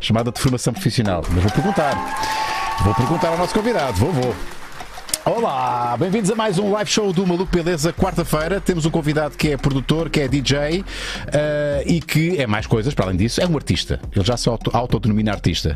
[0.00, 1.22] chamada de formação profissional.
[1.30, 1.94] Mas vou perguntar.
[2.84, 3.94] Vou perguntar ao nosso convidado.
[3.98, 4.34] Vou, vou.
[5.24, 8.60] Olá, bem-vindos a mais um live show do Maluco Beleza, quarta-feira.
[8.60, 10.84] Temos um convidado que é produtor, que é DJ uh,
[11.84, 14.00] e que é mais coisas, para além disso, é um artista.
[14.14, 15.74] Ele já se auto- autodenomina artista.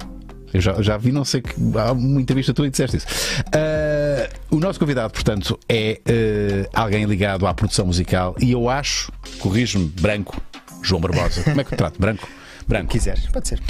[0.54, 1.52] Eu já, já vi, não sei que.
[1.76, 3.06] Há uma entrevista tua e disseste isso.
[3.48, 9.10] Uh, o nosso convidado, portanto, é uh, alguém ligado à produção musical e eu acho,
[9.40, 10.40] corrijo-me, branco,
[10.80, 11.42] João Barbosa.
[11.42, 12.00] Como é que eu trato?
[12.00, 12.28] Branco?
[12.70, 12.92] Branco.
[12.92, 13.60] Quiseres, pode ser.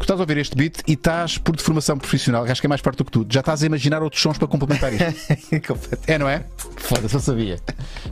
[0.00, 2.98] Estás a ouvir este beat e estás por deformação profissional, acho que é mais parte
[2.98, 3.26] do que tu.
[3.28, 5.04] Já estás a imaginar outros sons para complementar isto.
[6.06, 6.44] é, não é?
[6.76, 7.58] Foda-se, eu sabia.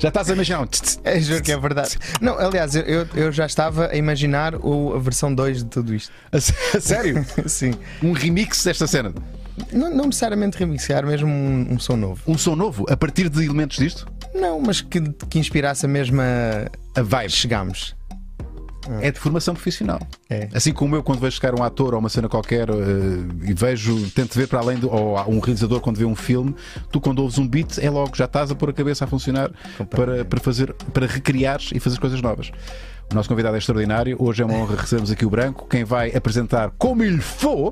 [0.00, 0.66] Já estás a imaginar um.
[1.04, 1.96] É, juro que é verdade.
[2.20, 6.12] Não, aliás, eu- eu, já estava a imaginar o, a versão 2 de tudo isto.
[6.32, 6.40] A
[6.80, 7.24] sério?
[7.46, 7.74] Sim.
[8.02, 9.14] Um remix desta cena.
[9.72, 12.20] Não, não necessariamente remixar, mesmo um, um som novo.
[12.26, 14.10] Um som novo, a partir de elementos disto?
[14.34, 15.00] Não, mas que,
[15.30, 16.24] que inspirasse a mesma.
[16.96, 17.30] A vibe.
[17.30, 17.94] Chegámos.
[19.00, 20.00] É de formação profissional.
[20.28, 20.48] É.
[20.52, 22.72] Assim como eu, quando vejo chegar um ator ou uma cena qualquer eh,
[23.44, 24.90] e vejo, tento ver para além do.
[24.90, 26.54] ou um realizador quando vê um filme,
[26.90, 29.50] tu quando ouves um beat é logo, já estás a pôr a cabeça a funcionar
[29.88, 32.50] para, para fazer, para recriares e fazer coisas novas.
[33.10, 34.16] O nosso convidado é extraordinário.
[34.18, 35.66] Hoje é uma honra recebermos aqui o Branco.
[35.68, 37.70] Quem vai apresentar como ele for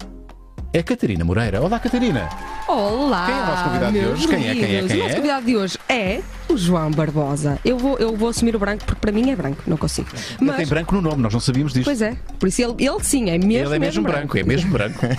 [0.73, 1.61] é Catarina Moreira.
[1.61, 2.29] Olá, Catarina.
[2.69, 3.27] Olá!
[3.27, 4.29] Quem é o nosso convidado de hoje?
[4.29, 5.17] Quem é, quem é, quem O nosso é?
[5.17, 7.59] convidado de hoje é o João Barbosa.
[7.65, 10.09] Eu vou, eu vou assumir o branco porque para mim é branco, não consigo.
[10.15, 11.85] Ele tem Mas, branco no nome, nós não sabíamos disto.
[11.87, 14.71] pois é, por isso ele, ele sim é mesmo, ele é mesmo branco, é mesmo
[14.71, 14.99] branco.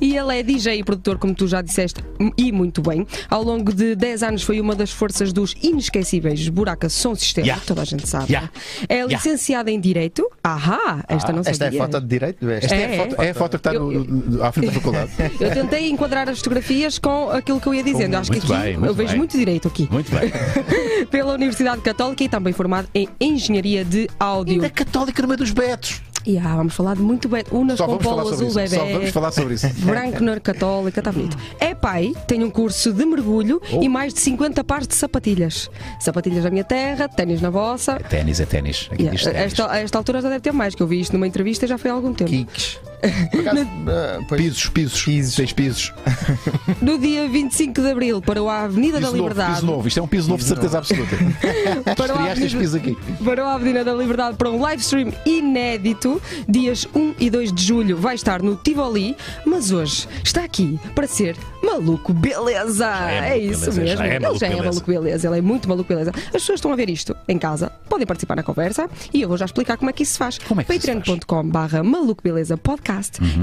[0.00, 2.02] E ele é DJ e produtor, como tu já disseste,
[2.36, 3.06] e muito bem.
[3.30, 7.62] Ao longo de 10 anos foi uma das forças dos inesquecíveis Buraca Som Sistema, Yeah.
[7.66, 8.26] toda a gente sabe.
[8.32, 8.50] Yeah.
[8.88, 9.16] É Yeah.
[9.16, 10.28] licenciada em Direito.
[10.44, 11.82] Ahá, esta não Esta é sabia.
[11.82, 12.50] a foto de direito?
[12.50, 14.66] Esta é, É, a foto, é a foto que está no- Eu- no- à frente
[14.66, 14.97] da faculdade.
[15.40, 18.16] Eu tentei enquadrar as fotografias com aquilo que eu ia dizendo.
[18.16, 19.18] Acho que Muito aqui bem, eu vejo bem.
[19.18, 19.88] muito direito aqui.
[19.90, 20.30] Muito bem.
[21.10, 24.54] Pela Universidade Católica e também formado em Engenharia de Áudio.
[24.54, 26.00] Ainda católica no meio dos betos.
[26.26, 27.42] E ah, vamos falar de muito bem.
[27.50, 28.74] Unas Só com vamos falar polo sobre azul isso.
[28.74, 29.12] Só vamos bebê.
[29.12, 29.68] falar sobre isso.
[29.86, 31.38] Branco na Católica, está bonito.
[31.58, 33.82] É pai, tem um curso de mergulho Oh.
[33.82, 35.70] e mais de 50 pares de sapatilhas.
[36.00, 37.96] Sapatilhas da minha terra, ténis na vossa.
[38.00, 38.88] Ténis é ténis.
[38.90, 39.40] Aqui Yeah, diz ténis.
[39.52, 41.68] esta, a esta altura já deve ter mais, que eu vi isto numa entrevista e
[41.68, 42.30] já foi há algum tempo.
[42.30, 42.78] Kicks.
[43.02, 45.02] Acaso, ah, Pisos, pisos.
[45.04, 45.34] Pisos.
[45.36, 45.92] Tens pisos.
[46.82, 49.54] No dia 25 de Abril, para a Avenida Piso da novo, Liberdade.
[49.54, 49.88] piso novo.
[49.88, 51.16] Isto é um piso novo de certeza absoluta.
[51.96, 52.96] Para a Avenida- piso aqui.
[53.24, 56.20] para a Avenida da Liberdade para um live stream inédito.
[56.48, 61.06] Dias 1 e 2 de julho vai estar no Tivoli, mas hoje está aqui para
[61.06, 62.86] ser maluco beleza.
[63.10, 63.96] é é isso beleza, mesmo.
[63.98, 64.68] já é Ele maluco já é beleza.
[64.68, 66.12] maluco beleza, ele é muito maluco beleza.
[66.14, 69.36] As pessoas estão a ver isto em casa, podem participar na conversa e eu vou
[69.36, 70.38] já explicar como é que isso se faz.
[70.38, 70.98] Como é que isso se faz?
[70.98, 72.87] Patreon.com/barra maluco beleza podcast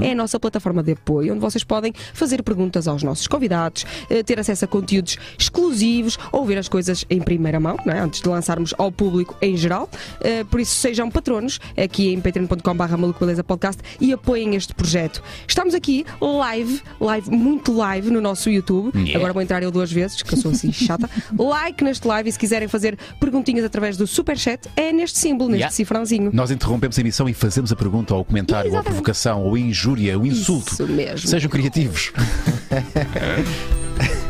[0.00, 4.22] é a nossa plataforma de apoio onde vocês podem fazer perguntas aos nossos convidados, eh,
[4.22, 7.98] ter acesso a conteúdos exclusivos, ouvir as coisas em primeira mão, é?
[8.00, 9.88] antes de lançarmos ao público em geral.
[10.20, 15.22] Eh, Por isso, sejam patronos aqui em patreon.com.br Maluco Beleza Podcast e apoiem este projeto.
[15.46, 18.92] Estamos aqui live, live, muito live no nosso YouTube.
[18.96, 19.16] Yeah.
[19.18, 21.08] Agora vou entrar eu duas vezes, que eu sou assim chata.
[21.38, 25.60] like neste live e se quiserem fazer perguntinhas através do Superchat, é neste símbolo, neste
[25.66, 25.74] Yeah.
[25.74, 26.30] cifrãozinho.
[26.32, 28.98] Nós interrompemos a emissão e fazemos a pergunta ou o comentário ou a Exatamente.
[29.36, 30.72] Provocação ou a injúria, o insulto.
[30.72, 31.28] Isso mesmo.
[31.28, 32.12] Sejam criativos.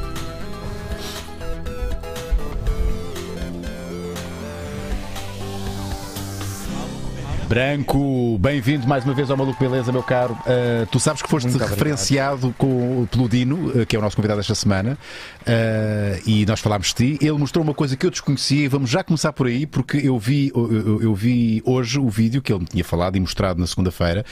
[7.48, 10.32] Branco, bem-vindo mais uma vez ao Maluco Beleza, meu caro.
[10.40, 14.16] Uh, tu sabes que foste Muito referenciado com, pelo Dino, uh, que é o nosso
[14.16, 14.98] convidado esta semana,
[15.42, 17.18] uh, e nós falámos de ti.
[17.24, 20.18] Ele mostrou uma coisa que eu desconhecia e vamos já começar por aí, porque eu
[20.18, 23.66] vi, eu, eu- vi hoje o vídeo que ele me tinha falado e mostrado na
[23.66, 24.24] segunda-feira,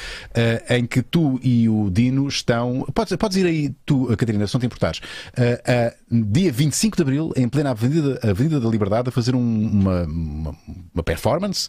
[0.68, 2.84] em que tu e o Dino estão.
[2.92, 5.00] Podes, podes ir aí, tu, Catarina, se não te importares.
[6.10, 10.56] Dia 25 de Abril, em plena Avenida, Avenida da Liberdade, a fazer um- uma, uma,
[10.94, 11.68] uma performance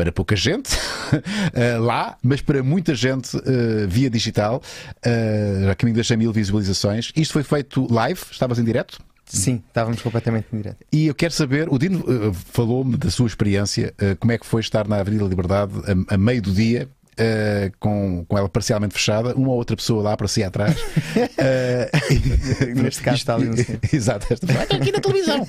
[0.00, 3.42] para pouca gente uh, lá, mas para muita gente uh,
[3.86, 4.62] via digital,
[5.04, 7.12] uh, já a caminho das 100 mil visualizações.
[7.14, 8.98] Isto foi feito live, estavas em direto?
[9.26, 10.78] Sim, estávamos completamente em direto.
[10.90, 14.46] E eu quero saber, o Dino uh, falou-me da sua experiência, uh, como é que
[14.46, 15.72] foi estar na Avenida da Liberdade
[16.08, 16.88] a, a meio do dia.
[17.12, 20.74] uh, com, com ela parcialmente fechada, uma ou outra pessoa lá para si atrás.
[22.74, 23.54] Neste caso está ali um.
[23.92, 25.46] Exato, esta pessoa, "Ah, aqui na televisão.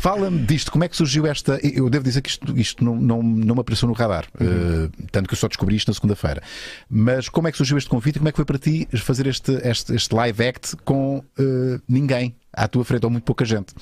[0.00, 1.60] Fala-me disto, como é que surgiu esta.
[1.62, 5.28] Eu devo dizer que isto, isto não, não, não me apareceu no radar, uh, tanto
[5.28, 6.42] que eu só descobri isto na segunda-feira.
[6.88, 9.26] Mas como é que surgiu este convite e como é que foi para ti fazer
[9.26, 13.74] este, este, este live act com uh, ninguém à tua frente ou muito pouca gente?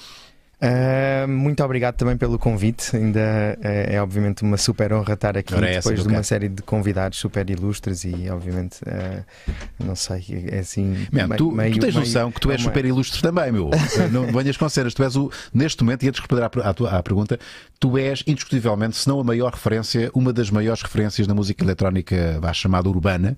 [0.61, 2.97] Uh, muito obrigado também pelo convite.
[2.97, 6.23] Ainda é, é obviamente uma super honra estar aqui é depois de uma cara.
[6.25, 9.25] série de convidados super ilustres e obviamente uh,
[9.85, 11.07] não sei, é assim.
[11.13, 13.53] Mesmo, tu, meio- tu tens meio- noção que tu é és uma- super ilustre também,
[13.53, 13.71] meu.
[14.11, 14.95] Não venhas com cenas.
[14.95, 17.39] Tu és o, neste momento, e antes de responder à, à tua- à pergunta,
[17.79, 22.41] tu és indiscutivelmente, se não a maior referência, uma das maiores referências na música eletrónica,
[22.53, 23.37] chamada urbana.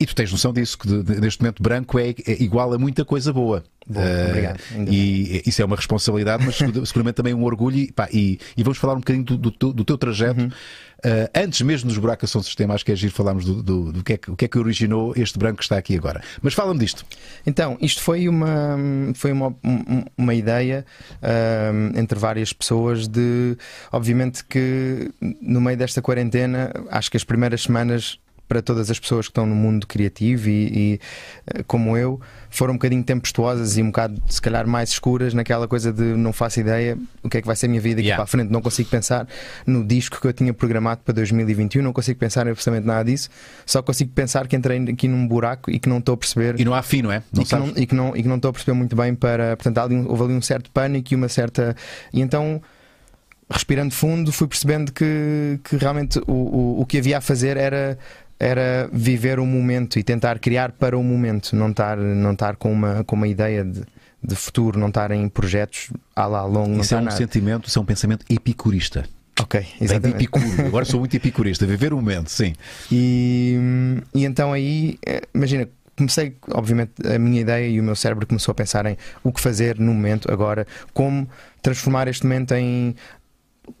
[0.00, 0.88] E tu tens noção disso, que
[1.20, 3.62] neste momento branco é, é igual a muita coisa boa.
[3.86, 4.60] Boa, Eh, obrigado.
[4.88, 7.76] E isso é uma responsabilidade, mas segura- seguramente também um orgulho.
[7.78, 10.40] E, pá, e- e vamos falar um bocadinho do, do teu- do teu trajeto.
[10.40, 10.50] Uhum.
[11.04, 14.02] Eh, antes mesmo dos buracos são sistema, acho que é giro falarmos do, do, do
[14.04, 16.20] que é que, o que é que originou este branco que está aqui agora.
[16.40, 17.04] Mas fala-me disto.
[17.46, 18.76] Então, isto foi uma,
[19.14, 20.84] foi uma, um- uma ideia
[21.22, 23.56] ahm, entre várias pessoas de.
[23.92, 25.10] Obviamente que
[25.40, 28.18] no meio desta quarentena, acho que as primeiras semanas.
[28.52, 31.00] Para todas as pessoas que estão no mundo criativo e, e,
[31.46, 32.20] eh, como eu,
[32.50, 36.34] foram um bocadinho tempestuosas e um bocado, se calhar, mais escuras naquela coisa de não
[36.34, 38.16] faço ideia o que é que vai ser a minha vida aqui Yeah.
[38.16, 38.50] para a frente.
[38.52, 39.26] Não consigo pensar
[39.66, 43.30] no disco que eu tinha programado para 2021, não consigo pensar em absolutamente nada disso.
[43.64, 46.64] Só consigo pensar que entrei aqui num buraco e que não estou a perceber E
[46.66, 47.22] não há fim, não é?
[47.32, 49.14] Não e, que não, e, que não, e que não estou a perceber muito bem
[49.14, 49.56] para.
[49.56, 51.74] Portanto, há ali um- houve ali um certo pânico e uma certa.
[52.12, 52.60] E então,
[53.50, 57.98] respirando fundo, fui percebendo que, que realmente o, o, o que havia a fazer era.
[58.44, 62.72] Era viver o momento e tentar criar para o momento, não estar, não estar com,
[62.72, 63.82] uma, com uma ideia de,
[64.22, 67.16] de futuro, não estar em projetos à lá longo, Isso é um nada.
[67.16, 69.04] sentimento, isso é um pensamento epicurista.
[69.40, 70.16] Ok, de exatamente.
[70.16, 70.44] epicuro.
[70.66, 71.66] Agora sou muito epicurista.
[71.66, 72.54] Viver o momento, sim.
[72.90, 73.56] E,
[74.14, 78.52] e então aí, eh, imagina, comecei, obviamente, a minha ideia e o meu cérebro começou
[78.52, 81.28] a pensar em o que fazer no momento, agora, como
[81.62, 82.94] transformar este momento em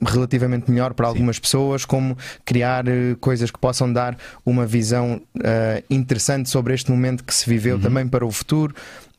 [0.00, 5.82] relativamente melhor para algumas pessoas, como criar eh, coisas que possam dar uma visão eh,
[5.90, 8.74] interessante sobre este momento que se viveu também para o futuro.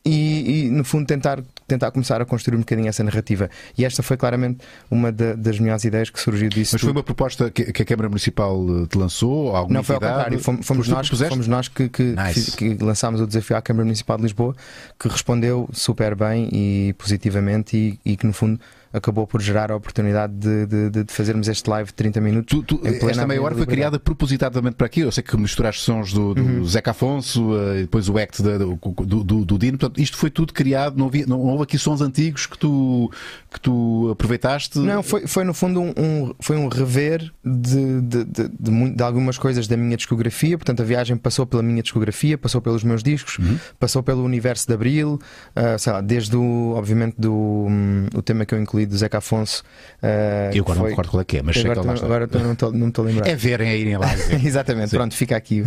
[0.06, 3.48] E, e, no fundo tentar, tentar começar a construir um bocadinho essa narrativa.
[3.78, 4.58] E esta foi claramente
[4.90, 6.74] uma da- das melhores ideias que surgiu disso.
[6.74, 6.98] Mas foi tudo.
[6.98, 9.56] uma proposta que, que a Câmara Municipal eh, te lançou?
[9.56, 10.38] Alguma Não, foi ao contrário.
[10.40, 12.54] Fomos, fomos nós, que fomos nós que, que, Nice.
[12.54, 14.54] que lançámos o desafio à Câmara Municipal de Lisboa,
[15.00, 17.74] que respondeu super bem e positivamente
[18.04, 18.60] e, e que, no fundo,
[18.94, 22.58] acabou por gerar a oportunidade de, de- de- fazermos este live de 30 minutos.
[22.58, 25.00] Tu- tu- em plena esta meia hora foi criada propositadamente para aqui.
[25.00, 26.64] Eu sei que misturaste sons do, do Uhum.
[26.64, 29.76] Zeca Afonso e depois o act da- do, do, do- Dino.
[29.78, 30.96] Portanto, isto foi tudo criado.
[30.96, 33.10] Não, havia- não houve aqui sons antigos que tu,
[33.52, 34.78] que tu aproveitaste.
[34.78, 39.66] Não, foi, foi no fundo um, um- foi um rever de, de, de, algumas coisas
[39.66, 40.56] da minha discografia.
[40.56, 43.58] Portanto, a viagem passou pela minha discografia, passou pelos meus discos, Uhum.
[43.78, 45.18] passou pelo universo de Abril,
[45.56, 49.18] ah, sei lá, desde o, obviamente, do hum, o tema que eu incluí do Zeca
[49.18, 49.62] Afonso.
[50.02, 51.80] ah, Eu agora que não me recordo qual é que é, mas sei que agora
[51.80, 52.06] ele lá está.
[52.06, 53.26] agora não estou- não a lembrar.
[53.28, 54.08] É verem a irem lá.
[54.44, 54.96] Exatamente, Sim.
[54.96, 55.60] pronto, fica aqui.
[55.62, 55.64] Uh,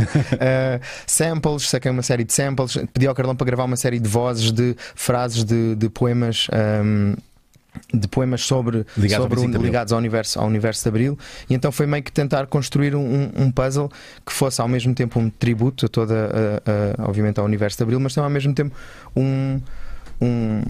[1.08, 4.52] samples, saquei uma série de samples, pedi ao Carlão para gravar uma série de vozes
[4.52, 6.48] de frases de, de poemas.
[6.84, 7.16] um,
[7.94, 9.62] de poemas sobre, Ligados ao sobre 25 o- de Abril.
[9.70, 13.02] ligados ao universo, ao universo de Abril, e então foi meio que tentar construir um,
[13.06, 13.88] um- um puzzle
[14.26, 16.16] que fosse ao mesmo tempo um tributo a toda,
[16.66, 18.76] a- a- obviamente, ao universo de Abril, mas também ao mesmo tempo
[19.16, 19.62] um,
[20.20, 20.62] um,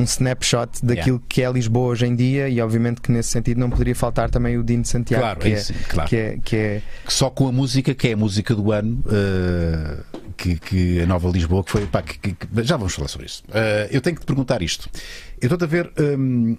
[0.00, 3.70] um snapshot daquilo que é Lisboa hoje em dia, e obviamente que nesse sentido não
[3.70, 6.08] poderia faltar também o Dino de Santiago, Claro, que, é isso, claro.
[6.08, 9.02] que, é, que é Que Só com a música, que é a música do ano,
[9.10, 9.98] eh,
[10.36, 11.86] que, que a Nova Lisboa, que foi.
[11.86, 13.42] pá, que- que- já vamos falar sobre isso.
[13.52, 14.88] Eh, eu tenho que te perguntar isto.
[15.40, 15.90] Eu estou a ver.
[15.98, 16.56] hum,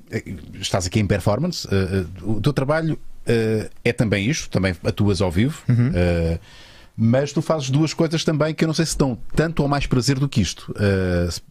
[0.60, 1.68] estás aqui em performance.
[1.72, 5.62] eh, eh, o teu trabalho eh, é também isto, também atuas ao vivo.
[5.94, 6.40] eh,
[7.04, 9.88] mas tu fazes duas coisas também que eu não sei se dão tanto ou mais
[9.88, 10.72] prazer do que isto.
[11.32, 11.42] Se-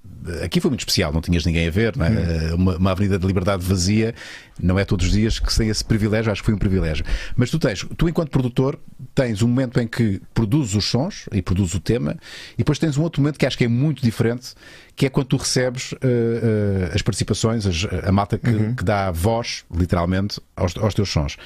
[0.45, 2.11] aqui foi muito especial, não tinhas ninguém a ver, não é?
[2.51, 4.15] Eh, uma, uma Avenida de Liberdade vazia,
[4.63, 7.05] não é todos os dias que se tem esse privilégio, acho que foi um privilégio.
[7.35, 8.79] Mas tu tens, tu enquanto produtor,
[9.15, 12.17] tens um momento em que produzes os sons e produzes o tema,
[12.55, 14.53] e depois tens um outro momento que acho que é muito diferente,
[14.95, 19.11] que é quando tu recebes eh, eh, as participações, as- a malta que, que dá
[19.11, 21.37] voz, literalmente, aos, aos teus sons.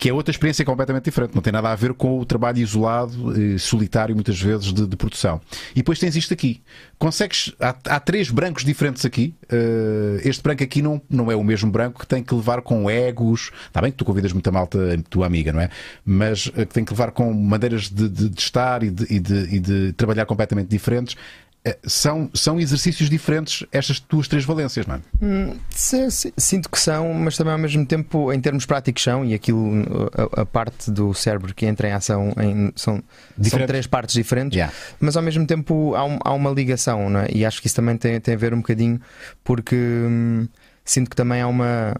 [0.00, 3.34] Que é outra experiência completamente diferente, não tem nada a ver com o trabalho isolado,
[3.36, 5.40] eh, solitário, muitas vezes, de, de produção.
[5.72, 6.62] E depois tens isto aqui.
[7.00, 7.52] Consegues.
[7.60, 9.34] Há, há três brancos diferentes aqui.
[9.50, 12.88] Eh, este branco aqui não, não é o mesmo branco que tem que levar com
[12.88, 13.50] egos.
[13.66, 14.78] Está bem que tu convidas muita malta,
[15.10, 15.68] tua amiga, não é?
[16.06, 19.58] Mas eh, que tem que levar com maneiras de, de- de estar e e e
[19.58, 21.16] de trabalhar completamente diferentes.
[21.64, 25.00] Eh, São, são exercícios diferentes estas tuas três valências, não é?
[25.70, 29.82] Se- Sinto que são, mas também ao mesmo tempo, em termos práticos, são, e aquilo,
[30.36, 33.02] a, a parte do cérebro que entra em ação em- são,
[33.42, 34.72] são três partes diferentes, Yeah.
[35.00, 37.28] mas ao mesmo tempo há, um- há uma ligação, não é?
[37.32, 39.00] e acho que isso também tem, tem a ver um bocadinho,
[39.42, 40.46] porque hum,
[40.84, 41.94] sinto que também há uma.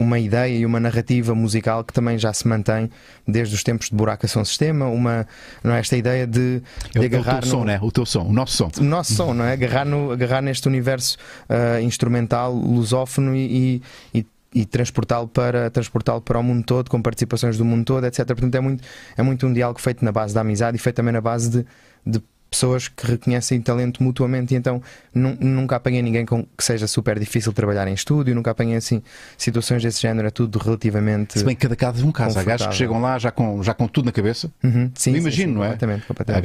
[0.00, 2.90] Uma ideia e uma narrativa musical que também já se mantém
[3.28, 5.28] desde os tempos de Buraco Som Sistema, uma,
[5.62, 6.62] não é, esta ideia de,
[6.94, 7.78] É de o teu, agarrar teu som, no, né?
[7.82, 8.70] O teu som, o nosso som.
[8.80, 9.52] o nosso som, não é?
[9.52, 13.82] Agarrar, no, agarrar neste universo ah, instrumental lusófono e,
[14.14, 18.04] e, e- e transportá-lo para, transportá para o mundo todo, com participações do mundo todo,
[18.06, 18.26] etc.
[18.26, 18.82] Portanto, é muito,
[19.16, 21.66] é muito um diálogo feito na base da amizade e feito também na base de,
[22.04, 24.52] de pessoas que reconhecem talento mutuamente.
[24.54, 24.82] E então
[25.14, 29.02] nu- nunca apanhei ninguém com, que seja super difícil trabalhar em estúdio, nunca apanhei assim
[29.38, 31.38] situações desse género, é tudo relativamente.
[31.38, 32.38] Se bem que cada caso é um caso.
[32.38, 34.50] Há gajos que chegam lá já com, já com tudo na cabeça.
[34.64, 35.68] Uhum, sim, imagino, sim, não é?
[35.68, 36.42] Completamente, completamente.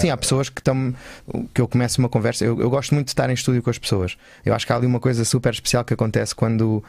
[0.00, 0.94] Sim, há pessoas que estão.
[1.52, 2.44] que eu começo uma conversa.
[2.44, 4.16] Eu, eu gosto muito de estar em estúdio com as pessoas.
[4.44, 6.82] Eu acho que há ali uma coisa super especial que acontece quando.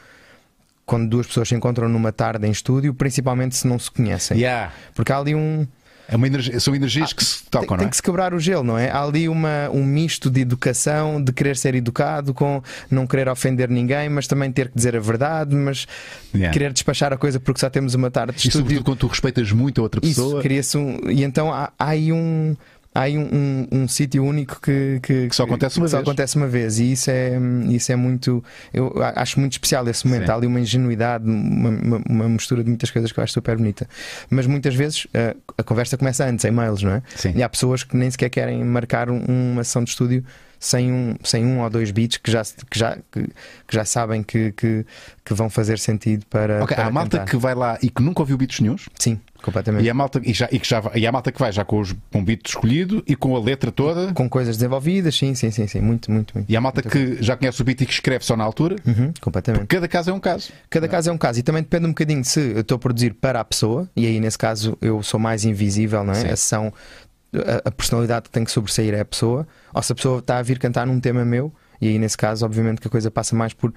[0.85, 4.37] Quando duas pessoas se encontram numa tarde em estúdio, principalmente se não se conhecem.
[4.37, 4.71] Yeah.
[4.93, 5.67] Porque há ali um.
[6.07, 7.89] É uma energia- são energias que se tocam, Tem, não tem é?
[7.89, 8.89] que se quebrar o gelo, não é?
[8.91, 13.69] Há ali uma, um misto de educação, de querer ser educado, com não querer ofender
[13.69, 15.87] ninguém, mas também ter que dizer a verdade, mas
[16.33, 16.51] Yeah.
[16.51, 18.59] querer despachar a coisa porque só temos uma tarde de E estúdio.
[18.59, 20.41] sobretudo quando tu respeitas muito a outra Isso, pessoa.
[20.41, 20.99] cria-se um.
[21.09, 22.55] E então há, há aí um.
[22.95, 25.97] Há aí um, um, um sítio único que, que, Que só acontece uma que só
[25.97, 26.07] vez.
[26.07, 27.33] acontece uma vez e isso é,
[27.69, 28.41] isso é muito.
[28.73, 30.27] Eu a- acho muito especial esse momento.
[30.27, 30.31] Sim.
[30.31, 33.57] Há ali uma ingenuidade, uma, uma, uma mistura de muitas coisas que eu acho super
[33.57, 33.85] bonita.
[34.29, 37.01] Mas muitas vezes uh, a conversa começa antes, em mails, não é?
[37.17, 37.33] Sim.
[37.35, 40.23] E há pessoas que nem sequer querem marcar um- uma sessão de estúdio
[40.57, 43.23] sem um, sem um ou dois beats que já, que já, que,
[43.67, 44.85] que já sabem que, que,
[45.23, 46.63] que vão fazer sentido para.
[46.63, 47.29] Ok, para há malta cantar.
[47.29, 48.87] que vai lá e que nunca ouviu beats nenhuns.
[48.97, 49.85] Sim, completamente.
[49.85, 51.63] E há malta, e já, e que já, vai- e há malta que vai já
[51.63, 54.11] com, os, com o beat escolhido e com a letra toda.
[54.13, 55.79] Com coisas desenvolvidas, sim, sim, sim, sim.
[55.79, 56.51] Muito, muito, muito.
[56.51, 58.75] E há malta que já conhece o beat e que escreve só na altura.
[58.85, 59.67] Uhum, completamente.
[59.67, 60.51] Cada caso é um caso.
[60.69, 62.79] Cada caso é um caso e também depende um bocadinho de se eu estou a
[62.79, 66.15] produzir para a pessoa, e aí nesse caso eu sou mais invisível, não é?
[66.21, 66.27] Sim.
[66.27, 66.73] A sessão,
[67.33, 70.37] a, a personalidade que tem que sobressair é a pessoa, ou se a pessoa está
[70.37, 73.35] a vir cantar num tema meu, e aí nesse caso, obviamente, que a coisa passa
[73.35, 73.73] mais por.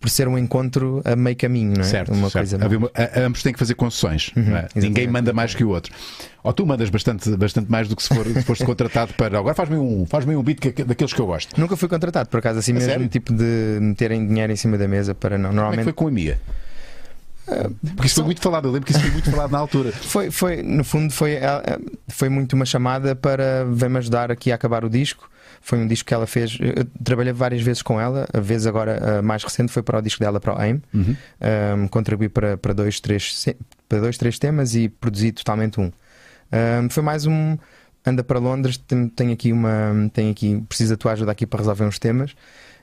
[0.00, 1.84] Por ser um encontro a meio caminho, não é?
[1.84, 2.10] Certo.
[2.14, 2.58] Uma certo.
[2.58, 2.76] coisa.
[2.78, 4.30] Uma- a- ambos têm que fazer concessões.
[4.34, 4.66] não é?
[4.74, 5.92] Ninguém manda mais que o outro.
[6.42, 9.38] Ou tu mandas bastante, bastante mais do que se, for, foste contratado para.
[9.38, 11.60] Agora faz-me um, faz um beat que- daqueles que eu gosto.
[11.60, 13.08] Nunca fui contratado, por acaso, assim A mesmo, sério?
[13.08, 15.50] tipo de meterem dinheiro em cima da mesa para não.
[15.50, 16.40] É Normalmente foi com a Mia?
[17.96, 19.90] Porque isso foi muito falado, eu lembro que isso foi muito falado na altura.
[20.00, 21.78] Foi, foi, no fundo, foi, eh,
[22.08, 25.28] foi muito uma chamada para vem-me ajudar aqui a acabar o disco.
[25.60, 26.58] Foi um disco que ela fez.
[26.58, 28.26] Eu trabalhei várias vezes com ela.
[28.32, 30.80] A vez agora a mais recente foi para o disco dela, para o AIM.
[30.92, 31.16] Uhum.
[31.82, 33.46] Um, contribuí para, para, dois, três,
[33.88, 35.92] para dois, três temas e produzi totalmente um.
[36.52, 37.56] Um, foi mais um.
[38.04, 40.10] Anda para Londres, tem, tem aqui uma.
[40.12, 42.34] Tem aqui, precisa da tua ajuda aqui para resolver uns temas.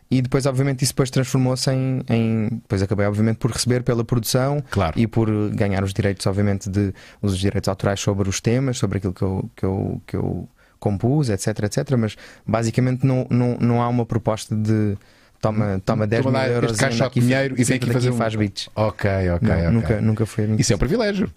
[0.10, 2.48] E depois, obviamente, isso depois transformou-se em, em.
[2.62, 4.98] Depois acabei, obviamente, por receber pela produção Claro.
[4.98, 9.14] e por ganhar os direitos, obviamente, de os direitos autorais sobre os temas, sobre aquilo
[9.14, 10.48] que eu, que eu, que eu
[10.80, 11.92] compus, etc, etc.
[11.98, 12.16] Mas
[12.46, 14.98] basicamente não, não, não há uma proposta de
[15.42, 18.18] toma, toma 10 Toma mil euros este caixa de dinheiro e vem aqui fazer um-
[18.18, 18.70] faz beats.
[18.76, 19.72] Ok, ok, Não, ok.
[19.72, 20.46] Nunca, nunca foi.
[20.58, 21.32] Isso é um privilégio.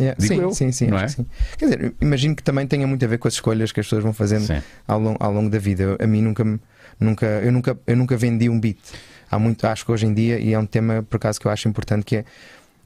[0.00, 1.08] Yeah, sim, eu, sim, sim, não é?
[1.08, 1.26] sim.
[1.56, 4.04] Quer dizer, imagino que também tenha muito a ver com as escolhas que as pessoas
[4.04, 4.62] vão fazendo Sim.
[4.86, 5.96] ao longo, ao longo da vida.
[5.98, 6.44] A mim nunca,
[7.00, 8.78] nunca, eu nunca, eu nunca vendi um beat.
[9.28, 11.50] Há muito, acho que hoje em dia, e é um tema por acaso que eu
[11.50, 12.24] acho importante, que é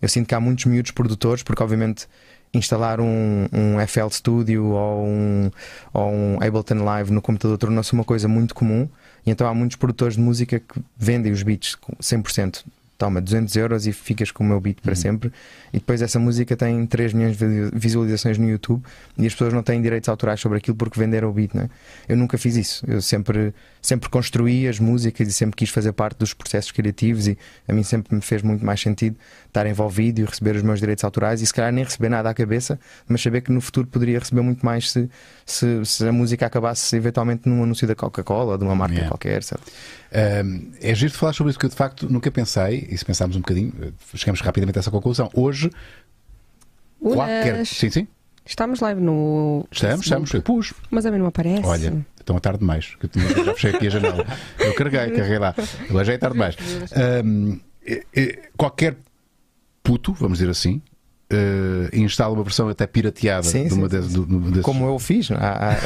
[0.00, 2.06] eu sinto que há muitos miúdos produtores, porque obviamente
[2.54, 5.50] instalar um, um FL Studio ou um,
[5.92, 8.88] ou um Ableton Live no computador tornou-se uma coisa muito comum,
[9.24, 12.64] e então há muitos produtores de música que vendem os beats com 100%.
[12.98, 15.32] Toma 200 euros e ficas com o meu beat para sempre.
[15.72, 18.82] E depois essa música tem 3 milhões de vi- visualizações no YouTube
[19.18, 21.52] e as pessoas não têm direitos autorais sobre aquilo porque venderam o beat.
[21.52, 21.68] Né?
[22.08, 22.84] Eu nunca fiz isso.
[22.86, 27.36] Eu sempre, sempre construí as músicas e sempre quis fazer parte dos processos criativos e
[27.66, 29.16] a mim sempre me fez muito mais sentido
[29.48, 32.34] estar envolvido e receber os meus direitos autorais e se calhar nem receber nada à
[32.34, 35.10] cabeça, mas saber que no futuro poderia receber muito mais se,
[35.44, 39.08] se, se a música acabasse eventualmente num anúncio da Coca-Cola ou de uma marca Yeah.
[39.10, 39.42] qualquer.
[39.42, 39.62] Sabe?
[40.44, 43.04] Um, é giro de falar sobre isso que eu de facto nunca pensei, e se
[43.04, 45.30] pensarmos um bocadinho, eh, chegamos rapidamente a essa conclusão.
[45.34, 45.70] Hoje,
[47.00, 47.54] qualquer.
[47.54, 47.68] Unas.
[47.68, 48.08] Sim, sim,
[48.44, 49.66] Estamos live no.
[49.70, 50.32] estamos, estamos.
[50.34, 50.74] Eu pus.
[50.90, 51.64] Mas a mim não aparece.
[51.64, 52.96] Olha, estão a tarde demais.
[52.96, 53.06] que
[53.38, 54.26] Eu já fechei aqui a janela.
[54.58, 55.54] Eu carreguei, carreguei lá.
[55.88, 56.56] Agora já é tarde demais.
[57.24, 58.96] Um, eh, eh, qualquer
[59.82, 60.82] puto, vamos dizer assim,
[61.30, 64.86] eh, instala uma versão até pirateada Sim, de uma sim, das- do- do- desses- Como
[64.86, 65.30] eu fiz.
[65.30, 65.76] há- há-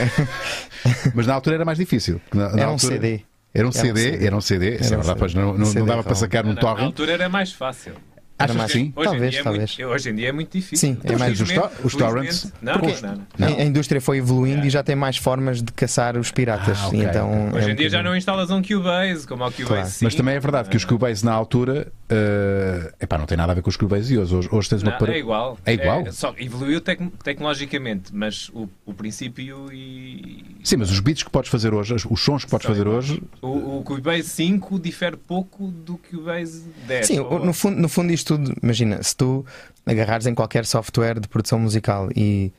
[1.14, 2.20] Mas na altura era mais difícil.
[2.32, 3.20] Na- na Era um altura- CD.
[3.56, 4.26] Era um Era um CD, CD.
[4.26, 5.34] era um CD, Era um CD.
[5.34, 6.20] não, não, não CD dava para ROM.
[6.20, 6.84] sacar num Na, na torrent.
[6.84, 7.94] altura era mais fácil.
[8.38, 8.92] Achas mais- que sim?
[8.94, 9.78] Hoje Talvez, em dia é talvez.
[9.78, 10.88] muito, hoje em dia é muito difícil.
[10.90, 11.50] Sim, é mais- os
[11.84, 12.52] os torrents?
[12.60, 13.26] Não, Porque- não, não.
[13.38, 13.48] Não.
[13.48, 16.78] A, a indústria foi evoluindo e já tem mais formas de caçar os piratas.
[16.82, 19.26] Ah, ok, e então Hoje é em um dia já bocadinho- não instalas um Cubase
[19.26, 19.88] como ao Cubase Claro.
[19.88, 20.04] 5.
[20.04, 23.54] Mas também é verdade que os Cubase na altura uh, epá, não tem nada a
[23.54, 24.34] ver com os Cubase de hoje.
[24.34, 25.58] Hoje, hoje tens uma Não, para- é igual.
[25.64, 26.12] É igual?
[26.12, 30.44] só evoluiu tec- tecnologicamente, mas o, o princípio e.
[30.62, 33.10] Sim, mas os beats que podes fazer hoje, os sons que podes São fazer iguais.
[33.10, 37.06] hoje, O, o Cubase 5 difere pouco do Cubase 10.
[37.06, 39.44] Sim, ou- no fundo, no fundo isto tudo, imagina, se tu
[39.86, 42.52] agarrares em qualquer software de produção musical e,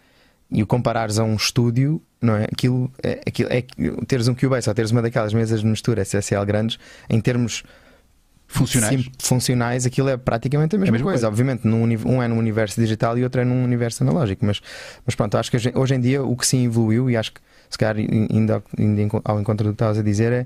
[0.50, 2.46] e o comparares a um estúdio, não é?
[2.46, 3.64] Aquilo é, aquilo é
[4.08, 7.64] teres um Cubase ou teres uma daquelas mesas de mistura SSL grandes, em termos
[8.48, 9.04] funcionais.
[9.04, 11.28] sim- funcionais, aquilo é praticamente a mesma, mesma coisa.
[11.28, 11.28] coisa.
[11.28, 14.46] Obviamente, num um é num universo digital e outro é num universo analógico.
[14.46, 14.62] Mas,
[15.06, 17.42] mas pronto, acho que hoje, hoje em dia o que sim evoluiu, e acho que
[17.70, 20.46] se calhar indo ao, indo ao encontro do que estavas a dizer, é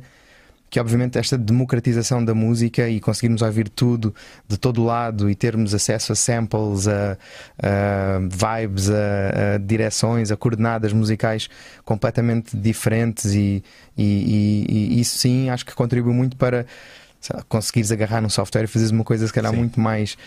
[0.71, 4.15] que obviamente esta democratização da música e conseguirmos ouvir tudo
[4.47, 7.17] de todo lado e termos acesso a samples, a,
[7.61, 11.49] a vibes, a, a direções, a coordenadas musicais
[11.83, 13.61] completamente diferentes e,
[13.97, 16.65] e- e- e isso sim acho que contribui muito para
[17.47, 19.57] conseguires agarrar num software e fazeres uma coisa se calhar Sim.
[19.59, 20.17] muito mais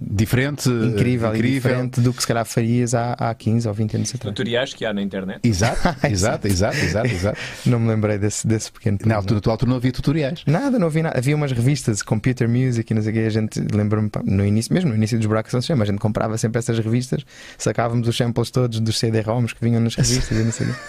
[0.00, 1.40] Diferente, incrível, e incrível.
[1.40, 4.34] diferente do que se calhar farias há, há 15 ou 20 anos atrás.
[4.34, 5.40] Tutoriais que há na internet.
[5.42, 7.38] Exato, exato, exato, exato, exato.
[7.66, 10.42] Não me lembrei desse, desse pequeno Na altura, na tua altura não havia tutoriais.
[10.46, 11.18] Nada, não havia nada.
[11.18, 13.20] Havia umas revistas, Computer Music e não sei o que.
[13.20, 16.36] A gente lembra-me no início, mesmo no início dos Buracos São Chama, a gente comprava
[16.38, 17.24] sempre essas revistas,
[17.56, 20.80] sacávamos os samples todos dos CD-ROMs que vinham nas revistas e não sei o quê.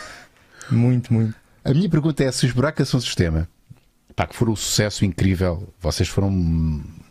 [0.71, 1.35] Muito, muito.
[1.63, 3.47] A minha pergunta é se os buracos são sistema,
[4.15, 6.29] pá, que foram um sucesso incrível, vocês foram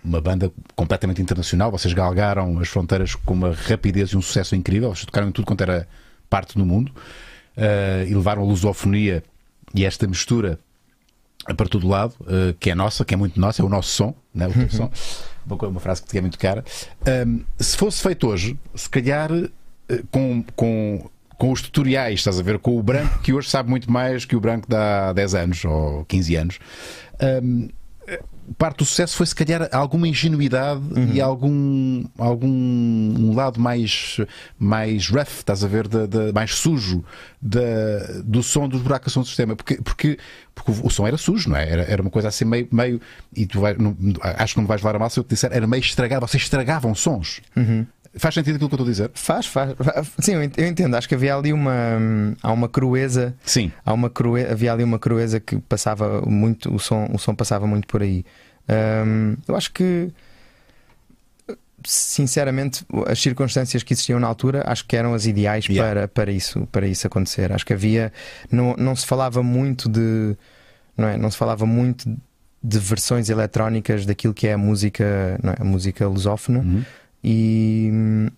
[0.04, 4.94] uma banda completamente internacional, vocês galgaram as fronteiras com uma rapidez e um sucesso incrível,
[4.94, 5.86] vocês tocaram em tudo quanto era
[6.30, 6.92] parte do mundo
[7.56, 9.22] eh, e levaram a lusofonia
[9.74, 10.58] e esta mistura
[11.56, 14.14] para todo lado, eh, que é nossa, que é muito nossa, é o nosso som,
[14.34, 14.46] né?
[14.48, 14.90] o teu som.
[15.46, 16.64] Uma, frase que te é muito cara.
[17.06, 21.10] Ahm, se fosse feito hoje, se calhar eh, com, com,
[21.44, 24.34] com os tutoriais, estás a ver, com o branco que hoje sabe muito mais que
[24.34, 26.58] o branco de há 10 anos ou 15 anos.
[27.18, 27.40] eh,
[28.58, 30.82] Parte do sucesso foi se calhar alguma ingenuidade
[31.14, 34.18] e algum, algum um lado mais,
[34.58, 37.02] mais rough, estás a ver, da- da- mais sujo
[37.40, 37.60] da,
[38.22, 39.56] do som dos buracos do sistema.
[39.56, 40.18] Porque, porque,
[40.54, 41.66] porque o, som era sujo, não é?
[41.70, 42.68] Era, era uma coisa assim meio.
[42.70, 43.00] meio
[43.34, 45.30] e tu vai, não- acho que não me vais levar a mal se eu te
[45.30, 47.40] disser, era meio estragado, vocês estragavam sons.
[48.16, 49.10] Faz sentido aquilo que eu estou a dizer?
[49.14, 49.74] Faz, faz.
[50.20, 50.94] Sim, eu ent- eu entendo.
[50.94, 51.72] Acho que havia ali uma.
[52.42, 53.34] Há uma crueza.
[53.44, 53.72] Sim.
[53.84, 54.46] Há uma crue...
[54.46, 56.72] Havia ali uma crueza que passava muito.
[56.74, 58.24] O som, o som passava muito por aí.
[59.06, 60.10] Hum, eu acho que.
[61.86, 65.92] Sinceramente, as circunstâncias que existiam na altura acho que eram as ideais Yeah.
[65.92, 67.52] para, para, isso, para isso acontecer.
[67.52, 68.10] Acho que havia.
[68.50, 70.34] Não, não se falava muito de.
[70.96, 71.18] Não, é?
[71.18, 72.08] não se falava muito
[72.62, 75.56] de versões eletrónicas daquilo que é a música, não é?
[75.58, 76.82] a música lusófona Uhum.
[77.24, 77.90] E,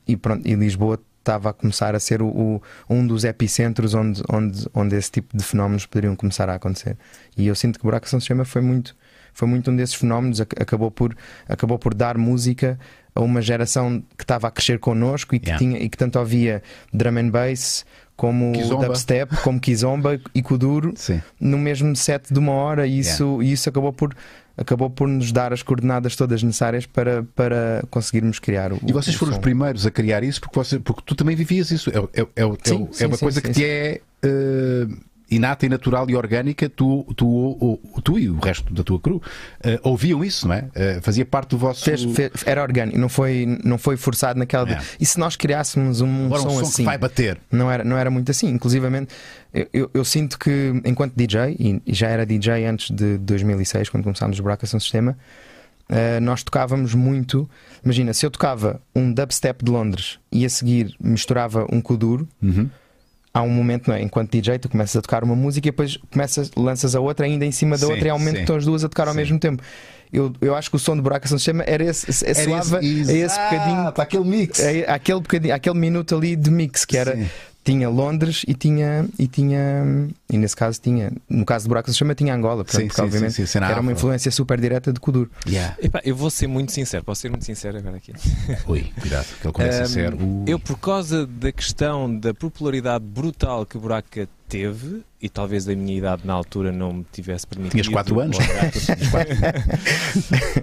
[0.07, 4.23] e pronto, e Lisboa estava a começar a ser o, o- um dos epicentros onde,
[4.33, 6.97] onde, onde esse tipo de fenómenos poderiam começar a acontecer.
[7.37, 8.97] E eu sinto que o Buraco São Sistema foi muito,
[9.35, 11.17] foi muito um desses fenómenos, ac- acabou por,
[11.49, 12.79] acabou por dar música
[13.13, 15.59] a uma geração que estava a crescer connosco e que, Yeah.
[15.59, 18.87] tinha, e que tanto ouvia drum and bass como Kizomba.
[18.87, 21.21] dubstep, como Kizomba e Kuduro Sim.
[21.41, 24.15] no mesmo set de uma hora e isso, e isso acabou por
[24.57, 29.15] acabou por nos dar as coordenadas todas necessárias para, para conseguirmos criar o E vocês
[29.17, 29.43] foram os som.
[29.43, 31.91] primeiros a criar isso porque, você, porque tu também vivias isso.
[31.91, 34.87] É, é, é, é- Sim, é sim, uma sim, coisa que te é eh,
[35.31, 36.69] inata e natural e orgânica.
[36.69, 39.21] Tu, tu, tu e o resto da tua crew
[39.63, 40.69] eh, ouviam isso, não é?
[40.75, 41.85] Eh, fazia parte do vosso.
[41.85, 44.71] Fez- fez- era orgânico, não foi, não foi forçado naquela.
[44.71, 44.81] É.
[45.01, 47.39] E se nós criássemos um Agora som, um som assim, que vai bater.
[47.51, 48.49] não era, não era muito assim.
[48.49, 49.13] Inclusivamente,
[49.53, 53.89] eu, eu, eu sinto que, enquanto DJ, e, e já era DJ antes de 2006,
[53.89, 55.17] quando começámos o Buraco São Sistema,
[55.89, 57.49] eh, nós tocávamos muito.
[57.85, 62.69] Imagina, se eu tocava um dubstep de Londres e a seguir misturava um kuduro, Uhum.
[63.37, 64.01] Há um momento, não é?
[64.01, 67.45] Enquanto DJ, tu começas a tocar uma música e depois começas, lanças a outra ainda
[67.45, 68.37] em cima da Sim, outra e há um momento sim.
[68.39, 69.21] que estão as duas a tocar ao Sim.
[69.21, 69.63] mesmo tempo.
[70.11, 72.83] Eu, eu acho que o som do Buraco São Sistema era esse, é, soava a
[72.83, 73.93] esse bocadinho.
[73.93, 74.61] Para aquele mix.
[74.61, 77.19] É, aquele, bocadinho, aquele minuto ali de mix que era.
[77.67, 81.99] Tinha Londres e tinha e tinha e nesse caso tinha no caso do Buraco se
[81.99, 85.01] chama tinha Angola portanto, Sim, porque sim, obviamente sim, era uma influência super direta de
[85.01, 85.77] Kuduro Yeah.
[85.83, 88.13] Epá, eu vou ser muito sincero, posso ser muito sincero agora aqui.
[88.69, 90.15] Ui, cuidado, que ele começa a Ahm, ser.
[90.15, 95.65] o- Eu, por causa da questão da popularidade brutal que o Buraca teve, e talvez
[95.65, 97.73] da minha idade na altura não me tivesse permitido.
[97.73, 98.37] Tinhas quatro anos.
[98.39, 98.71] Olhar,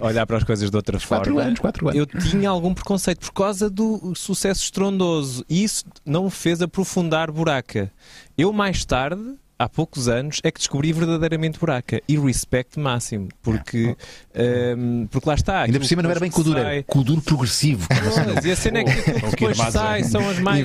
[0.00, 1.48] olhar para as coisas de outra Quatro forma.
[1.48, 1.98] anos, quatro anos.
[1.98, 7.30] Eu tinha algum preconceito por causa do sucesso estrondoso e isso não me fez aprofundar
[7.30, 7.90] buraca.
[8.36, 13.96] Eu mais tarde há poucos anos é que descobri verdadeiramente buraca e respect máximo, porque,
[14.34, 15.62] ehm, porque lá está.
[15.62, 17.86] Ainda por cima não era bem Kuduro, sai- era Kuduro progressivo.
[17.88, 20.04] Pois, E a cena é que aquilo que depois sai é?
[20.04, 20.64] são as mais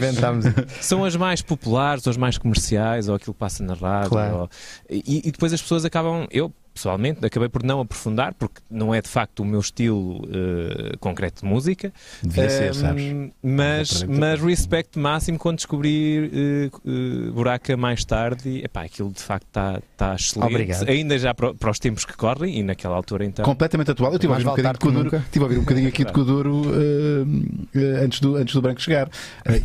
[0.81, 4.09] são as mais populares, ou as mais comerciais, ou aquilo que passa na rádio.
[4.09, 4.35] Claro.
[4.37, 4.49] ou-
[4.89, 6.27] E, e depois as pessoas acabam.
[6.31, 10.95] Eu, pessoalmente, acabei por não aprofundar, porque não é de facto o meu estilo eh,
[10.99, 11.91] concreto de música.
[12.23, 13.03] Devia ser, Ahm, sabes?
[13.43, 18.49] Mas, mas respect máximo quando descobri eh, Buraca mais tarde.
[18.49, 20.51] E, epá, aquilo de facto está tá excelente.
[20.51, 20.89] Obrigado.
[20.89, 23.43] Ainda já para, para os tempos que correm, e naquela altura então.
[23.43, 24.11] Completamente atual.
[24.11, 25.17] Eu estive a ouvir um bocadinho de nunca.
[25.17, 26.11] estive a ouvir um bocadinho aqui de
[27.75, 29.09] eh, antes, do, antes do branco chegar.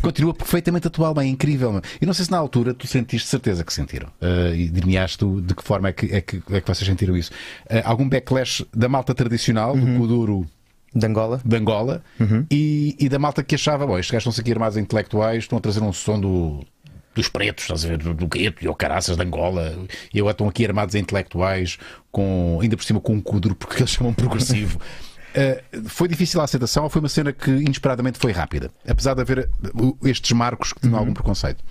[0.01, 1.71] Continua perfeitamente atual, bem, é incrível.
[1.71, 1.81] meu.
[2.01, 4.09] E não sei se na altura tu sentiste certeza que sentiram.
[4.53, 7.31] E dir-me-ás tu de que forma é que, é, que, é que vocês sentiram isso.
[7.69, 10.47] Eh, algum backlash da malta tradicional, do Kuduro
[10.93, 11.41] De Angola.
[11.43, 12.01] de Angola
[12.49, 15.61] e, e da malta que achava, bom, estes gajos estão-se aqui armados intelectuais, estão a
[15.61, 16.65] trazer um som do,
[17.13, 19.75] dos pretos, estás a ver, do, do gueto e ao caraças de Angola,
[20.13, 21.77] e agora estão aqui armados em intelectuais,
[22.11, 24.79] com, ainda por cima com um cudro, porque eles chamam progressivo.
[25.37, 28.71] Eh, foi difícil a aceitação ou foi uma cena que inesperadamente foi rápida?
[28.87, 31.61] Apesar de haver o- estes marcos que tinham algum preconceito.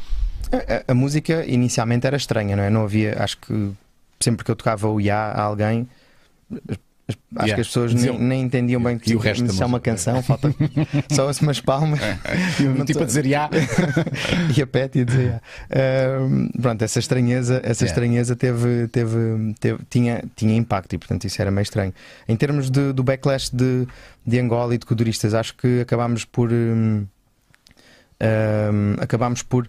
[0.53, 2.69] A, a- a música inicialmente era estranha, não é?
[2.69, 3.71] Não havia, acho que
[4.25, 5.87] sempre que eu tocava o Ya a alguém,
[6.51, 6.79] acho
[7.37, 7.55] Yeah.
[7.57, 9.79] que as pessoas Diziam- nem, nem entendiam bem E o resto da se é uma
[9.81, 10.49] canção, falta
[11.13, 12.01] só as umas palmas.
[12.79, 13.51] Não tipo a dizer, já.
[14.57, 15.43] e a Pet ia dizer.
[15.71, 17.87] Ahm, pronto, essa estranheza, essa Yeah.
[17.87, 19.19] estranheza teve, teve,
[19.61, 21.93] teve- tinha, tinha impacto e, portanto, isso era meio estranho.
[22.27, 23.87] Em termos de- do backlash de,
[24.27, 26.51] de Angola e de coduristas, acho que acabámos por.
[26.51, 27.07] hum,
[28.23, 29.69] hum, acabámos por.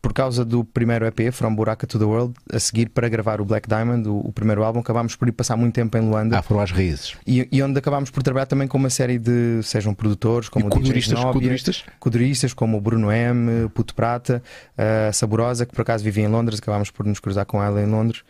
[0.00, 3.44] Por causa do primeiro EP, From Buraca to the World, a seguir para gravar o
[3.44, 6.42] Black Diamond, o, o primeiro álbum, acabámos por ir passar muito tempo em Luanda Ah,
[6.42, 7.14] foram às raízes.
[7.26, 10.68] e, e onde acabámos por trabalhar também com uma série de, sejam produtores, como e
[10.68, 11.84] o coduristas, Nobia, coduristas?
[11.98, 14.42] coduristas como o Bruno M, Puto Prata,
[14.76, 17.86] a Saborosa, que por acaso vivia em Londres, acabámos por nos cruzar com ela em
[17.86, 18.22] Londres,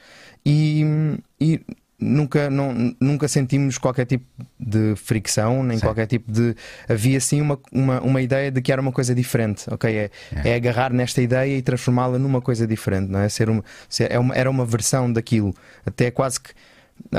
[0.45, 0.85] e,
[1.41, 1.61] e
[2.01, 4.25] nunca, não, nunca sentimos qualquer tipo
[4.59, 5.85] de fricção, nem Sim.
[5.87, 6.55] qualquer tipo de.
[6.89, 9.91] Havia sim uma, uma, uma ideia de que era uma coisa diferente, ok?
[9.97, 10.11] É,
[10.45, 10.51] É.
[10.51, 13.29] é agarrar nesta ideia e transformá-la numa coisa diferente, não é?
[13.29, 16.51] Ser uma, ser, é uma, era uma versão daquilo, até quase que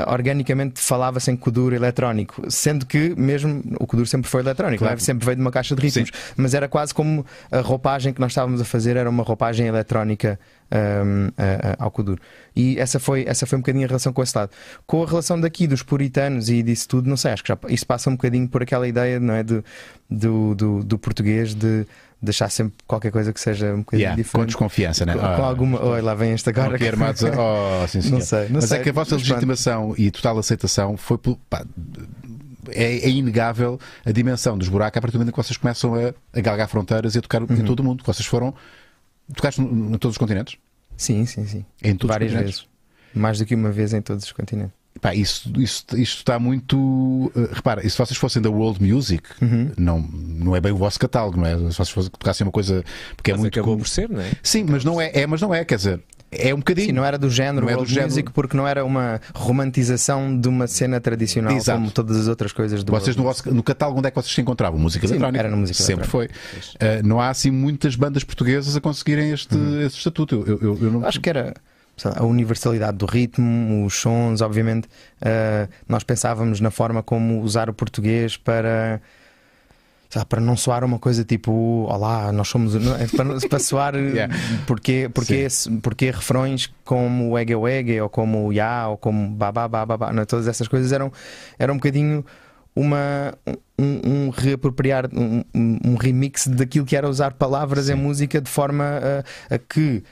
[0.06, 4.96] organicamente falava-se em Kuduro eletrónico, sendo que mesmo o Kuduro sempre foi eletrónico, Claro.
[4.96, 5.00] é?
[5.00, 8.32] sempre veio de uma caixa de ritmos, mas era quase como a roupagem que nós
[8.32, 10.38] estávamos a fazer era uma roupagem eletrónica
[10.70, 12.20] a- a- ao Kuduro.
[12.54, 14.50] E essa foi, essa foi um bocadinho a relação com esse lado.
[14.86, 17.86] Com a relação daqui dos puritanos e disso tudo, não sei, acho que já, isso
[17.86, 19.64] passa um bocadinho por aquela ideia não é, do,
[20.08, 21.86] do, do, do português de
[22.22, 24.46] deixar sempre qualquer coisa que seja um bocadinho Yeah, com diferente.
[24.48, 25.14] desconfiança, né?
[25.14, 25.82] Com, Ah, com alguma.
[25.84, 26.76] Oi, lá vem este agora.
[26.76, 27.22] Aqui armados.
[27.32, 28.10] Oh, sim.
[28.10, 28.78] Não sei, não Mas sei.
[28.78, 29.34] é que a vossa Mas pronto.
[29.34, 31.64] legitimação e total aceitação foi pelo- pá,
[32.68, 36.12] é, é inegável a dimensão dos buracos a partir do momento que vocês começam a,
[36.36, 37.48] a galgar fronteiras e a tocar Uhum.
[37.56, 38.02] em todo o mundo.
[38.04, 38.54] Vocês foram.
[39.34, 40.56] Tocaste em todos os continentes?
[40.96, 41.64] Sim, sim, sim.
[41.82, 42.60] Em todos Várias os continentes?
[42.60, 42.70] vezes.
[43.14, 44.74] Mais do que uma vez em todos os continentes.
[45.00, 47.32] Pá, isso, isso, isto está muito.
[47.34, 49.70] eh, repara, e se vocês fossem da World Music, Uhum.
[49.78, 51.56] não, não é bem o vosso catálogo, não é?
[51.56, 52.84] Se vocês fossem, tocassem uma coisa.
[53.16, 53.54] Porque é Mas muito.
[53.58, 53.82] acabou comum.
[53.84, 54.30] por ser, não é?
[54.42, 56.00] Sim, mas não é, é, mas não é, quer dizer,
[56.30, 56.88] é um bocadinho.
[56.88, 58.08] Sim, não era do género Não é do world género.
[58.10, 61.78] music porque não era uma romantização de uma cena tradicional Exato.
[61.78, 64.16] como todas as outras coisas do Vocês no, world vosso- no catálogo onde é que
[64.20, 64.78] vocês se encontravam?
[64.78, 65.38] Música Sim, eletrónica?
[65.40, 66.26] era na música Sempre foi.
[66.26, 66.30] Uh,
[67.04, 70.44] não há assim muitas bandas portuguesas a conseguirem este, este estatuto.
[70.46, 70.92] Eu, eu, eu- não...
[70.92, 71.06] music.
[71.08, 71.54] Acho que era
[72.08, 74.88] a universalidade do ritmo, os sons, obviamente.
[75.20, 79.00] ah, nós pensávamos na forma como usar o português para.
[80.28, 81.52] para não soar uma coisa tipo
[81.88, 82.74] Olá, nós somos.
[82.74, 83.94] é para, para soar.
[84.00, 84.34] Yeah.
[84.66, 85.46] porque, porque,
[85.82, 90.20] porque refrões como o Ege Wege ou como o Ya ou como Babá Babá Babá,
[90.20, 90.24] é?
[90.24, 91.12] todas essas coisas eram,
[91.58, 92.24] eram um bocadinho
[92.74, 93.34] uma,
[93.78, 98.84] um, um reapropriar, um, um- remix daquilo que era usar palavras em música de forma
[99.50, 100.02] a, a que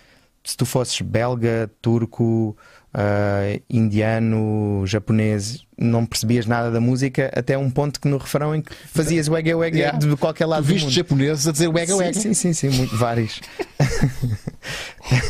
[0.48, 2.56] se tu fosses belga, turco,
[3.00, 8.61] ah, indiano, japonês, não percebias nada da música até um ponto que no refrão em
[8.61, 9.96] que fazias o Ege Wege Yeah.
[9.96, 10.94] de qualquer lado do viste mundo.
[10.94, 12.20] japoneses a dizer wega Sim, wega.
[12.20, 13.40] sim, sim, sim, muito, vários.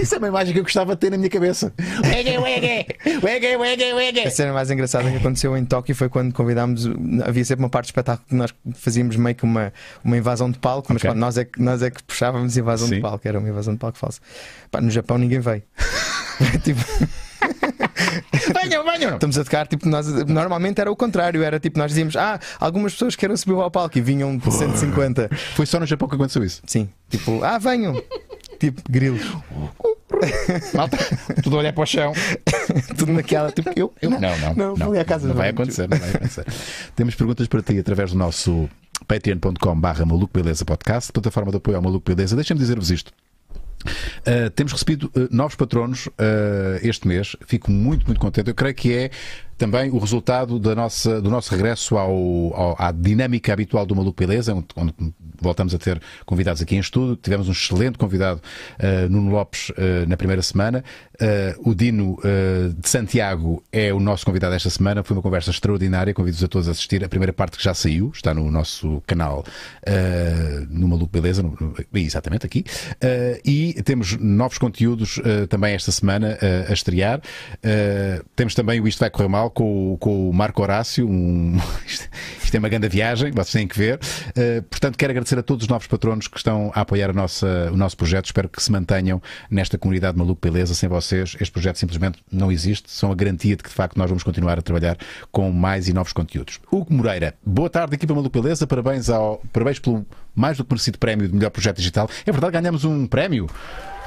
[0.01, 1.73] Isso é uma imagem que eu gostava de ter na minha cabeça.
[2.05, 2.87] Wega wega!
[3.23, 4.31] Wega wega A wega!
[4.31, 6.87] cena mais engraçada que aconteceu em Tóquio foi quando convidámos.
[7.25, 10.59] Havia sempre uma parte do espetáculo que nós fazíamos meio que uma, uma invasão de
[10.59, 11.11] palco, mas Ok.
[11.11, 12.95] pá, nós, é que, nós é que puxávamos invasão Sim.
[12.97, 14.21] de palco, era uma invasão de palco falsa.
[14.71, 15.63] Pá, no Japão ninguém veio.
[16.63, 16.81] tipo,
[18.63, 19.15] Venham, venham!
[19.15, 22.93] estamos a tocar, tipo, nós, normalmente era o contrário, era tipo, nós dizíamos, ah, algumas
[22.93, 25.31] pessoas querem subir ao palco e vinham de 150.
[25.55, 26.63] Foi só no Japão que aconteceu isso.
[26.67, 28.01] Sim, tipo, ah, venham!
[28.59, 29.23] Tipo, grilos,
[30.75, 30.99] Malta,
[31.45, 32.13] tudo a olhar para o chão.
[32.97, 35.89] tudo naquela, tipo, eu, eu Não, não, não, vou ali à casa não vai acontecer,
[35.89, 36.45] não vai acontecer.
[36.97, 38.69] Temos perguntas para ti através do nosso
[39.07, 42.35] patreon.com barra maluco beleza podcast, plataforma de apoio ao maluco beleza.
[42.35, 43.13] Deixa-me dizer-vos isto.
[43.87, 46.13] Uh, temos recebido uh, novos patronos uh,
[46.83, 47.37] este mês.
[47.47, 48.49] Fico muito, muito contente.
[48.49, 49.11] Eu creio que é
[49.59, 52.13] também o resultado da nossa, do nosso regresso ao,
[52.55, 54.95] ao, à dinâmica habitual do Maluco Beleza, onde,
[55.41, 57.17] voltamos a ter convidados aqui em estudo.
[57.17, 58.41] Tivemos um excelente convidado,
[59.09, 59.71] Nuno Lopes,
[60.09, 60.83] na primeira semana.
[61.65, 62.19] o Dino
[62.77, 65.05] de Santiago é o nosso convidado esta semana.
[65.05, 66.13] Foi uma conversa extraordinária.
[66.13, 67.05] Convido-vos a todos a assistir.
[67.05, 69.45] A primeira parte que já saiu, está no nosso canal
[70.71, 72.65] no Maluco Beleza, no, exatamente aqui.
[73.45, 77.19] e temos novos conteúdos uh, também esta semana uh, a estrear.
[77.19, 81.09] Uh, temos também o Isto Vai Correr Mal com, com o Marco Horácio.
[81.09, 81.59] Um...
[82.43, 84.01] Isto é uma grande viagem, vocês têm que ver.
[84.71, 87.77] portanto, quero agradecer a todos os novos patronos que estão a apoiar a nossa, o
[87.77, 88.27] nosso projeto.
[88.27, 90.75] Espero que se mantenham nesta comunidade Maluco Beleza.
[90.75, 92.91] Sem vocês, este projeto simplesmente não existe.
[92.91, 94.97] São a garantia de que, de facto, nós vamos continuar a trabalhar
[95.31, 96.59] com mais e novos conteúdos.
[96.73, 98.67] Hugo Moreira, boa tarde, equipa Maluco Beleza.
[98.67, 102.09] Parabéns, ao, parabéns pelo mais do que merecido prémio de melhor projeto digital.
[102.25, 103.47] É verdade, ganhamos um prémio.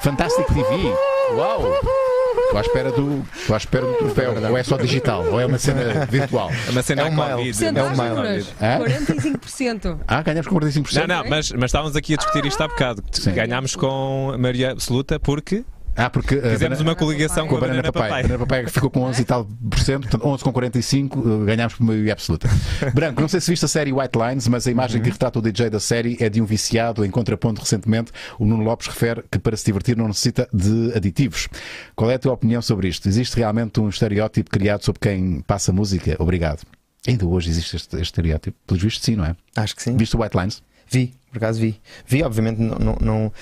[0.02, 0.94] Fantastic TV.
[1.36, 2.21] Uau!
[2.38, 4.34] Estou à espera do, estou à espera do troféu.
[4.50, 6.52] Ou é só digital, ou é uma cena virtual.
[6.67, 7.30] É uma cena é um mail.
[7.32, 8.46] É um mail.
[8.60, 10.00] 45%.
[10.08, 11.08] Ah, ganhamos com 45%.
[11.08, 13.04] Não, não, mas, mas estávamos aqui a discutir isto há bocado.
[13.12, 13.34] Sim.
[13.34, 15.63] Ganhámos com a maioria absoluta porque
[15.96, 18.20] ah, porque uh, Fizemos uma coligação com a Banana, banana Papai.
[18.20, 21.46] A Banana Papai ficou com 11 e tal por cento, portanto 11 com 45, uh,
[21.46, 22.50] ganhámos por maioria absoluta.
[22.94, 25.04] Branco, não sei se viste a série White Lines, mas a imagem uhum.
[25.04, 28.12] que retrata o DJ da série é de um viciado em contraponto recentemente.
[28.40, 31.48] O Nuno Lopes refere que para se divertir não necessita de aditivos.
[31.96, 33.08] Qual é a tua opinião sobre isto?
[33.08, 36.16] Existe realmente um estereótipo criado sobre quem passa música?
[36.20, 36.62] Obrigado.
[37.08, 38.58] Ainda hoje existe este, este estereótipo.
[38.66, 39.36] Pelos vistos, sim, não é?
[39.56, 39.98] Acho que sim.
[39.98, 40.64] Viste o White Lines?
[40.88, 41.80] Vi, por acaso vi.
[42.06, 43.34] Vi, obviamente, não, não, não,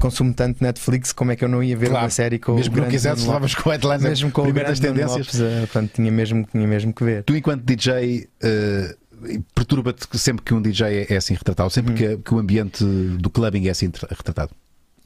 [0.00, 2.04] consumo tanto Netflix, como é que eu não ia ver claro.
[2.04, 5.26] uma série com mesmo o que não quisesse, levavas com headlines mesmo com primeiras tendências.
[5.26, 7.22] Lopes, uh, portanto, tinha mesmo, tinha mesmo que ver.
[7.22, 11.96] Tu, enquanto DJ, uh, perturba-te sempre que um DJ é, é assim retratado, sempre hum.
[11.96, 14.52] que, que, o ambiente do clubbing é assim retratado?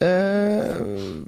[0.01, 1.25] Uh,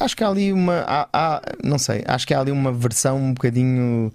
[0.00, 0.80] acho que há ali uma.
[0.80, 4.12] Há, há, não sei, acho que há ali uma versão um bocadinho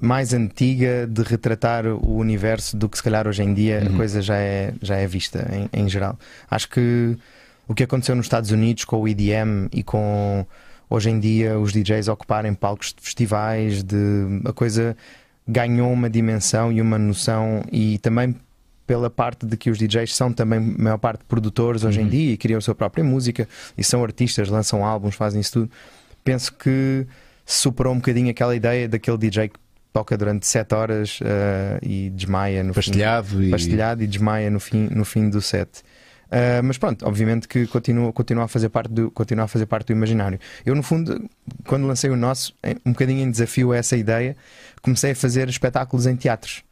[0.00, 3.94] mais antiga de retratar o universo do que se calhar hoje em dia uhum.
[3.94, 6.18] a coisa já é, já é vista em, em geral.
[6.50, 7.16] Acho que
[7.68, 10.46] o que aconteceu nos Estados Unidos com o EDM e com
[10.88, 14.96] hoje em dia os DJs ocuparem palcos de festivais, de a coisa
[15.46, 18.34] ganhou uma dimensão e uma noção e também
[18.86, 22.06] pela parte de que os DJs são também maior parte produtores hoje uhum.
[22.06, 25.52] em dia e criam a sua própria música e são artistas, lançam álbuns, fazem isso
[25.52, 25.70] tudo.
[26.24, 27.06] Penso que
[27.46, 29.58] superou um bocadinho aquela ideia daquele DJ que
[29.92, 31.24] toca durante 7 horas uh,
[31.82, 33.50] e desmaia no pastelhado fim, e...
[33.50, 35.82] pastelhado e desmaia no fim, no fim do set.
[36.30, 39.88] Uh, mas pronto, obviamente que continua, continua, a fazer parte do, continua a fazer parte
[39.88, 40.38] do imaginário.
[40.64, 41.28] Eu, no fundo,
[41.66, 42.54] quando lancei o nosso,
[42.86, 44.36] um bocadinho em desafio a essa ideia,
[44.80, 46.62] comecei a fazer espetáculos em teatros.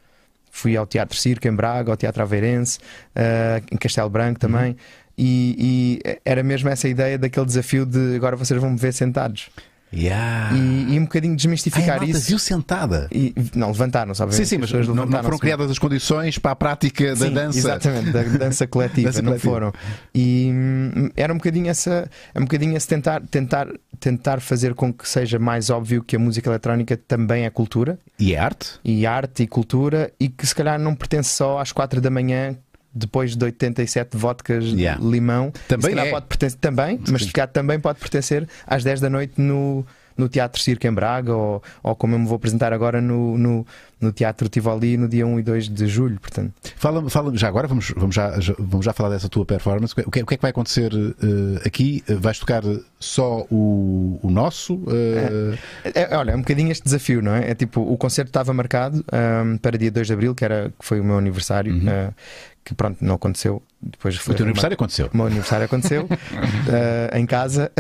[0.51, 2.79] Fui ao Teatro Circo em Braga, ao Teatro Aveirense,
[3.17, 4.71] uh, em Castelo Branco também.
[4.71, 4.77] Uhum.
[5.21, 9.51] E, e, era mesmo essa ideia daquele desafio de agora vocês vão me ver sentados.
[9.93, 10.55] Yeah.
[10.55, 12.29] E, e, um bocadinho desmistificar Ai, isso.
[12.29, 13.09] viu sentada.
[13.11, 14.49] E, não, levantaram-se, obviamente.
[14.49, 17.59] Sim, sim, mas não, não, foram criadas as condições para a prática sim, da dança.
[17.59, 19.53] Exatamente, da dança coletiva, dança não coletiva.
[19.53, 19.73] foram.
[20.15, 24.93] E hum, era um bocadinho essa, é um bocadinho esse tentar, tentar, tentar fazer com
[24.93, 27.99] que seja mais óbvio que a música eletrónica também é cultura.
[28.19, 28.79] E é arte.
[28.85, 32.57] E arte e cultura, e que se calhar não pertence só às quatro da manhã
[32.93, 35.01] depois de 87 vodkas yeah.
[35.01, 35.53] de limão.
[35.69, 36.11] Também é.
[36.11, 40.29] pode pertencer, também, mas se calhar também pode pertencer às 10 da noite no, no
[40.29, 43.67] Teatro Circo em Braga ou, ou como eu me vou apresentar agora no, no,
[44.01, 46.19] no Teatro Tivoli no dia 1 e 2 de julho.
[46.21, 46.53] Portanto.
[46.77, 49.93] Fala, fala já agora, vamos, vamos, já, já, vamos já falar dessa tua performance.
[49.93, 52.03] O que, o que é que vai acontecer uh, aqui?
[52.09, 52.63] Vais tocar
[52.99, 54.75] só o, o nosso?
[54.75, 55.59] Uh...
[55.85, 57.51] É, é, olha, é um bocadinho este desafio, não é?
[57.51, 60.85] É tipo, o concerto estava marcado um, para dia 2 de abril, que, era, que
[60.85, 61.73] foi o meu aniversário.
[61.73, 61.87] Uhum.
[61.89, 62.15] Uh,
[62.69, 63.63] que pronto, não aconteceu.
[63.81, 65.09] Depois foi o teu aniversário aconteceu?
[65.13, 67.73] O meu aniversário aconteceu uh, em casa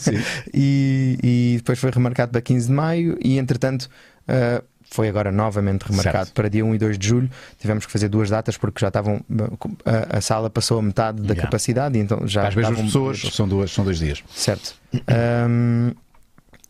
[0.52, 3.88] e, e, depois foi remarcado para 15 de maio e entretanto
[4.28, 6.34] uh, foi agora novamente remarcado certo.
[6.34, 7.30] para dia 1 e 2 de julho.
[7.58, 9.20] Tivemos que fazer duas datas porque já estavam.
[9.84, 11.42] A, a sala passou a metade da yeah.
[11.42, 12.48] capacidade, então já.
[12.48, 14.22] Às vezes pessoas são, duas, são dois dias.
[14.34, 14.74] Certo.
[15.48, 15.92] Um,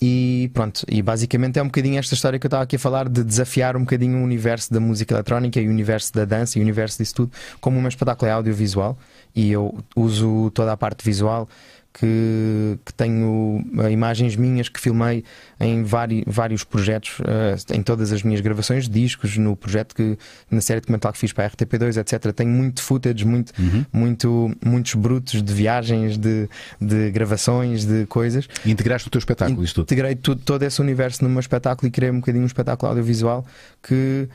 [0.05, 3.09] e pronto, e basicamente é um bocadinho esta história que eu estava aqui a falar
[3.09, 6.61] de desafiar um bocadinho o universo da música eletrónica e o universo da dança e
[6.61, 8.99] o universo disso tudo como uma espetáculo audiovisual.
[9.35, 11.49] E eu uso toda a parte visual
[11.93, 15.25] que, que tenho uh, imagens minhas que filmei
[15.61, 20.19] em vari, vários projetos, uh, em todas as minhas gravações, discos, no projeto que
[20.51, 22.33] na série documental que fiz para a RTP2, etc.
[22.33, 23.85] Tenho muito footage, muito, uhum.
[23.93, 26.49] muito, muitos brutos de viagens, de,
[26.81, 28.49] de gravações, de coisas.
[28.65, 29.85] E integraste o teu espetáculo, isto tudo?
[29.85, 33.45] Integrei tudo, todo esse universo no meu espetáculo e criei um bocadinho um espetáculo audiovisual
[33.83, 34.29] que,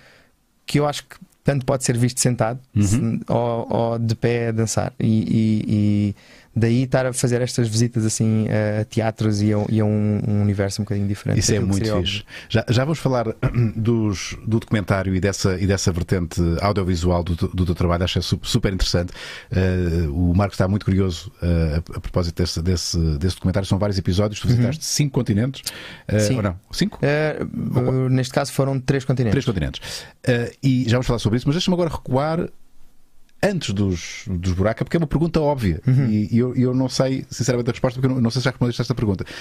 [0.66, 1.16] que eu acho que
[1.48, 3.22] tanto pode ser visto sentado uhum.
[3.26, 4.92] ou, ou, de pé a dançar.
[5.00, 6.16] E, e, e
[6.58, 8.48] daí estar a fazer estas visitas assim
[8.82, 11.40] a teatros e a, e a um, um universo um bocadinho diferente.
[11.40, 12.24] Isso é que muito fixe.
[12.50, 13.28] Já, já vamos falar
[13.76, 18.20] dos, do documentário e dessa, e dessa vertente audiovisual do, do teu trabalho, acho que
[18.20, 19.12] é su- super interessante.
[19.52, 23.68] Uh, o Marco está muito curioso uh, a, a propósito desse, desse, desse documentário.
[23.68, 25.62] São vários episódios, tu visitaste cinco continentes.
[26.12, 26.36] Uh, Sim.
[26.38, 26.60] Ou não?
[26.72, 27.00] Cinco?
[28.10, 29.34] Neste caso foram três continentes.
[29.34, 29.82] Três continentes.
[30.64, 32.50] E já vamos falar sobre isso, mas deixa-me agora recuar
[33.42, 35.82] antes dos, dos buracos, porque é uma pergunta óbvia.
[36.10, 38.46] E, e eu, eu não sei, sinceramente, a resposta, porque eu não, não sei se
[38.46, 39.26] já respondeste esta pergunta.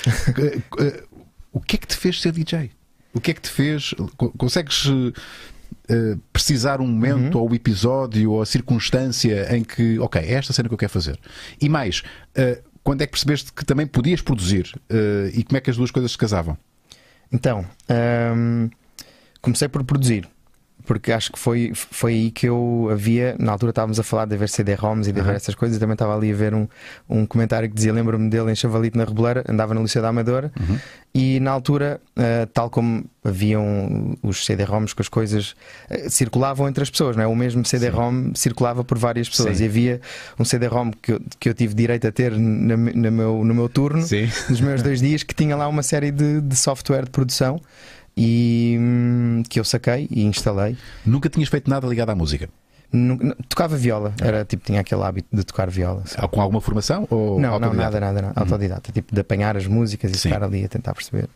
[1.52, 2.70] O que é que te fez ser DJ?
[3.14, 3.94] O que é que te fez?
[4.16, 5.12] co- Consegues uh,
[6.32, 10.68] precisar um momento, ou o episódio, ou a circunstância em que, ok, é esta cena
[10.68, 11.18] que eu quero fazer?
[11.61, 12.00] E mais,
[12.37, 14.70] uh, quando é que percebeste que também podias produzir?
[14.90, 16.59] Uh, e como é que as duas coisas se casavam?
[17.32, 18.68] Então, ahm,
[19.40, 20.28] comecei por produzir.
[20.84, 23.34] Porque acho que foi, foi aí que eu havia.
[23.40, 25.76] Na altura estávamos a falar de ver CD-ROMs e de ver essas coisas.
[25.76, 26.68] e Também estava ali a ver um,
[27.08, 30.52] um comentário que dizia: Lembro-me dele em Chavalito na Reboleira, andava no Liceu da Amadora.
[31.12, 35.56] E na altura, ah, tal como haviam os CD-ROMs com as coisas,
[35.90, 37.26] ah, circulavam entre as pessoas, não é?
[37.26, 39.56] O mesmo CD-ROM circulava por várias pessoas.
[39.56, 39.64] Sim.
[39.64, 40.00] E havia
[40.38, 43.68] um CD-ROM que, eu- que eu tive direito a ter na, no, meu, no meu
[43.68, 44.28] turno Sim.
[44.48, 47.60] nos meus dois dias que tinha lá uma série de, de software de produção
[48.16, 50.76] e hum, que eu saquei e instalei.
[51.05, 52.48] Nunca tinhas feito nada ligado à música?
[53.48, 56.02] Tocava viola, era tipo, tinha aquele hábito de tocar viola.
[56.07, 56.29] sabe?
[56.29, 57.07] Com alguma formação?
[57.11, 58.40] Ou Não, não, nada, nada, nada.
[58.40, 60.29] Autodidata, tipo de apanhar as músicas e Sim.
[60.31, 61.29] ficar ali a tentar perceber.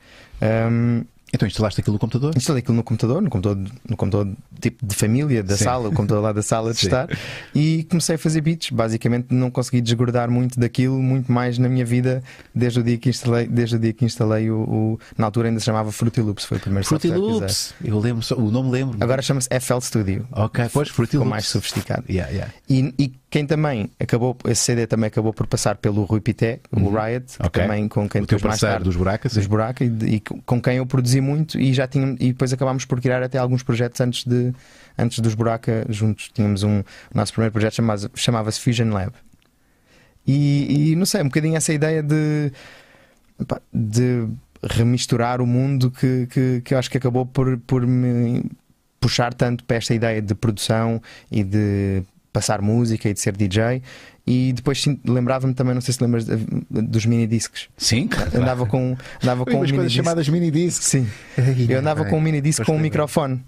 [0.71, 2.33] Hum, Então instalaste aquilo no computador?
[2.37, 5.65] instalei aquilo no computador, no computador, no computador tipo de família, da Sim.
[5.65, 6.87] sala, o computador lá da sala de Sim.
[6.87, 7.09] estar,
[7.55, 8.71] e comecei a fazer beats.
[8.71, 12.23] Basicamente, não consegui desgrudar muito daquilo, muito mais na minha vida,
[12.55, 15.61] desde o dia que instalei, desde o dia que instalei o, o- na altura ainda
[15.61, 17.09] se chamava Fruity Loops, foi o primeiro Fruity.
[17.09, 17.75] Loops.
[17.85, 18.99] Eu lembro, o nome lembro.
[19.01, 20.27] Agora chama-se FL Studio.
[20.33, 21.31] Ok, pois Fruity Ficou Loops.
[21.31, 22.05] mais sofisticado.
[22.11, 22.53] Yeah, yeah.
[22.69, 26.91] E, e quem também acabou, esse CD também acabou por passar pelo Rui Pité, o
[26.91, 27.47] Riot, que Uhum.
[27.47, 27.63] Ok.
[27.63, 29.33] também com quem O teu mais tarde dos buracos.
[29.35, 32.85] dos buracos e, e com quem eu produzi muito e já tinha e depois acabámos
[32.85, 34.53] por criar até alguns projetos antes de
[34.99, 39.13] antes dos buraca juntos tínhamos um o nosso primeiro projeto chamava- chamava-se Fusion Lab
[40.27, 42.53] e, e não sei um bocadinho essa ideia de
[43.73, 44.27] de
[44.63, 48.43] remisturar o mundo que, que, que eu acho que acabou por, por me
[49.01, 53.83] puxar tanto para esta ideia de produção e de passar música e de ser DJ
[54.27, 56.27] e depois lembrava-me também, não sei se lembras
[56.71, 58.31] dos mini discos Sim, claro.
[58.37, 60.05] andava com andava com um umas mini coisas disc.
[60.05, 60.85] chamadas mini discs.
[60.85, 61.09] Sim.
[61.69, 63.43] Eu andava com um mini disc Pois com um microfone.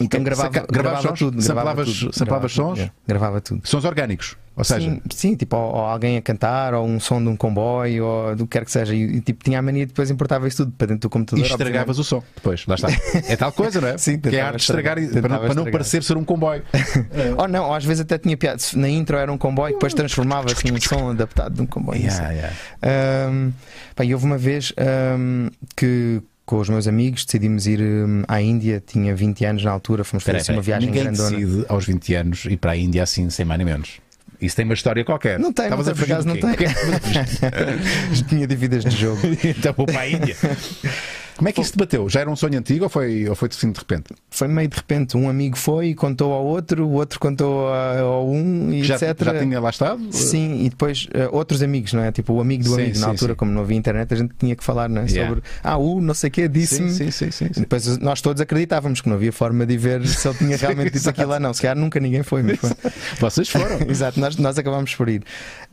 [0.00, 1.18] Então gravava, Saca- gravavas gravava sons?
[1.18, 1.42] tudo.
[1.42, 2.78] Gravava tudo, gravava sons?
[2.78, 3.60] tudo, é, Gravava tudo.
[3.68, 4.36] Sons orgânicos.
[4.56, 7.36] Ou seja, sim, sim, tipo, ou, ou alguém a cantar, ou um som de um
[7.36, 8.94] comboio, ou do que quer que seja.
[8.94, 11.10] E, e, tipo, tinha a mania de depois importava isso tudo para dentro do e
[11.10, 11.46] computador.
[11.46, 12.22] estragavas o som.
[12.34, 12.88] Depois, lá está.
[13.26, 13.96] É tal coisa, não é?
[13.98, 16.24] Sim, que é a arte de estragar e- para não, para não parecer ser um
[16.24, 16.62] comboio.
[16.74, 17.36] obviamente.
[17.40, 18.60] Ou não, ou às vezes até tinha piada.
[18.74, 22.00] Na intro era um comboio, depois transformava-se num som adaptado de um comboio.
[22.02, 23.30] Yeah, yeah.
[23.30, 23.52] Um,
[23.94, 24.72] pá, e houve uma vez
[25.16, 29.70] um, que com os meus amigos decidimos ir um, à Índia, tinha 20 anos na
[29.70, 31.30] altura, fomos fazer aí, uma viagem Ninguém grandona.
[31.38, 34.00] decide aos 20 anos ir para a Índia assim, sem mais nem menos.
[34.40, 35.38] Isso tem uma história qualquer.
[35.38, 36.64] Não tem, não Estavas a por fugir acaso do não quê?
[36.64, 38.24] tem.
[38.26, 39.20] tinha dívidas de jogo.
[39.44, 40.36] então vou para a Índia.
[41.40, 42.06] Como é que isso te bateu?
[42.06, 44.12] Já era um sonho antigo ou foi, ou foi assim de repente?
[44.30, 48.28] Foi meio de repente, um amigo foi e contou ao outro, o outro contou ao
[48.28, 49.16] um e já, etc.
[49.24, 50.06] já tinha lá estado?
[50.12, 52.12] Sim, e depois eh, outros amigos, não é?
[52.12, 52.94] Tipo o amigo do Sim, amigo.
[52.96, 53.36] sim, Na altura, sim.
[53.38, 55.06] como não havia internet, a gente tinha que falar não é?
[55.06, 55.28] Yeah.
[55.34, 55.42] sobre.
[55.64, 56.90] Ah, o não sei o quê disse-me.
[56.90, 57.60] sim, sim, sim, E.
[57.60, 61.08] Depois nós todos acreditávamos que não havia forma de ver se ele tinha realmente dito
[61.08, 61.54] aquilo lá, não.
[61.54, 62.70] Se calhar nunca ninguém foi, mas foi.
[63.18, 63.78] Vocês foram.
[63.88, 65.22] Exato, nós, nós acabámos por ir.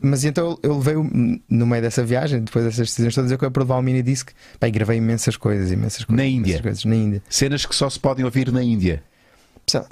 [0.00, 3.52] Mas então eu levei o- no meio dessa viagem, depois dessas decisões todas, eu acabei
[3.52, 6.16] por levar um mini disc pá, e gravei imensas coisas, imensas coisas.
[6.16, 6.62] Na Índia?
[6.62, 7.22] coisas, na Índia.
[7.28, 9.02] Cenas que só se podem ouvir na Índia.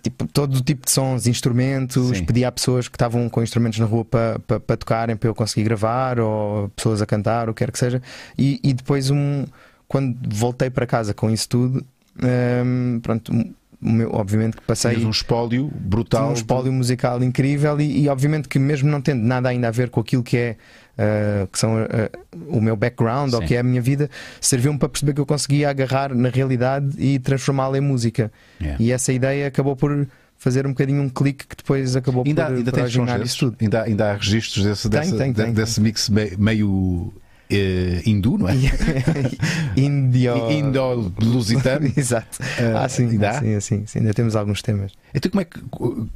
[0.02, 2.24] Tipo, todo o tipo de sons, instrumentos, Sim.
[2.24, 5.34] pedi a pessoas que estavam com instrumentos na rua para pa, pa tocarem para eu
[5.34, 8.00] conseguir gravar, ou pessoas a cantar, o que quer que seja.
[8.38, 9.44] E, e depois, um,
[9.86, 11.84] quando voltei para casa com isso tudo,
[12.64, 13.32] hum, pronto,
[13.80, 14.92] meu, obviamente que passei.
[14.92, 16.30] Tinhas um espólio brutal.
[16.30, 19.90] Um espólio musical incrível e, e obviamente que mesmo não tendo nada ainda a ver
[19.90, 20.56] com aquilo que é
[20.98, 21.86] uh, que são uh,
[22.48, 23.46] o meu background ou Sim.
[23.46, 27.18] que é a minha vida, serviu-me para perceber que eu conseguia agarrar na realidade e
[27.18, 28.30] transformá-la em música.
[28.60, 28.82] Yeah.
[28.82, 30.06] E essa ideia acabou por
[30.38, 33.56] fazer um bocadinho um clique que depois acabou Ainda, por, ainda por originar isso tudo.
[33.60, 37.12] Ainda, ainda há registros desse, Tem, desse, tem, tem, desse mix me- meio
[37.50, 38.54] eh, hindu, não é?
[39.76, 40.50] Indio.
[40.50, 41.90] Indo-lusitano.
[41.96, 42.38] Exato.
[42.58, 44.92] Ah, ah, sim, ainda sim, sim, sim, ainda temos alguns temas.
[45.14, 45.60] Então, como é que.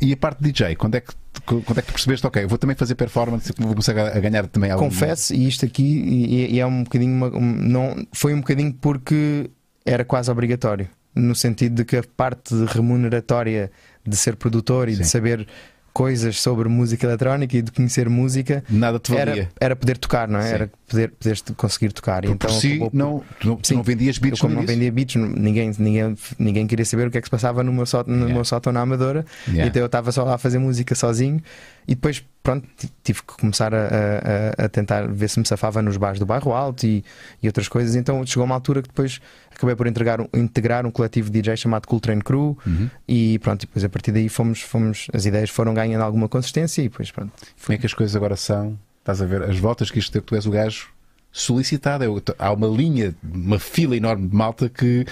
[0.01, 0.77] E a parte de DJ?
[0.77, 1.12] Quando é que,
[1.45, 4.47] quando é que tu percebeste, ok, vou também fazer performance vou começar a, a ganhar
[4.47, 4.85] também algum.
[4.85, 8.73] Confesso, e isto aqui e, e é um bocadinho uma- um- não, foi um bocadinho
[8.81, 9.51] porque
[9.85, 13.71] era quase obrigatório, no sentido de que a parte remuneratória
[14.07, 15.03] de ser produtor e Sim.
[15.03, 15.47] de saber
[15.92, 19.33] coisas sobre música eletrónica e de conhecer música, Nada te valia.
[19.33, 20.42] era, era poder tocar, não é?
[20.48, 20.55] Sim.
[20.55, 22.22] Era poder, poderes conseguir tocar.
[22.22, 23.74] Por, então por si, acabou não, tu não, tu Sim.
[23.74, 24.76] não vendias eu, beats como no não início?
[24.79, 27.87] vendia beats, ninguém, ninguém, ninguém queria saber o que é que se passava no meu
[27.87, 28.35] sótão, no Yeah.
[28.35, 29.24] meu sótão na Amadora.
[29.48, 29.66] Yeah.
[29.68, 31.42] Então eu estava só lá a fazer música sozinho
[31.88, 35.83] e depois, pronto, ti- tive que começar a, a- a- tentar ver se me safava
[35.83, 37.05] nos bares do bairro Alto e,
[37.42, 37.94] e outras coisas.
[37.94, 39.20] Então chegou uma altura que depois
[39.55, 42.88] acabei por integrar um, integrar um coletivo de DJ chamado Cool Train Crew Uhum.
[43.07, 46.80] e pronto, e depois a partir daí fomos, fomos, as ideias foram ganhando alguma consistência
[46.82, 47.32] e depois pronto.
[47.64, 48.78] Como é que as coisas agora são?
[49.01, 50.88] Estás a ver as voltas que isto tem, tu és o gajo
[51.32, 52.05] solicitado.
[52.05, 55.07] Eu- há uma linha, uma fila enorme de malta que,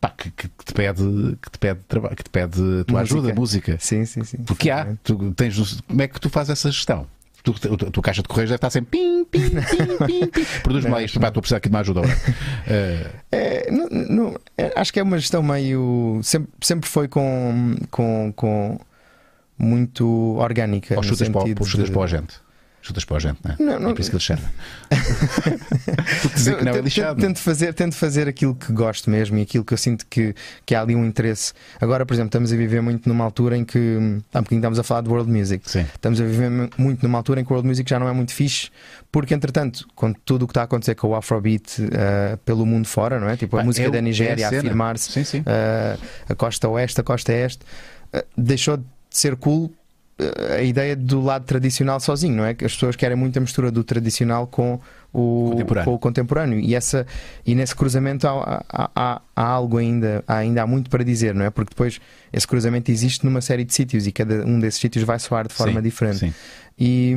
[0.00, 3.18] pá, que, que- te pede, que te pede trabalho, que te pede a tua Música.
[3.18, 3.76] ajuda, música.
[3.80, 4.38] Sim, sim, sim.
[4.38, 7.06] Porque há, tu tens, como é que tu fazes essa gestão?
[7.42, 7.54] Tu,
[7.86, 10.46] a tua caixa de correios deve estar sempre pim, pim, pim, pim, pim.
[10.62, 12.16] Produz-me lá isto, pá, estou a precisar aqui de uma ajuda agora.
[12.66, 16.20] Eh, É, não- não- é, acho que é uma gestão meio.
[16.22, 18.78] Sempre, sempre foi com, com, com
[19.58, 20.06] muito
[20.38, 20.96] orgânica.
[20.96, 22.34] ou chutas, para, chutas para o agente.
[22.82, 23.56] Chutas para o agente, não é?
[23.58, 24.42] Não, não- É por isso que ele chama.
[26.34, 27.20] Dizer que não é Tento- lixado.
[27.20, 30.74] Tento fazer, tento fazer aquilo que gosto mesmo e aquilo que eu sinto que, que
[30.74, 31.52] há ali um interesse.
[31.80, 33.78] Agora, por exemplo, estamos a viver muito numa altura em que.
[34.32, 35.70] Há um bocadinho estamos a falar de world music.
[35.70, 35.86] Sim.
[35.94, 38.12] Estamos a viver mu- muito numa altura em que o world music já não é
[38.12, 38.70] muito fixe,
[39.12, 42.86] porque entretanto, com tudo o que está a acontecer com o Afrobeat eh, pelo mundo
[42.86, 43.36] fora, não é?
[43.36, 45.96] Tipo, a Pá, música é da é a Nigéria a afirmar-se, eh,
[46.28, 47.60] a costa oeste, a costa este,
[48.12, 49.70] eh, deixou de ser cool
[50.56, 52.54] a ideia do lado tradicional sozinho, não é?
[52.54, 54.80] Que as pessoas querem muito a mistura do tradicional com
[55.12, 55.84] o Contemporâneo.
[55.84, 57.04] com o contemporâneo e, essa,
[57.44, 61.44] e nesse cruzamento há, há- há- há algo ainda, ainda há muito para dizer, não
[61.44, 61.50] é?
[61.50, 62.00] Porque depois
[62.32, 65.54] esse cruzamento existe numa série de sítios e cada um desses sítios vai soar de
[65.54, 66.18] forma Sim, diferente.
[66.18, 66.34] Sim.
[66.78, 67.16] E,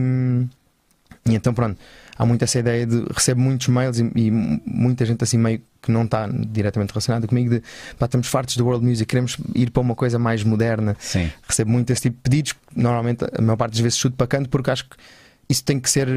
[1.30, 1.78] e então, pronto,
[2.18, 5.92] há muito essa ideia de recebo muitos mails e, e muita gente assim meio que
[5.92, 7.62] não está diretamente relacionada comigo de
[8.00, 10.96] pá, estamos fartos do world music, queremos ir para uma coisa mais moderna.
[11.00, 11.30] Sim.
[11.48, 14.50] Recebo muito esse tipo de pedidos, normalmente a maior parte das vezes chuto para canto
[14.50, 14.96] porque acho que
[15.50, 16.08] isso tem que ser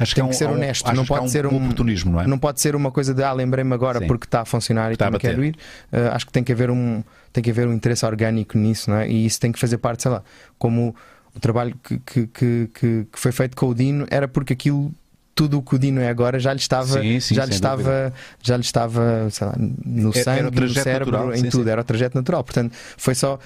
[0.00, 1.28] Acho Tem há um- que ser há um- honesto, achas não que há pode um
[1.28, 2.26] ser um- oportunismo, não é?
[2.28, 4.06] não pode ser uma coisa de ah, lembrei-me agora Sim.
[4.06, 5.56] porque está a funcionar e Está a também quero ir.
[5.92, 7.02] Uh, acho que tem que haver um
[7.32, 9.08] tem que haver um interesse orgânico nisso, não é?
[9.10, 10.22] E isso tem que fazer parte, sei lá,
[10.56, 10.94] como
[11.34, 14.92] o trabalho que, que, que, que- que foi feito com o Dino era porque aquilo
[15.38, 18.12] tudo o que o Dino é agora já lhe estava, Sim, sim, já lhe estava,
[18.42, 21.48] já lhe estava, sei lá, no Era- era sangue, no trajeto cérebro, natural, em sim,
[21.48, 22.42] tudo, era o trajeto natural.
[22.42, 23.38] Portanto, foi só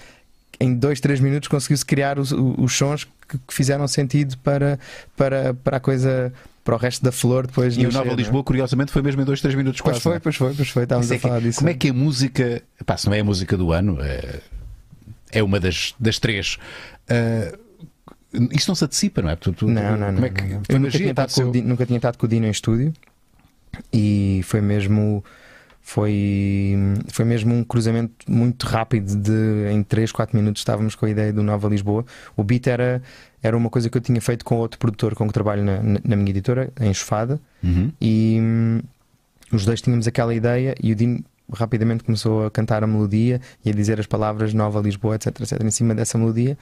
[0.58, 4.78] em dois, três minutos conseguiu-se criar os, os sons que, que fizeram sentido para,
[5.16, 6.32] para, para a coisa,
[6.64, 8.14] para o resto da flor depois E o Nova é?
[8.14, 10.02] Lisboa, curiosamente, foi mesmo em 2, 3 minutos Pois quase.
[10.02, 10.18] foi, é?
[10.18, 11.58] pois foi, pois foi, estávamos é a que- falar disso.
[11.58, 14.40] Como é que a música, pá, se não é a música do ano, é,
[15.30, 16.56] é uma das, das três.
[17.10, 17.58] ah,
[18.52, 19.36] isso não se antecipa, não é?
[19.36, 20.24] Tu- tu- Não, não, como não.
[20.26, 21.50] é que não, Eu nunca tinha, estado com o aconteceu?
[21.50, 22.92] Dino, nunca tinha estado com o Dino em estúdio
[23.92, 25.24] e foi mesmo
[25.84, 26.76] foi,
[27.08, 31.32] foi mesmo um cruzamento muito rápido de em 3, 4 minutos estávamos com a ideia
[31.32, 32.04] do Nova Lisboa.
[32.36, 33.02] O beat era,
[33.42, 36.00] era uma coisa que eu tinha feito com outro produtor com que trabalho na, na-
[36.16, 37.90] minha editora, em Enxofada, Uhum.
[38.00, 38.80] e hum,
[39.52, 43.70] os dois tínhamos aquela ideia e o Dino rapidamente começou a cantar a melodia e
[43.70, 46.56] a dizer as palavras Nova Lisboa, etc, etc, em cima dessa melodia.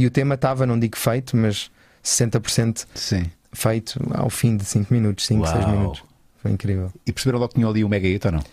[0.00, 1.70] E o tema estava, não digo feito, mas
[2.04, 3.24] 60% Sim.
[3.52, 5.70] feito ao fim de 5 minutos, 5, 6 Uau.
[5.76, 6.02] minutos.
[6.40, 6.90] Foi incrível.
[7.06, 8.44] E perceberam logo que tinha ali um mega hit ou não?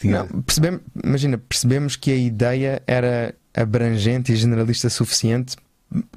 [0.00, 5.56] Tinha- Não, percebemos, imagina, percebemos que a ideia era abrangente e generalista suficiente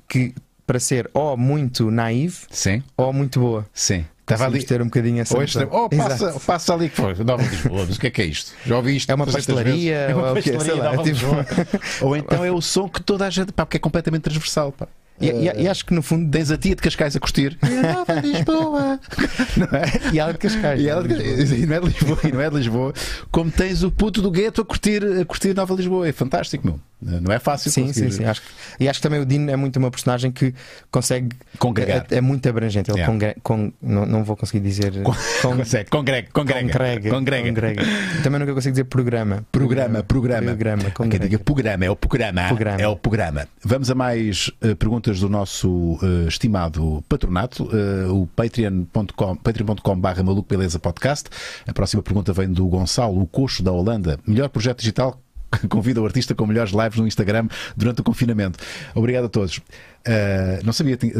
[0.07, 0.33] que
[0.66, 3.66] para ser ou muito naive Sim, ou muito boa.
[3.74, 4.05] sim.
[4.22, 4.63] Estava ali.
[4.63, 5.70] Ter um bocadinho essa Ou, extremo.
[5.72, 6.39] oh, passa, Exato.
[6.39, 7.13] passa ali que foi.
[7.24, 8.53] Nova Lisboa, o que é que é isto?
[8.66, 9.07] Já ouvi isto.
[9.11, 9.95] É uma 300 pastelaria.
[9.95, 11.76] É uma ou pastelaria lá, Nova é tipo-.
[12.01, 13.51] Ou então é o som que toda a gente.
[13.51, 14.72] Pá, porque é completamente transversal.
[14.72, 14.88] Pá.
[15.20, 17.57] E, e- e acho que no fundo Tens a tia de Cascais a curtir.
[17.63, 18.99] E a Nova Lisboa.
[19.57, 20.13] não é?
[20.13, 20.82] e ela de Cascais.
[20.82, 21.20] E, ela, não é?
[21.24, 22.93] e não é de Lisboa, e não é de Lisboa,
[23.32, 26.07] como tens o puto do gueto a curtir, a curtir Nova Lisboa.
[26.07, 26.80] É fantástico, meu.
[27.01, 28.11] Não é fácil Sim, conseguir.
[28.11, 28.26] sim, sim.
[28.26, 28.47] Acho que,
[28.80, 30.53] e acho que também o Dino é muito uma personagem que
[30.89, 31.36] consegue.
[31.59, 32.07] Congregar.
[32.09, 32.89] É, é muito abrangente.
[32.89, 33.11] Ele Yeah.
[33.13, 35.03] congre- con- não, não vou conseguir dizer.
[35.03, 36.72] con- Consegue, congrega, congrega.
[36.72, 37.47] congrega, Congrega.
[37.49, 37.82] congrega.
[38.24, 39.45] Também nunca consigo dizer programa.
[39.51, 40.47] Programa, programa.
[40.47, 42.47] Programa, Há quem diga programa, é o programa.
[42.47, 42.82] Programa.
[42.82, 43.47] É o programa.
[43.63, 50.23] Vamos a mais eh, perguntas do nosso eh, estimado patronato, eh, o patreon.com patreon barra
[50.23, 50.49] maluco
[50.81, 51.29] podcast.
[51.67, 54.19] A próxima pergunta vem do Gonçalo, o coxo da Holanda.
[54.25, 55.19] Melhor projeto digital
[55.69, 58.59] convida o artista com melhores lives no Instagram durante o confinamento.
[58.93, 59.59] Obrigado a todos.
[60.07, 61.13] Eh, não sabia, tinha-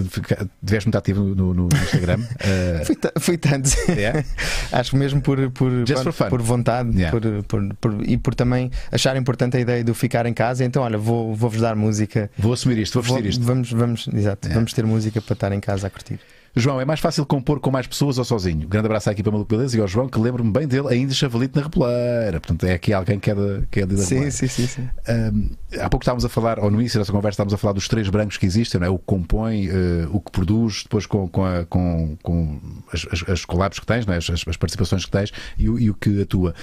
[0.64, 2.20] tiveste muito ativo no, no- Instagram.
[2.40, 3.70] Eh, Fui, fui tanto.
[3.90, 4.24] É?
[4.72, 5.72] Acho que mesmo por, por,
[6.14, 6.30] fun.
[6.30, 7.12] por vontade Yeah.
[7.20, 10.64] por, por- por- e por também achar importante a ideia do ficar em casa.
[10.64, 12.30] Então, olha, vou- vou-vos dar música.
[12.38, 13.44] vou assumir isto, vou Vou- vestir isto.
[13.44, 14.54] vamos, vamos, exato, Yeah.
[14.56, 16.20] vamos ter música para estar em casa a curtir.
[16.58, 18.66] João, é mais fácil compor com mais pessoas ou sozinho?
[18.66, 21.60] Grande abraço à equipa Maluco Beleza e ao João, que lembro-me bem dele, ainda chavalito
[21.60, 22.40] na repleira.
[22.40, 24.90] Portanto, é aqui alguém que é da, que é da Sim, sim, sim, sim.
[25.10, 25.50] Um,
[25.82, 28.08] há pouco estávamos a falar, ou no início dessa conversa, estávamos a falar dos três
[28.08, 28.90] brancos que existem, não é?
[28.90, 32.58] o que compõe, eh, o que produz, depois com, com, a- com, com
[32.94, 34.18] as, as, as collabs que tens, não é?
[34.18, 36.56] as, as participações que tens e, o- e o que atua.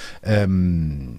[0.49, 1.16] Um,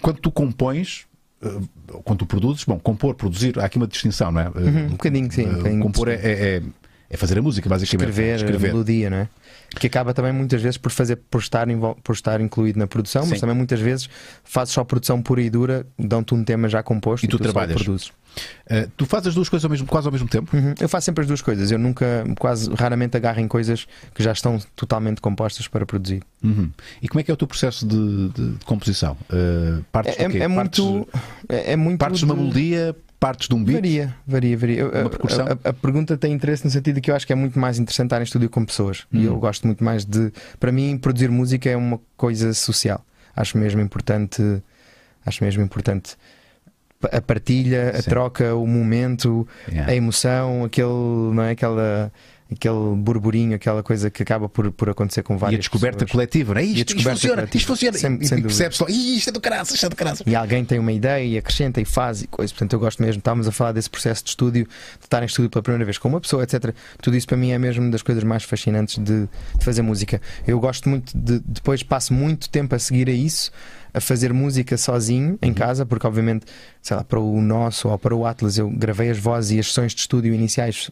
[0.00, 1.04] quando tu compões,
[1.42, 1.58] eh,
[2.04, 4.48] quando tu produzes, bom, compor, produzir, há aqui uma distinção, não é?
[4.48, 5.46] Uhum, um bocadinho, sim.
[5.46, 6.62] Um Eh, bocadinho compor é, é,
[7.12, 8.08] é- é fazer a música, basicamente.
[8.08, 9.28] escrever, a melodia, não é?
[9.78, 11.66] Que acaba também muitas vezes por fazer por estar,
[12.02, 13.30] por estar incluído na produção, Sim.
[13.30, 14.08] mas também muitas vezes
[14.44, 17.74] fazes só produção pura e dura, dão-te um tema já composto E tu só trabalhas.
[17.82, 18.12] produzes.
[18.66, 20.54] Eh, tu fazes as duas coisas ao mesmo, quase ao mesmo tempo?
[20.56, 20.74] Uhum.
[20.80, 21.70] Eu faço sempre as duas coisas.
[21.70, 26.22] Eu nunca, quase raramente agarro em coisas que já estão totalmente compostas para produzir.
[26.42, 26.70] Uhum.
[27.02, 29.16] E como é que é o teu processo de, de- de composição?
[29.30, 30.38] Eh, partes É, do quê?
[30.38, 31.08] é Partes- muito.
[31.48, 33.76] É, é muito Partes de uma melodia, partes de um beat.
[33.76, 34.88] Varia, varia, varia.
[34.88, 35.46] Uma a- percussão?
[35.46, 37.58] A, a- a pergunta tem interesse no sentido de que eu acho que é muito
[37.58, 39.06] mais interessante estar em estúdio com pessoas.
[39.12, 39.24] E Hum.
[39.24, 40.32] eu gosto muito mais de.
[40.58, 43.04] Para mim, produzir música é uma coisa social.
[43.36, 44.42] Acho mesmo importante.
[45.24, 46.16] Acho mesmo importante
[47.12, 48.10] a partilha, a Sim.
[48.10, 49.92] troca, o momento, Yeah.
[49.92, 50.88] a emoção, aquele,
[51.34, 51.50] não é?
[51.50, 52.12] Aquela,
[52.52, 56.10] aquele burburinho, aquela coisa que acaba por, por acontecer com E a várias descoberta pessoas.
[56.12, 56.64] coletiva, não é?
[56.64, 57.58] Isto, isto descoberta funciona, coletiva.
[57.58, 57.98] isto funciona.
[57.98, 60.26] Sem- e sem e percebes só, "Ih, isto é do caraças, isto é do caraças.
[60.26, 62.52] E alguém tem uma ideia e acrescenta e faz e coisa.
[62.52, 63.18] Portanto, eu gosto mesmo.
[63.18, 66.08] Estávamos a falar desse processo de estúdio, de estar em estúdio pela primeira vez com
[66.08, 66.74] uma pessoa, etc.
[67.00, 69.28] Tudo isso para mim é mesmo das coisas mais fascinantes de,
[69.58, 70.20] de fazer música.
[70.46, 71.40] Eu gosto muito de.
[71.44, 73.50] Depois passo muito tempo a seguir a isso,
[73.94, 76.46] a fazer música sozinho em casa, porque obviamente,
[76.80, 79.66] sei lá, para o nosso ou para o Atlas, eu gravei as vozes e as
[79.66, 80.90] sessões de estúdio iniciais.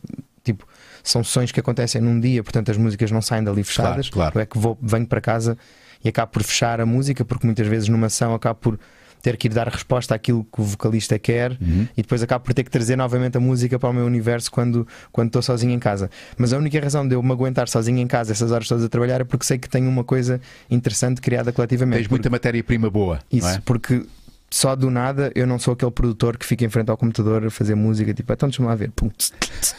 [1.02, 4.08] São sessões que acontecem num dia, portanto as músicas não saem dali fechadas.
[4.10, 4.32] claro.
[4.36, 5.56] Eu é que vou, venho para casa
[6.04, 8.78] e acabo por fechar a música, porque muitas vezes numa ação acabo por
[9.22, 11.86] ter que ir dar resposta àquilo que o vocalista quer Uhum.
[11.94, 14.88] e depois acabo por ter que trazer novamente a música para o meu universo quando,
[15.12, 16.08] quando estou sozinho em casa.
[16.38, 18.88] Mas a única razão de eu me aguentar sozinho em casa essas horas todas a
[18.88, 20.40] trabalhar é porque sei que tenho uma coisa
[20.70, 21.98] interessante criada coletivamente.
[21.98, 23.18] Tens muita matéria-prima boa.
[23.30, 23.60] Isso, é?
[23.62, 24.06] porque
[24.50, 27.50] só do nada eu não sou aquele produtor que fica em frente ao computador a
[27.50, 28.90] fazer música, tipo, então deixa-me lá ver.
[28.92, 29.74] Pum, tss, tss.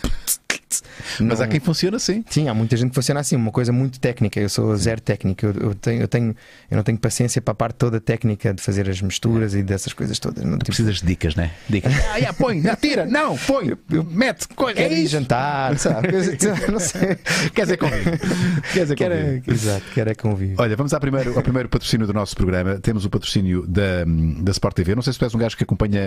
[1.19, 2.24] Mas Não- há quem funcione assim.
[2.30, 4.39] Sim, há muita gente que funciona assim, uma coisa muito técnica.
[4.39, 5.45] Eu sou zero técnico.
[5.45, 6.36] Eu, eu tenho, eu, tenho,
[6.69, 9.93] eu não tenho paciência para a parte toda técnica de fazer as misturas e dessas
[9.93, 10.43] coisas todas.
[10.43, 11.51] Não, tipo, Precisas de dicas, não é?
[11.69, 11.93] Dicas.
[12.11, 13.74] Ah, yeah, põe, não, tira, não, põe,
[14.09, 14.76] mete, coisa.
[14.76, 15.11] quero É ir isso.
[15.13, 16.07] jantar, sabe?
[16.72, 17.17] Não sei.
[17.53, 18.03] Quer dizer comigo.
[18.74, 19.51] Quer dizer Quero, comigo.
[19.51, 20.55] exato, quero é convívio.
[20.59, 22.80] Olha, vamos ao primeiro, ao primeiro patrocínio do nosso programa.
[22.80, 24.05] Temos o patrocínio da,
[24.41, 24.95] da Sport TV.
[24.95, 26.01] Não sei se tu és um gajo que acompanha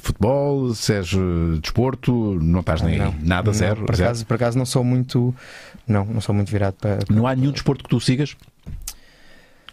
[0.00, 3.14] futebol, se és eh, desporto, não estás nem aí.
[3.22, 3.84] Nada, Não, zero.
[3.94, 4.07] Zero.
[4.08, 5.34] Acaso, por acaso não sou muito.
[5.86, 6.98] Não, não sou muito virado para.
[7.10, 8.36] Não há nenhum desporto que tu sigas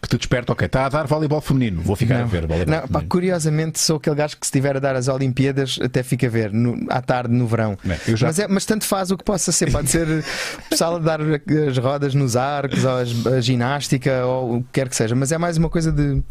[0.01, 2.27] que te desperta, ok, está a dar voleibol feminino, vou ficar a Não.
[2.27, 5.79] ver voleibol Não, pá, curiosamente sou aquele gajo que se estiver a dar as Olimpíadas
[5.81, 7.75] até fica a ver no- à tarde no verão.
[8.13, 9.71] Já- Mas, é- mas tanto faz o que possa ser.
[9.71, 10.05] Pode ser
[10.69, 14.89] pessoal a dar as rodas nos arcos, ou as- a ginástica, ou o que quer
[14.89, 15.15] que seja.
[15.15, 16.21] Mas é mais uma coisa de.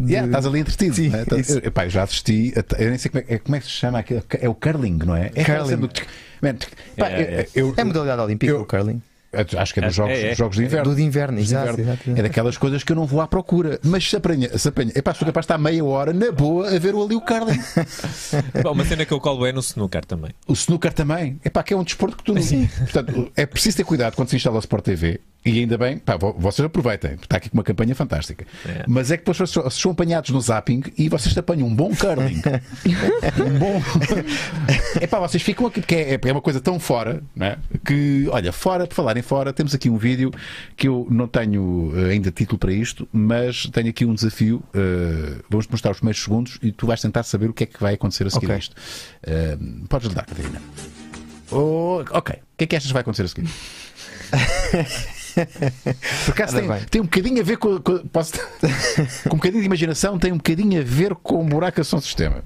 [0.00, 0.94] De- Yeah, estás ali entretido.
[0.94, 1.24] Sim, né?
[1.38, 1.52] Isso.
[1.58, 3.72] eu, epá, eu já assisti, eu nem sei como é, é- como é que se
[3.72, 4.22] chama aquilo.
[4.40, 5.30] É o curling, não é?
[5.34, 5.76] É Curling.
[5.76, 5.90] do
[6.42, 7.48] Man, tch- pá, É, é.
[7.54, 9.00] eu- É modalidade olímpica Eu- o curling.
[9.32, 10.34] Acho que é dos É, jogos, é, é.
[10.34, 10.90] jogos de inverno.
[10.90, 11.92] Do de inverno, exato, inverno.
[11.92, 12.18] exato.
[12.18, 13.78] É daquelas coisas que eu não vou à procura.
[13.84, 14.90] Mas se apanha, se apanha.
[14.92, 17.60] Epá, sou capaz de estar meia hora na boa a ver ali o curling.
[18.64, 20.32] Bom, uma cena que eu colo é no snooker também.
[20.48, 21.38] O snooker também.
[21.44, 22.42] Epá, que é um desporto que tu não.
[22.42, 25.20] Portanto, é preciso ter cuidado quando se instala o Sport TV.
[25.42, 28.46] E ainda bem, pá, vo- vocês aproveitem, está aqui com uma campanha fantástica.
[28.66, 28.84] É.
[28.86, 32.42] Mas é que depois vocês são apanhados no zapping e vocês apanham um bom curling.
[33.46, 33.82] um bom.
[35.00, 37.56] Epá, vocês ficam aqui, porque é, é uma coisa tão fora, não é?
[37.86, 40.30] que, olha, fora, por falar em fora, temos aqui um vídeo
[40.76, 44.62] que eu não tenho eh, ainda título para isto, mas tenho aqui um desafio.
[44.74, 47.80] eh, vamos mostrar os primeiros segundos e tu vais tentar saber o que é que
[47.80, 48.54] vai acontecer a seguir Ok.
[48.56, 48.76] a isto.
[49.22, 49.56] Eh,
[49.88, 50.60] podes lhe dar, Catarina.
[51.50, 52.34] Oh, ok.
[52.36, 53.48] O que é que achas que vai acontecer a seguir?
[56.26, 58.32] Por acaso tem, tem um bocadinho a ver com, com- posso-
[59.28, 62.42] com um bocadinho de imaginação, tem um bocadinho a ver com o buraco som sistema.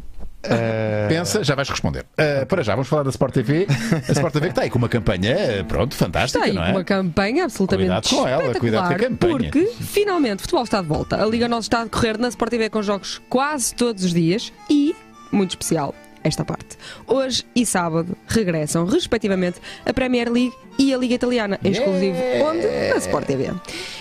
[0.47, 2.05] Eh, Pensa, já vais responder.
[2.18, 3.66] Uh, para já, vamos falar da Sport TV.
[4.09, 6.70] A Sport TV que está aí com uma campanha, pronto, fantástica, Está aí não é?
[6.72, 9.51] uma campanha absolutamente Cuidado com ela, cuidado com a campanha.
[9.51, 11.22] Porque finalmente o futebol está de volta.
[11.22, 14.53] A Liga Nós está a decorrer na Sport TV com jogos quase todos os dias
[14.68, 14.95] e,
[15.32, 16.76] muito especial, esta parte.
[17.07, 22.66] Hoje e sábado regressam, respectivamente, a Premier League e a Liga Italiana, em exclusivo, onde?
[22.90, 23.52] Na Sport TV.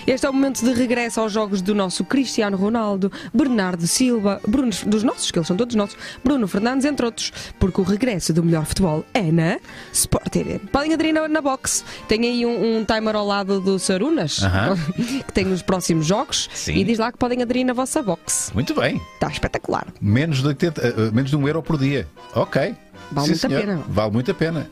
[0.06, 4.70] Este é o momento de regresso aos jogos do nosso Cristiano Ronaldo, Bernardo Silva, Bruno,
[4.86, 8.42] dos nossos, que eles são todos nossos, Bruno Fernandes, entre outros, porque o regresso do
[8.42, 9.58] melhor futebol é na
[9.92, 10.60] Sport TV.
[10.72, 11.84] Podem aderir na, na box.
[12.08, 14.76] Tem aí um, um timer ao lado do Sarunas, Aham.
[15.26, 16.74] que tem os próximos jogos, Sim.
[16.74, 18.50] e diz lá que podem aderir na vossa box.
[18.54, 19.00] Muito bem.
[19.14, 19.86] Está espetacular.
[20.00, 22.06] Menos de, 80, uh, menos de um euro por dia.
[22.34, 22.74] Ok.
[23.10, 23.60] Vale Sim, muito a senhor.
[23.60, 23.84] pena.
[23.88, 24.70] Vale muito a pena.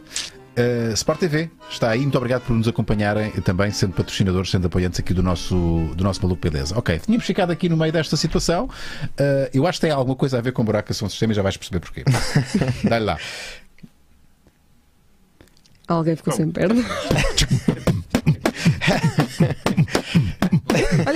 [0.56, 5.00] Uh, Sport TV está aí, muito obrigado por nos acompanharem também, sendo patrocinadores, sendo apoiantes
[5.00, 5.54] aqui do nosso,
[5.96, 6.78] do nosso Maluco Beleza.
[6.78, 8.66] Ok, tínhamos ficado aqui no meio desta situação.
[8.66, 11.42] Uh, eu acho que tem alguma coisa a ver com buracação do sistema e já
[11.42, 12.04] vais perceber porquê.
[12.86, 13.18] Dá-lhe lá.
[15.88, 16.82] Alguém ficou sem perna.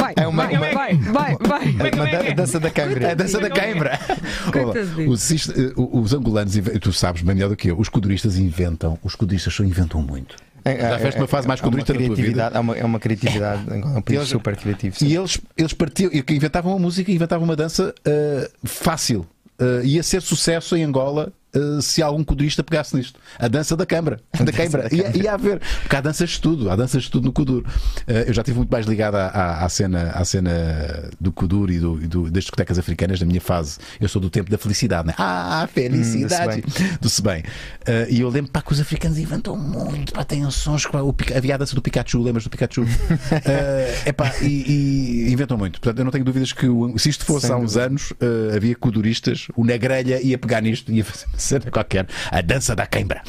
[0.00, 1.90] Vai, É uma- vai, uma- vai, vai, vai.
[1.90, 3.04] É uma dan- dança da câmara.
[3.06, 3.50] É a dança da.
[4.52, 5.10] Coitadinho.
[5.10, 8.98] Os, isto, eh, os angolanos, tu sabes bem melhor do que eu, os coduristas inventam,
[9.02, 10.36] os coduristas só inventam muito.
[10.64, 13.00] Já tiveste uma fase mais é uma codurista na tua criatividade, É uma, é uma
[13.00, 14.96] criatividade, é um país Eles- super criativo.
[14.98, 15.06] sim.
[15.06, 19.26] E eles, eles partiam, e que inventavam uma música e inventavam uma dança eh, fácil.
[19.58, 23.18] Eh, ia ser sucesso em Angola eh, se algum codurista pegasse nisto.
[23.38, 24.20] A dança da câmara.
[24.38, 24.88] Da câmara.
[24.94, 25.60] Ia, ia haver.
[25.82, 26.70] Porque há danças de tudo.
[26.70, 27.64] Há danças de tudo no Kuduro.
[28.06, 31.72] Eh, eu já estive muito mais ligado à, à, à cena, à cena do Kuduro
[31.72, 33.78] e, do, e do- das discotecas africanas na minha fase.
[34.00, 35.14] Eu sou do tempo da felicidade, né?
[35.18, 36.62] Ah, felicidade!
[37.00, 37.42] do Sebem.
[37.86, 40.12] Eh, e eu lembro pá, que os africanos inventam muito.
[40.12, 40.86] Pá, têm sons.
[40.86, 42.22] pá, o, havia a dança do Pikachu.
[42.22, 42.84] Lembras do Pikachu?
[44.06, 45.80] Epá, e, e inventam muito.
[45.80, 48.56] Portanto, eu não tenho dúvidas que o- se isto fosse Sem há uns anos, eh,
[48.56, 52.06] havia kuduristas, o Negrelha ia pegar nisto e ia fazer cena qualquer.
[52.30, 53.22] A dança da queimbra.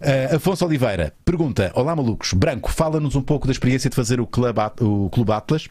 [0.00, 2.32] Eh, Afonso Oliveira pergunta: Olá, malucos.
[2.34, 5.68] Branco, fala-nos um pouco da experiência de fazer o Clube, o Clube Atlas.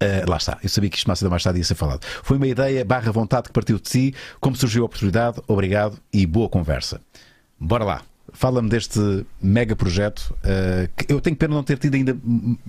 [0.00, 2.04] Eh, lá está, eu sabia que isto mais cedo ou mais tarde ia ser falado.
[2.22, 4.14] Foi uma ideia barra vontade que partiu de si.
[4.40, 5.40] Como surgiu a oportunidade?
[5.46, 7.00] Obrigado e boa conversa.
[7.58, 8.02] Bora lá.
[8.32, 10.34] Fala-me deste mega projeto.
[10.42, 12.16] eh, que eu tenho pena não ter tido ainda.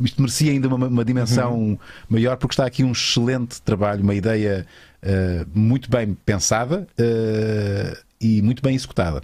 [0.04, 4.66] Isto merecia ainda uma, uma dimensão maior, porque está aqui um excelente trabalho, uma ideia
[5.04, 9.22] eh, muito bem pensada eh, e muito bem executada.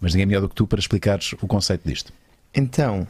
[0.00, 2.12] Mas ninguém melhor do que tu para explicares o conceito disto.
[2.54, 3.06] Então,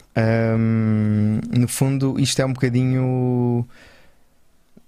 [0.57, 3.65] hum, no fundo, isto é um bocadinho.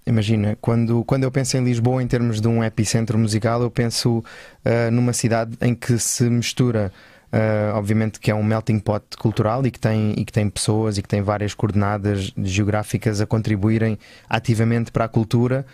[0.06, 4.24] Imagina, quando, quando eu penso em Lisboa em termos de um epicentro musical, eu penso
[4.64, 6.92] ah, numa cidade em que se mistura,
[7.32, 10.98] ah, obviamente, que é um melting pot cultural e que, tem, e que tem pessoas
[10.98, 15.64] e que tem várias coordenadas geográficas a contribuírem ativamente para a cultura.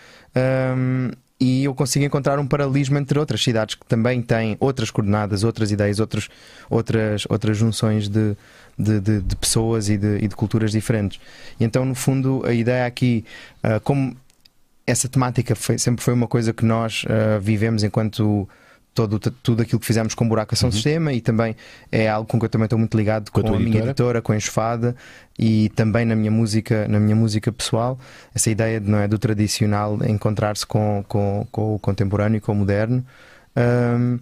[0.76, 5.45] hum, e eu consigo encontrar um paralelismo entre outras cidades que também têm outras coordenadas,
[5.45, 6.28] outras ideias, outros,
[6.70, 8.34] outras, outras junções de,
[8.78, 11.20] de, de- de pessoas e de, e de culturas diferentes.
[11.61, 13.24] E então, no fundo, a ideia aqui,
[13.62, 14.16] ah, como
[14.87, 18.49] essa temática foi- sempre foi uma coisa que nós ah, vivemos enquanto
[18.97, 21.55] todo, tudo aquilo que fizemos com Buracação Sistema e também
[21.92, 23.42] é algo com que eu também estou muito ligado Uhum.
[23.42, 24.20] Com com, a minha editora?
[24.22, 24.97] com a Enxofada
[25.38, 27.99] e também na minha música, na minha música pessoal,
[28.34, 32.53] essa ideia de, não é, do tradicional encontrar-se com, com, com o contemporâneo e com
[32.53, 33.05] o moderno.
[33.55, 34.18] Ahm,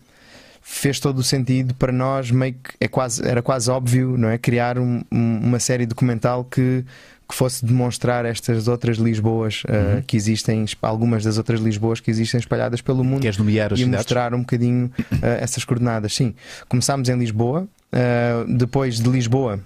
[0.60, 4.38] fez todo o sentido para nós, meio que é quase, era quase óbvio, não é?
[4.38, 6.84] Criar um- um- uma série documental que,
[7.28, 12.38] que fosse demonstrar estas outras Lisboas ah, que existem, algumas das outras Lisboas que existem
[12.38, 13.98] espalhadas pelo mundo Queres nomear as e cidades?
[14.00, 14.90] mostrar um bocadinho
[15.22, 16.14] ah, essas coordenadas.
[16.14, 16.34] Sim,
[16.68, 19.60] começámos em Lisboa, ah, depois de Lisboa.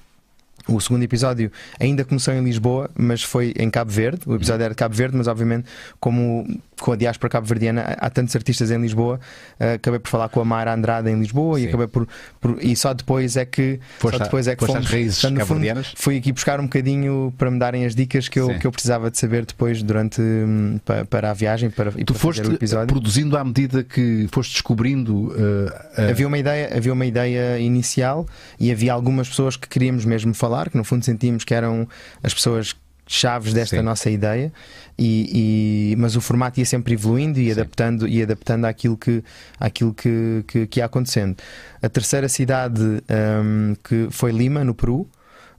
[0.68, 1.50] O segundo episódio
[1.80, 4.20] ainda começou em Lisboa, mas foi em Cabo Verde.
[4.26, 5.66] O episódio era de Cabo Verde, mas obviamente,
[5.98, 6.46] como
[6.80, 9.20] com a diáspora cabo-verdiana há há tantos artistas em Lisboa,
[9.60, 11.68] ah, acabei por falar com a Mara Andrade em Lisboa e Sim.
[11.68, 12.08] acabei por,
[12.40, 13.78] por- E só depois é que.
[13.98, 14.90] Foste só depois é que às fomos.
[14.90, 15.60] raízes fundo?
[15.96, 18.58] Fui aqui buscar um bocadinho para me darem as dicas que eu, Sim.
[18.58, 22.12] que eu precisava de saber depois durante hum, pa- para, a viagem para, e Tu
[22.12, 22.86] para foste fazer o episódio.
[22.86, 25.14] produzindo à medida que foste descobrindo.
[25.14, 25.66] uh,
[25.98, 28.26] uh, Havia uma, ideia, havia uma ideia inicial
[28.58, 31.86] e havia algumas pessoas que queríamos mesmo falar, que no fundo sentíamos que eram
[32.22, 32.74] as pessoas
[33.10, 33.82] chaves desta Sim.
[33.82, 34.52] nossa ideia,
[34.98, 37.52] e, e- mas o formato ia sempre evoluindo e Sim.
[37.52, 39.22] adaptando, e adaptando àquilo, que,
[39.60, 41.36] àquilo que, que, que ia acontecendo.
[41.80, 45.08] A terceira cidade hum, que foi Lima, no Peru.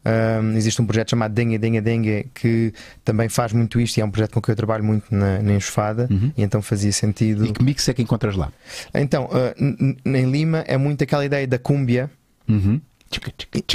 [0.05, 2.73] Hum, existe um projeto chamado Dengue Dengue Dengue que
[3.03, 5.53] também faz muito isto e é um projeto com que eu trabalho muito na, na
[5.53, 6.31] Enxofada Uhum.
[6.37, 7.45] e então fazia sentido.
[7.45, 8.51] E que mix é que encontras lá?
[8.93, 12.09] Então, uh, em Lima é muito aquela ideia da cúmbia.
[12.47, 12.79] Uhum.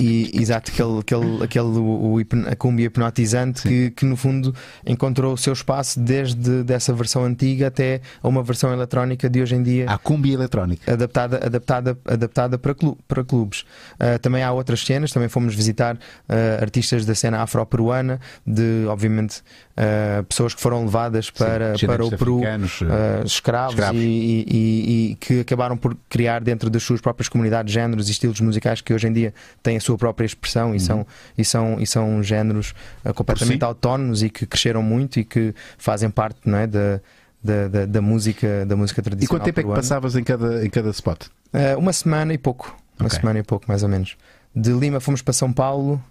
[0.01, 2.21] E, exato, aquele, aquele, aquele o, o
[2.51, 4.55] a cumbia hipnotizante que, que no fundo
[4.87, 9.55] encontrou o seu espaço desde dessa versão antiga até a uma versão eletrónica de hoje
[9.57, 10.93] em dia Há cumbia eletrónica.
[10.93, 13.61] adaptada, adaptada, adaptada para, clu- para clubes.
[13.95, 19.43] Uh, também há outras cenas, também fomos visitar uh, artistas da cena afro-peruana, de obviamente
[19.77, 24.01] uh, pessoas que foram levadas para, Sim, para o Peru uh, escravos, escravos.
[24.01, 28.13] E, e- e- e que acabaram por criar dentro das suas próprias comunidades géneros e
[28.13, 31.07] estilos musicais que hoje em dia têm a sua própria expressão e, são,
[31.37, 32.75] e, são, e são géneros
[33.15, 33.65] completamente si.
[33.65, 37.01] autónomos e que cresceram muito e que fazem parte não é, da,
[37.43, 39.39] da, da, da música, da música E tradicional.
[39.41, 41.27] quanto tempo é que passavas em cada, em cada spot?
[41.53, 42.75] Uh, uma semana e pouco.
[42.99, 43.19] Uma Ok.
[43.21, 44.17] semana e pouco, mais ou menos.
[44.55, 46.03] De Lima fomos para São Paulo.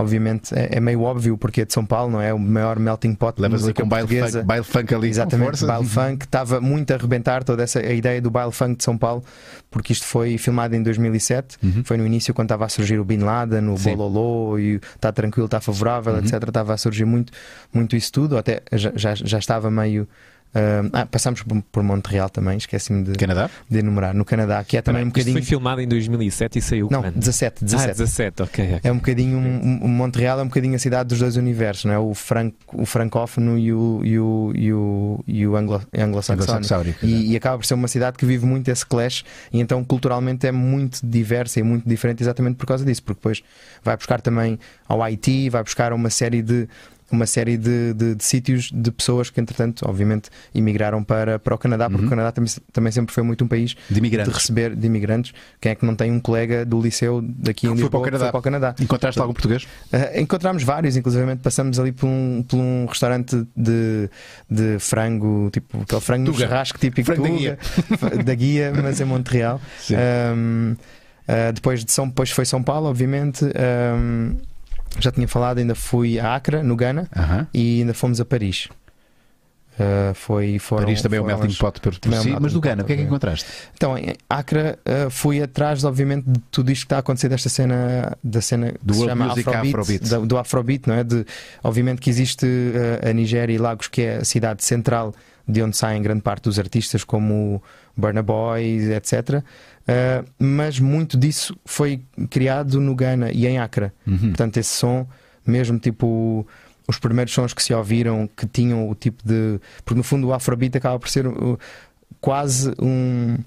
[0.00, 2.32] Obviamente é, é meio óbvio porque é de São Paulo, não é?
[2.32, 6.24] O maior melting pot Levas música com baile funk, baile funk ali Exatamente, baile funk
[6.24, 9.24] estava muito a arrebentar toda essa a ideia do baile funk de São Paulo,
[9.70, 13.18] porque isto foi filmado em 2007, foi no início quando estava a surgir o Bin
[13.18, 13.76] Laden, o Uhum.
[13.76, 13.96] Sim.
[13.96, 16.34] Bololô e está tranquilo, está favorável, etc.
[16.48, 17.32] Estava a surgir muito,
[17.72, 20.06] muito isso tudo, até já, já, já estava meio.
[20.54, 23.48] Ah, ah, passámos por, por Montreal também, esqueci-me de, Canadá?
[23.68, 25.34] de enumerar, no Canadá, que é também um bocadinho.
[25.34, 27.14] foi filmado em 2007 e saiu Não, quando?
[27.18, 27.98] 17, Ah, 17.
[27.98, 28.64] 17, ok.
[28.76, 28.80] ok.
[28.82, 31.92] É um bocadinho um, um- Montreal é um bocadinho a cidade dos dois universos, não
[31.92, 31.98] é?
[31.98, 36.52] O, franco, o francófono e o, e o, e o, e o anglo, anglo-saxónico.
[36.52, 39.84] Anglo-saxónico, E, e acaba por ser uma cidade que vive muito esse clash e então
[39.84, 43.42] culturalmente é muito diversa e muito diferente exatamente por causa disso, porque depois
[43.84, 46.68] vai buscar também ao Haiti, vai buscar uma série de
[47.10, 51.58] uma série de, de, de sítios de pessoas que entretanto obviamente emigraram para, para o
[51.58, 54.32] Canadá porque o Canadá também, também sempre foi muito um país De imigrantes.
[54.32, 57.70] de receber de imigrantes quem é que não tem um colega do liceu daqui em
[57.72, 58.24] Lisboa para o que Canadá.
[58.24, 59.64] foi para o Canadá Encontraste algum português?
[59.92, 64.08] Uh, encontramos vários, inclusive passamos ali por um, por um restaurante de,
[64.50, 66.44] de frango, tipo aquele frango no Tuga.
[66.46, 67.58] churrasco típico Frango da Tuga, guia.
[68.24, 69.60] da guia, mas em Montreal.
[69.90, 70.72] Um,
[71.28, 73.44] uh, depois, de São, depois foi São Paulo, obviamente.
[73.44, 74.36] Um,
[74.98, 77.46] já tinha falado, ainda fui a Acre, no Ghana, Aham.
[77.54, 78.68] e ainda fomos a Paris.
[79.78, 82.22] Uh, foi, foram, Paris também é um foram melting as- pot por, por é um
[82.22, 83.46] si, melting mas do Gana, o que é que encontraste?
[83.74, 87.48] Então, em Acre, uh, fui atrás, obviamente, de tudo isto que está a acontecer desta
[87.48, 90.08] cena, da cena que Do se world chama Afrobeat, Afrobeat.
[90.10, 91.02] da- do Afrobeat, não é?
[91.04, 91.24] De,
[91.64, 95.14] obviamente que existe uh, a Nigéria e Lagos, que é a cidade central
[95.48, 97.62] de onde saem grande parte dos artistas, como
[97.96, 99.42] Burna Boy, etc.
[99.90, 103.90] Uh, mas muito disso foi criado no Ghana e em Acre.
[104.06, 104.18] Uhum.
[104.18, 105.06] Portanto, esse som,
[105.44, 106.46] mesmo tipo
[106.86, 109.60] os primeiros sons que se ouviram que tinham o tipo de.
[109.84, 111.58] Porque no fundo o Afrobeat acaba por ser uh,
[112.20, 113.38] quase um,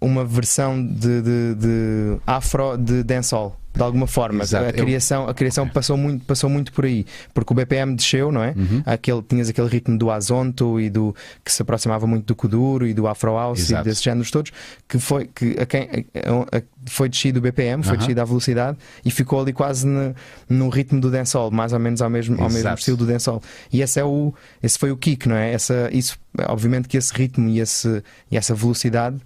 [0.00, 3.58] uma versão de, de, de afro de dancehall.
[3.74, 4.66] De alguma forma, Exato.
[4.70, 8.42] a criação, a criação passou, muito, passou muito por aí, porque o BPM desceu, não
[8.42, 8.52] é?
[8.56, 8.82] Uhum.
[8.84, 11.14] Aquele, tinhas aquele ritmo do Azonto e do
[11.44, 13.82] que se aproximava muito do Kuduro e do Afro House Exato.
[13.82, 14.50] e desses géneros todos,
[14.88, 15.82] que foi, que a quem,
[16.16, 17.98] a- a- foi descido o BPM, foi Aham.
[17.98, 20.12] descido a velocidade e ficou ali quase no,
[20.48, 22.78] no ritmo do dancehall, mais ou menos ao mesmo, ao mesmo Exato.
[22.80, 23.40] estilo do dancehall.
[23.72, 25.52] E esse, é o, esse foi o kick, não é?
[25.52, 29.18] Essa, isso, obviamente que esse ritmo e, esse, e essa velocidade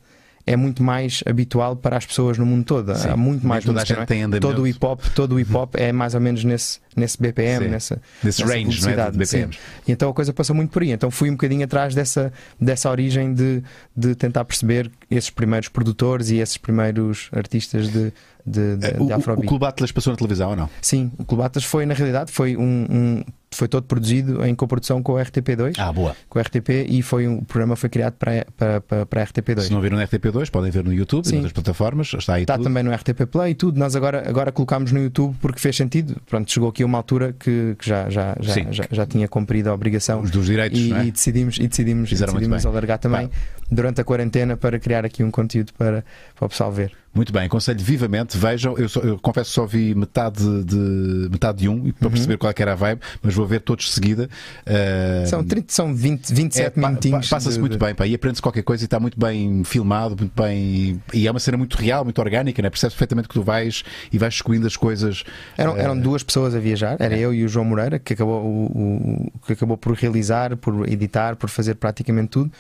[0.47, 2.95] é muito mais habitual para as pessoas no mundo todo.
[2.97, 3.09] Sim.
[3.09, 4.07] Há muito mais toda a música, gente é?
[4.07, 4.47] tem andamento.
[4.47, 7.65] todo o hip hop, todo o hip hop é mais ou menos nesse, nesse BPM,
[7.65, 7.71] Sim.
[7.71, 9.11] nessa, Nesse nessa range, não é?
[9.11, 9.19] De.
[9.19, 9.59] BPMs.
[9.87, 10.91] E então a coisa passou muito por aí.
[10.91, 13.63] Então fui um bocadinho atrás dessa, dessa origem de,
[13.97, 18.13] de tentar perceber esses primeiros produtores e esses primeiros artistas de,
[18.47, 19.49] de, de, Eh, O, de o, o Afrobeat.
[19.49, 20.71] Clube Atlas passou na televisão ou não?
[20.81, 23.25] Sim, o Clube Atlas foi, na realidade, foi um, um-
[23.55, 26.17] foi todo produzido em coprodução com o RTP2, Ah, boa.
[26.27, 29.27] com o RTP, e foi um, o programa foi criado para, para, para, para a
[29.27, 29.61] RTP2.
[29.61, 31.35] Se não viram no RTP2, podem ver no YouTube e Sim.
[31.35, 32.15] noutras plataformas.
[32.15, 32.65] Está aí Está tudo.
[32.65, 33.79] também no RTP Play e tudo.
[33.79, 36.17] Nós agora, agora colocámos no YouTube porque fez sentido.
[36.27, 39.75] Pronto, chegou aqui uma altura que, que já, já, já, já, já tinha cumprido a
[39.75, 41.05] obrigação Os dos direitos, e, é?
[41.05, 43.29] e decidimos, e decidimos, Fizeram decidimos alargar também
[43.71, 46.03] durante a quarentena para criar aqui um conteúdo para,
[46.35, 46.93] para o pessoal ver.
[47.15, 48.39] Muito bem, aconselho vivamente.
[48.39, 52.39] Vejam, eu, só- eu confesso que só vi metade de, metade de um para perceber
[52.39, 54.31] qual é que era a vibe, mas vou ver todos de seguida.
[54.67, 57.29] Uh, São, 30, são 20, 27 é, minutinhos.
[57.29, 60.17] pa- Passa-se de- muito bem, pá, e aprende-se qualquer coisa e está muito bem filmado,
[60.19, 61.03] muito bem.
[61.13, 62.71] E é uma cena muito real, muito orgânica, né?
[62.71, 65.23] percebes perfeitamente que tu vais e vais descobrindo as coisas.
[65.59, 68.43] Eram, eram eh, duas pessoas a viajar, era eu e o João Moreira, que acabou,
[68.43, 72.51] o, o- que acabou por realizar, por editar, por fazer praticamente tudo.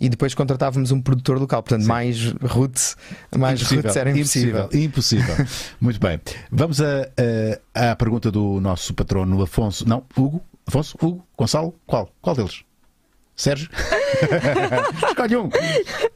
[0.00, 2.96] E depois contratávamos um produtor local, portanto, mais roots,
[3.36, 4.68] mais roots era impossível.
[4.72, 5.34] Impossível.
[5.80, 6.20] muito bem.
[6.50, 7.08] Vamos a,
[7.74, 9.88] a- à pergunta do nosso patrono Afonso.
[9.88, 10.42] Não, Hugo?
[10.66, 10.96] Afonso?
[11.00, 11.26] Hugo?
[11.36, 11.74] Gonçalo?
[11.86, 12.10] Qual?
[12.20, 12.62] Qual deles?
[13.36, 13.68] Sérgio?
[15.08, 15.48] Escolhe um.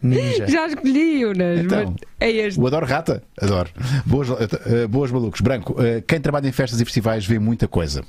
[0.00, 0.46] Ninja.
[0.46, 1.96] Já escolhi, Unas, Então.
[2.20, 2.60] é este.
[2.60, 3.22] O adoro rata?
[3.40, 3.70] Adoro.
[4.06, 5.40] Boas, eh, boas malucos.
[5.40, 8.02] Branco, eh, quem trabalha em festas e festivais vê muita coisa.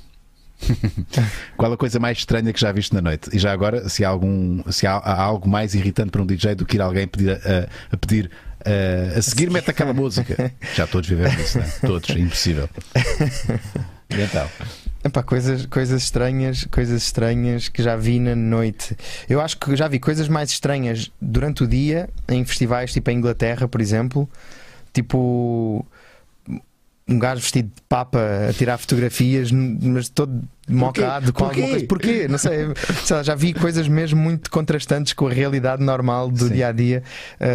[1.56, 3.30] Qual a coisa mais estranha que já viste na noite?
[3.32, 6.54] E já agora, se há, algum, se há, há algo mais irritante para um DJ
[6.54, 8.30] do que ir alguém pedir a, a pedir
[8.64, 10.52] eh, a seguir, mete aquela música.
[10.74, 11.68] Já todos viveram isso, não é?
[11.80, 12.68] Todos, impossível.
[14.12, 14.48] E então?
[15.04, 18.96] Epá, coisas, coisas estranhas, coisas estranhas que já vi na noite.
[19.28, 23.18] Eu acho que já vi coisas mais estranhas durante o dia em festivais, tipo em
[23.18, 24.28] Inglaterra, por exemplo,
[24.92, 25.86] tipo
[27.10, 31.86] um gajo vestido de papa a tirar fotografias, mas todo mocado com alguma coisa.
[31.86, 32.28] Porquê?
[32.28, 32.66] Não sei.
[33.10, 36.52] Lá, já vi coisas mesmo muito contrastantes com a realidade normal do Sim.
[36.54, 37.02] dia a dia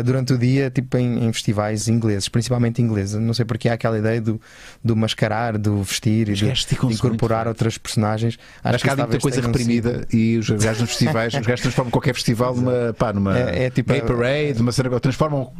[0.03, 3.15] durante o dia, tipo em, em festivais ingleses, principalmente ingleses.
[3.19, 4.39] Não sei porque há aquela ideia do,
[4.83, 8.37] do mascarar, do vestir e de, de incorporar outras personagens.
[8.63, 12.13] Acho, que há muita coisa reprimida e os gajos nos festivais, os gajos transformam qualquer
[12.13, 15.53] festival numa, pá, numa É- é tipo a- parade, uma cena, transformam,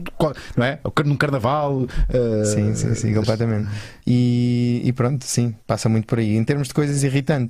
[0.58, 0.80] não é?
[1.06, 1.88] Num carnaval.
[2.10, 3.70] eh, Sim, sim, sim, completamente.
[4.06, 6.36] E, e pronto, sim, passa muito por aí.
[6.36, 7.45] Em termos de coisas irritantes,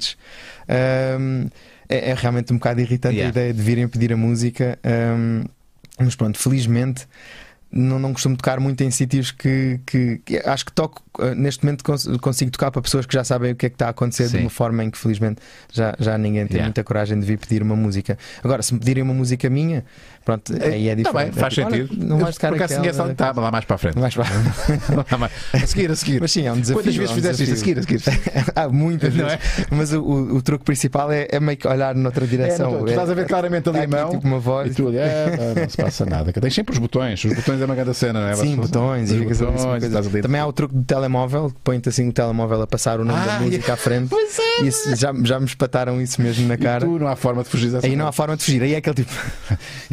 [1.19, 1.47] hum,
[1.87, 3.27] é, é realmente um bocado irritante Yeah.
[3.27, 4.77] a ideia de virem pedir a música.
[4.85, 5.43] hum,
[5.99, 7.07] mas pronto, felizmente
[7.71, 11.63] não, não costumo tocar muito em sítios que, que- que acho que toco eh, neste
[11.65, 13.89] momento cons- consigo tocar para pessoas que já sabem o que é que está a
[13.89, 14.37] acontecer Sim.
[14.37, 15.41] de uma forma em que felizmente
[15.73, 16.67] já, já ninguém tem Yeah.
[16.67, 18.17] muita coragem de vir pedir uma música.
[18.43, 19.83] Agora, se me pedirem uma música minha,
[20.25, 21.31] pronto, aí é Tá diferente.
[21.31, 22.05] bem, faz É tipo, olha, sentido.
[22.05, 23.97] não vais tocar por acaso, aquela- tinha essa- tá, lá mais para a frente.
[23.99, 24.29] Mais para-.
[25.53, 26.21] A seguir, a seguir.
[26.21, 26.75] Mas sim, é um desafio.
[26.81, 27.53] Quantas vezes é um fizeste isto?
[27.53, 28.01] A seguir, a seguir.
[28.55, 29.39] Há muitas Não vezes.
[29.71, 32.71] Mas o, o, o truque principal é, é meio que olhar noutra É, direção.
[32.71, 34.15] não, tu estás a ver claramente ali a Está aqui, mão.
[34.15, 34.75] tipo uma E voz.
[34.75, 36.33] tu olha, é, não se passa nada.
[36.33, 37.23] Tens sempre os botões.
[37.23, 38.35] Os botões é uma grande cena, não é?
[38.35, 42.09] Sim, botões, e ali assim, botões, ali- Também há o truque do telemóvel, põe-te assim
[42.09, 44.09] o telemóvel a passar o nome da música à frente.
[44.09, 44.63] Pois é.
[44.63, 46.85] Isso, já, já me espataram isso mesmo na E cara.
[46.85, 48.61] tu não há forma de fugir dessa Aí não há forma de fugir.
[48.63, 49.11] Aí é aquele tipo.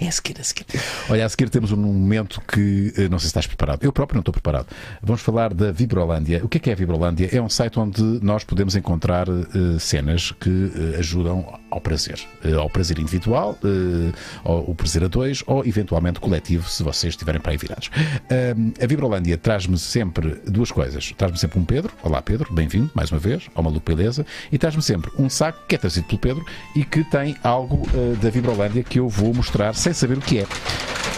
[0.00, 0.40] É a seguir.
[0.40, 0.66] A seguir.
[1.08, 3.84] Olha, a seguir temos um momento que eh, não sei se estás preparado.
[3.84, 4.66] Eu próprio não estou preparado.
[5.02, 6.40] Vamos falar da Vibrolândia.
[6.42, 7.28] O que é que é a Vibrolândia?
[7.30, 12.20] É um site onde nós podemos encontrar eh, cenas que eh, ajudam ao prazer.
[12.44, 14.12] Eh, ao prazer individual, eh,
[14.44, 17.90] ao prazer a dois ou eventualmente coletivo, se vocês estiverem para aí virados.
[18.30, 21.12] Ahm, a Vibrolândia traz-me sempre duas coisas.
[21.16, 21.92] Traz-me sempre um Pedro.
[22.02, 22.52] Olá, Pedro.
[22.52, 24.26] Bem-vindo, mais uma vez, ao Maluco Beleza.
[24.50, 26.44] E traz-me sempre um saco que é trazido pelo Pedro
[26.74, 30.38] e que tem algo eh, da Vibrolândia que eu vou mostrar sem saber o que
[30.38, 30.46] é.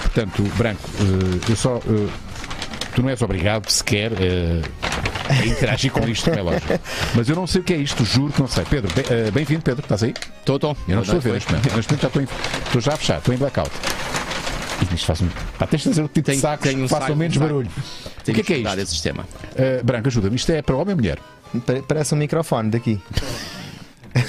[0.03, 1.76] Portanto, Branco, eh, eu só.
[1.78, 2.09] eh,
[2.94, 4.61] tu não és obrigado sequer eh,
[5.28, 6.72] a interagir com isto, como é lógico.
[7.14, 8.64] Mas eu não sei o que é isto, juro que não sei.
[8.64, 10.14] Pedro, eh, bem-vindo, Pedro, estás aí?
[10.40, 10.76] Estou, estou.
[10.88, 11.76] Eu não estou a ver neste momento.
[11.76, 12.28] Neste momento já estou, em,
[12.66, 13.70] estou já a fechar, estou em blackout.
[14.90, 15.28] E isto faz um.
[15.58, 17.36] Pá, tens de fazer o tipo de Tenho- sacos tenho um que façam saco, menos
[17.36, 17.52] um saco.
[17.52, 17.70] barulho.
[17.70, 18.80] O que é que é isto?
[18.80, 19.24] esse sistema.
[19.56, 20.36] Eh, Branco, ajuda-me.
[20.36, 21.18] Isto é para homem ou mulher?
[21.66, 23.00] Pare- Parece um microfone daqui.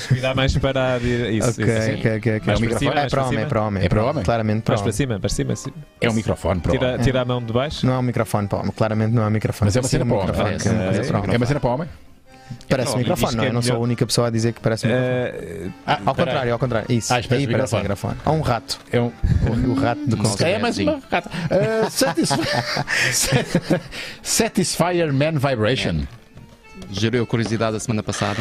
[0.08, 1.50] Cuidar mais para isso.
[1.52, 1.98] Ok, isso.
[2.00, 2.32] ok, ok.
[2.34, 2.80] É um para microfone?
[2.80, 3.84] cima, É para homem, é para homem.
[3.86, 4.24] É para homem?
[4.24, 5.56] Claramente para Mais para cima, para cima.
[5.56, 5.74] sim.
[6.00, 7.02] É um microfone para Tira, homem.
[7.02, 7.86] tira a mão de baixo.
[7.86, 8.72] Não é um microfone para homem.
[8.72, 9.68] Claramente não é um microfone.
[9.68, 10.36] Mas é uma cena um para homem.
[10.36, 10.38] é
[11.38, 11.44] uma.
[11.44, 11.90] É cena para homem?
[12.70, 13.48] Parece um microfone, não é?
[13.48, 15.66] é Eu não sou a única pessoa a dizer que parece um microfone.
[15.66, 16.92] Eh, Ah, Ao contrário, ao contrário.
[16.92, 17.14] Isso.
[17.14, 18.16] Ah, aí parece um microfone.
[18.24, 18.80] Há um rato.
[18.92, 19.12] É um.
[19.70, 21.30] O, rato de Nossa, É mais uma rata.
[21.30, 22.40] Uh, satisfi-
[24.22, 26.02] Satisfier Man Vibration.
[26.92, 28.40] Gerou curiosidade a semana passada.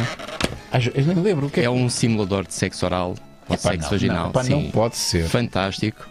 [0.95, 1.65] Eu nem lembro o que é.
[1.65, 3.15] É um simulador de sexo oral
[3.47, 4.31] ou Epá, sexo não, vaginal.
[4.33, 4.49] Não, Sim.
[4.63, 5.27] não pode ser.
[5.27, 6.07] Fantástico.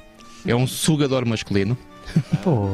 [0.47, 1.77] É um sugador masculino.
[2.43, 2.69] Pô,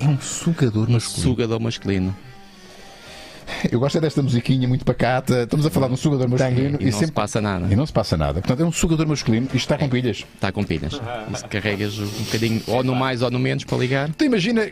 [0.00, 1.00] É um sugador Um masculino.
[1.30, 2.16] sugador masculino.
[3.72, 5.42] Eu gosto é desta musiquinha muito pacata.
[5.44, 7.14] Estamos a falar de um sugador masculino E e, não se sempre.
[7.14, 7.66] passa nada.
[7.72, 8.34] E não se passa nada.
[8.40, 10.24] Portanto, é um sugador masculino e está com pilhas.
[10.34, 11.00] Está com pilhas.
[11.32, 14.70] E se carregas um bocadinho, ou no mais ou no menos, para ligar, Tu imagina.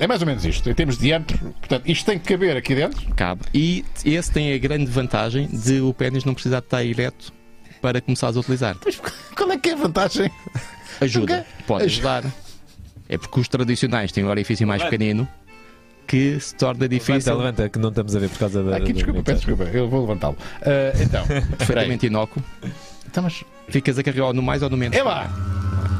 [0.00, 0.68] É mais ou menos isto.
[0.70, 3.06] Em termos de diâmetro, portanto, isto tem que caber aqui dentro.
[3.14, 3.42] cabe.
[3.52, 7.32] E esse tem a grande vantagem de o pênis não precisar de estar ereto
[7.82, 8.76] para começares a utilizar.
[8.84, 9.00] Mas
[9.36, 10.30] qual é que é a vantagem?
[11.00, 11.46] Ajuda.
[11.66, 12.24] Pode Aj- ajudar.
[13.08, 15.28] É porque os tradicionais têm um orifício mais pequenino
[16.06, 18.76] que se torna Levanta, difícil, levanta, que não estamos a ver por causa da.
[18.76, 19.64] Aqui, da- desculpa, peço desculpa.
[19.64, 20.36] Eu vou levantá-lo.
[20.62, 21.24] Ah, então,
[21.58, 22.42] perfeitamente inócuo.
[23.06, 23.44] Então, mas.
[23.68, 24.96] Ficas a carregar ou no mais ou no menos.
[24.96, 25.28] É lá!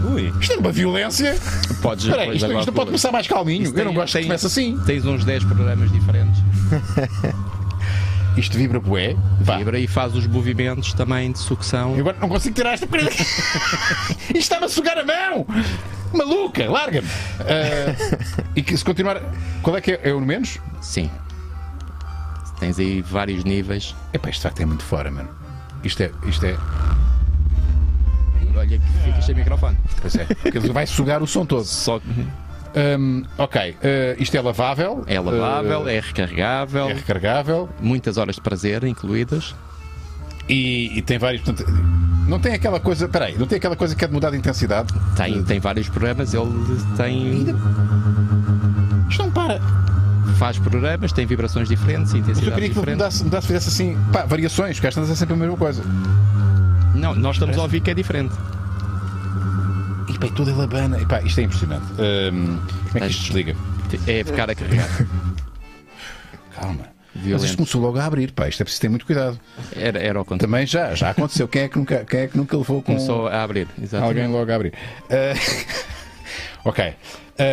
[0.05, 1.37] Ui, Isto é uma violência!
[1.83, 3.63] Podes, Espera aí, isto, isto não pode começar mais calminho.
[3.65, 4.79] Isto Eu não tem- gosto que tem- comece assim.
[4.87, 6.41] Tens uns 10 programas diferentes.
[8.37, 9.17] Isto vibra bué.
[9.47, 11.95] Pá, Vibra e faz os movimentos também de sucção.
[11.95, 13.11] Eu agora não consigo tirar esta porcaria.
[14.29, 15.47] Isto está-me a sugar a mão!
[16.13, 17.09] Maluca, larga-me!
[17.41, 19.23] Ah, e que se continuar.
[19.63, 20.01] Qual é que é?
[20.11, 20.59] É o menos?
[20.83, 21.11] Sim.
[22.61, 23.95] Tens aí vários níveis.
[24.13, 25.31] Epá, isto de facto é muito fora, mano.
[25.83, 26.11] Isto é.
[26.27, 26.57] Isto é.
[28.57, 29.77] Olha que ficas sem microfone.
[30.01, 30.25] Pois é.
[30.25, 31.65] Porque ele vai sugar o som todo.
[31.65, 32.07] Só que
[32.99, 33.77] Hum, ok.
[33.83, 35.03] ah, isto é lavável.
[35.07, 37.69] é lavável, ah, é recarregável, é recargável.
[37.81, 39.55] muitas horas de prazer incluídas.
[40.49, 41.43] E, e tem vários.
[41.43, 41.69] Portanto,
[42.29, 43.09] não tem aquela coisa.
[43.09, 44.93] Peraí, não tem aquela coisa que é de mudar de intensidade.
[45.17, 46.47] Tem, tem vários programas, ele
[46.97, 47.47] tem.
[49.09, 49.61] Isto não para.
[50.39, 53.99] faz programas, tem vibrações diferentes, Mas eu intensidades queria que mudasse, mudasse, fizesse assim.
[54.13, 55.83] Pá, variações, porque esta é sempre a mesma coisa.
[56.97, 58.35] Não, nós estamos a ouvir que é diferente.
[60.09, 60.99] E pá, toda a labana.
[61.01, 61.85] E pá, isto é impressionante.
[61.93, 62.59] Hum,
[62.91, 63.57] como é que isto desliga?
[64.07, 64.89] É ficar a carregar.
[66.59, 66.97] Calma.
[67.15, 69.39] Mas isto começou logo a abrir, pá, isto é preciso ter muito cuidado.
[69.75, 70.53] Era, era o contrário.
[70.53, 71.49] Também já, já aconteceu.
[71.49, 73.69] Quem é que nunca, quem é que nunca levou com Começou a abrir.
[73.81, 74.19] Exatamente.
[74.21, 74.73] alguém logo a abrir?
[75.11, 75.35] Ah,
[76.65, 76.95] ok.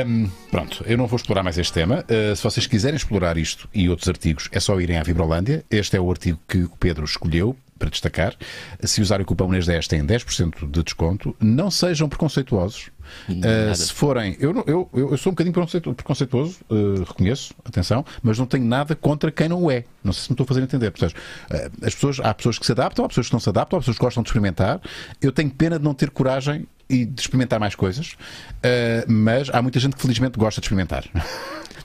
[0.05, 2.05] Hum, pronto, eu não vou explorar mais este tema.
[2.07, 5.63] Ah, se vocês quiserem explorar isto e outros artigos, é só irem à Vibrolândia.
[5.69, 8.35] Este é o artigo que o Pedro escolheu para destacar.
[8.81, 11.35] Se usarem o cupom NES10 têm 10% de desconto.
[11.39, 12.89] Não sejam preconceituosos.
[13.29, 18.39] Uh, se forem, eu, eu, eu sou um bocadinho preconceitu- preconceituoso, uh, reconheço, atenção, mas
[18.39, 19.83] não tenho nada contra quem não é.
[20.03, 20.91] Não sei se me estou a fazer entender.
[20.91, 23.77] Portanto, uh, as pessoas, há pessoas que se adaptam, há pessoas que não se adaptam,
[23.77, 24.81] há pessoas que gostam de experimentar.
[25.21, 28.15] Eu tenho pena de não ter coragem e de experimentar mais coisas,
[28.61, 31.05] eh, mas há muita gente que felizmente gosta de experimentar.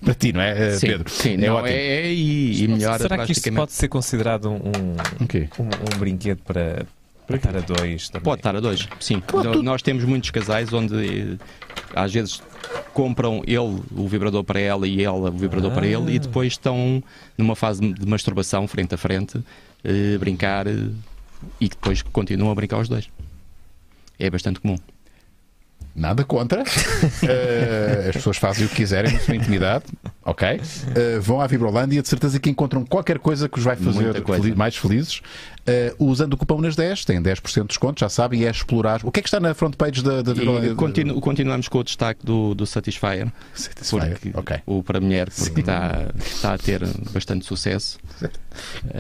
[0.05, 1.11] Para ti, não é, eh, Sim, Pedro?
[1.11, 1.69] sim, é não, ótimo.
[1.69, 1.73] é,
[2.07, 4.61] é e, e melhora Será que isto pode ser considerado um,
[5.21, 5.49] O quê?
[5.59, 6.87] um, um brinquedo para,
[7.27, 8.09] para estar a dois?
[8.09, 8.23] Também?
[8.23, 9.19] Pode estar a dois, sim.
[9.21, 9.61] Pode.
[9.61, 10.95] Nós temos muitos casais onde
[11.39, 11.45] eh,
[11.97, 12.41] às vezes
[12.95, 17.03] compram ele o vibrador para ela e ela o vibrador para ele e depois estão
[17.37, 19.43] numa fase de masturbação frente a frente,
[19.83, 20.91] eh, brincar eh,
[21.61, 23.09] e depois continuam a brincar os dois.
[24.19, 24.79] É bastante comum.
[25.95, 26.63] Nada contra.
[27.23, 29.85] Eh, as pessoas fazem o que quiserem na sua intimidade,
[30.25, 30.61] ok?
[30.95, 34.77] Eh, vão à Vibrolândia, de certeza que encontram qualquer coisa que os vai fazer mais
[34.77, 35.21] felizes.
[35.67, 39.01] Eh, usando o cupom nas 10, têm 10% de desconto, já sabem, e é explorar.
[39.05, 40.75] O que é que está na front page da, da Vibrolândia?
[40.75, 44.59] Continu- continuamos com o destaque do, do Satisfyer, Satisfyer, Ok.
[44.67, 47.99] o para mulher, porque está, está a ter bastante sucesso.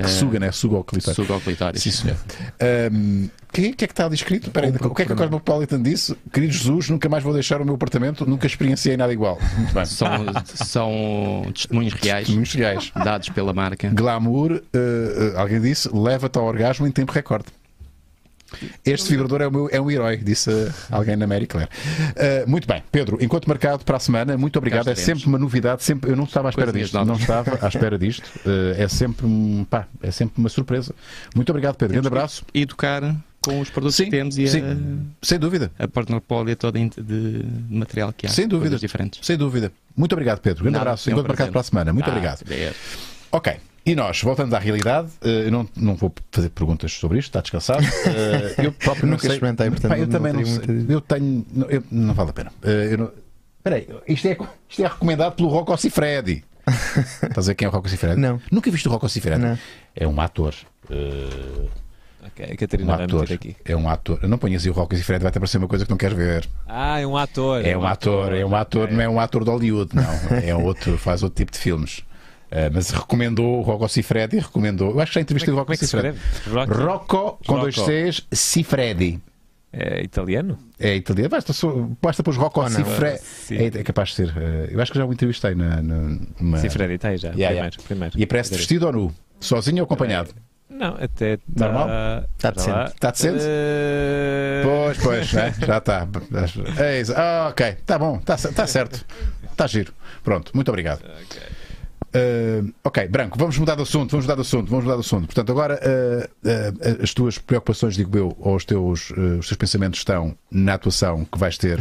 [0.03, 0.51] Que suga, né?
[0.53, 1.17] Suga ao clitóris.
[1.17, 1.83] Suga ao clitóris.
[1.83, 2.17] Sim, senhor.
[3.59, 4.47] O que, é- que está ali escrito?
[4.49, 6.17] Espera aí, o que é que a Cosmopolitan disse?
[6.33, 9.39] Querido Jesus, nunca mais vou deixar o meu apartamento, nunca experienciei nada igual.
[9.57, 9.85] Muito bem.
[9.85, 10.09] São,
[10.45, 12.93] são testemunhos reais Muitos reais.
[12.95, 13.91] dados pela marca.
[13.91, 17.47] Glamour, eh, alguém disse, leva-te ao orgasmo em tempo recorde.
[18.83, 20.51] Este vibrador é, o meu, é um herói, disse
[20.91, 21.69] alguém na Mary Claire.
[22.17, 24.89] Eh, muito bem, Pedro, enquanto marcado para a semana, muito obrigado.
[24.89, 27.09] É sempre uma novidade, sempre, eu não estava à espera disto, novas.
[27.09, 28.27] não estava à espera disto.
[28.47, 30.95] Eh, é sempre um, pá, é sempre uma surpresa.
[31.37, 31.93] Muito obrigado, Pedro.
[31.93, 32.43] Grande abraço.
[32.55, 35.07] Educar com os produtos Sim, que temos e sim.
[35.23, 35.71] Sem dúvida.
[35.79, 38.31] a, a portfolio toda de material que há.
[38.31, 38.77] Sem dúvida.
[38.79, 39.21] Diferentes.
[39.27, 39.73] Sem dúvida.
[39.97, 40.65] Muito obrigado, Pedro.
[40.65, 41.09] Grande Nada, abraço.
[41.09, 41.93] é um Enquanto marcado para a semana.
[41.93, 42.45] Muito Ah, obrigado.
[43.33, 43.57] Ok.
[43.87, 47.41] E nós, voltando à realidade, eh, eu não, não vou fazer perguntas sobre isto, está
[47.41, 47.83] descansado.
[48.07, 49.31] Eh, eu próprio não Nunca sei.
[49.33, 50.53] experimentei, portanto, eu não também não sei.
[50.59, 50.93] muito a dizer.
[50.93, 51.47] Eu tenho.
[51.53, 52.53] Não, eu- não vale a pena.
[52.63, 53.13] Eh, eu não...
[53.59, 54.37] Espera aí, isto é,
[54.69, 56.45] isto é recomendado pelo Rocco Cifredi.
[57.23, 58.21] Estás a ver quem é o Rocco Cifredi?
[58.21, 58.41] Não.
[58.53, 59.41] Nunca viste o Rocco Cifredi?
[59.41, 59.59] Não.
[59.97, 60.55] É um ator.
[60.91, 61.67] eh,
[62.27, 63.33] Ok, a um Catarina vai ator.
[63.33, 63.57] aqui.
[63.65, 64.19] É um ator.
[64.29, 66.49] Não ponhas aí o Rocco Cifredi, vai-te aparecer uma coisa que não queres ver.
[66.67, 67.65] Ah, é um ator.
[67.65, 70.37] É um ator, é um ator, não é um ator de Hollywood, não.
[70.39, 72.03] É outro, faz outro tipo de filmes.
[72.51, 74.91] Eh, mas recomendou o Rocco Cifredi, recomendou.
[74.93, 76.19] Eu acho que já entrevistei o Como Rocco é que se Cifredi.
[76.51, 76.73] Rocky?
[76.73, 77.91] Rocco com dois Rocco.
[77.91, 79.21] Cs, Cifredi.
[79.71, 80.59] É italiano?
[80.81, 81.29] É italiano.
[81.29, 81.53] Basta,
[82.01, 82.69] basta pôr Rocco Oh.
[82.71, 83.21] Cifredi.
[83.53, 84.35] É, é capaz de ser.
[84.37, 85.83] eh, eu acho que já o entrevistei na.
[85.83, 87.29] na numa- Sim, Freddy, está aí já.
[87.33, 88.19] Yeah, primeiro, primeiro.
[88.19, 89.15] E aparece vestido ou nu?
[89.39, 90.31] Sozinho ou acompanhado?
[90.71, 91.37] Não, até.
[91.39, 91.43] Tá...
[91.57, 91.89] Normal?
[92.39, 92.71] Tá decente.
[92.71, 92.93] lá.
[93.01, 93.39] Tá decente?
[93.41, 95.55] Eh, Pois, pois, né?
[95.59, 96.07] já está.
[96.79, 97.13] É isso.
[97.17, 99.05] Ah, ok, está bom, está tá certo.
[99.51, 99.93] Está giro.
[100.23, 101.01] Pronto, muito obrigado.
[102.15, 105.27] Uh, ok, Branco, vamos mudar de assunto, vamos mudar de assunto, vamos mudar de assunto.
[105.27, 109.57] Portanto, agora uh, uh, as tuas preocupações, digo eu, ou os teus, uh, os teus
[109.59, 111.79] pensamentos estão na atuação que vais ter.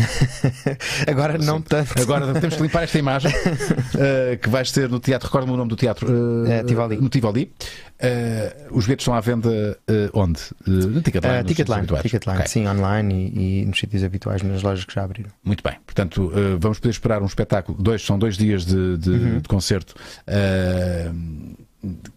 [1.07, 1.93] Agora não tanto.
[2.01, 5.27] Agora temos que limpar esta imagem uh, que vais ter no teatro.
[5.27, 6.07] Recorda-me o nome do teatro?
[6.11, 6.97] Uh, Tivoli.
[6.97, 7.51] No Tivoli.
[7.99, 10.41] Uh, os bilhetes estão à venda uh, onde?
[10.67, 11.37] Uh, no Ticketline.
[11.43, 12.01] Nos Ticketline, sítios habituais.
[12.03, 12.47] Ticketline Ok.
[12.49, 15.31] sim, online e, e nos sítios habituais, nas lojas que já abriram.
[15.43, 17.77] Muito bem, portanto, vamos poder esperar um espetáculo.
[17.81, 19.39] Dois, são dois dias de, de- Uhum.
[19.39, 19.95] de concerto.
[20.27, 21.11] Eh,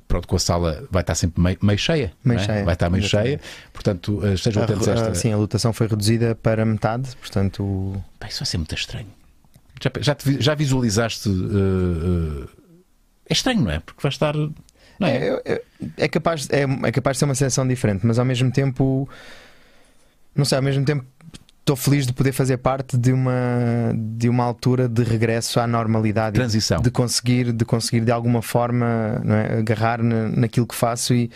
[0.08, 2.12] pronto, com a sala vai estar sempre meio, meio cheia.
[2.24, 2.46] Meio não é?
[2.46, 3.28] cheia, Vai estar meio exatamente.
[3.28, 3.40] cheia.
[3.72, 5.10] Portanto, eh, estejam atentos a esta.
[5.10, 8.02] a- sim, a lotação foi reduzida para metade, portanto.
[8.18, 9.06] Pá, isso vai ser muito estranho.
[9.82, 11.28] Já, já, te já visualizaste.
[11.28, 12.48] eh, eh,
[13.28, 13.80] é estranho, não é?
[13.80, 14.34] Porque vai estar.
[14.36, 15.16] Não é?
[15.28, 15.62] É, é-
[15.96, 19.08] é capaz, é, é capaz de ser uma sensação diferente, mas ao mesmo tempo,
[20.34, 21.06] não sei, ao mesmo tempo
[21.60, 23.32] estou feliz de poder fazer parte de uma,
[23.94, 26.80] de uma altura de regresso à normalidade Transição.
[26.82, 31.30] de conseguir, de conseguir de alguma forma é, agarrar na, naquilo que faço e,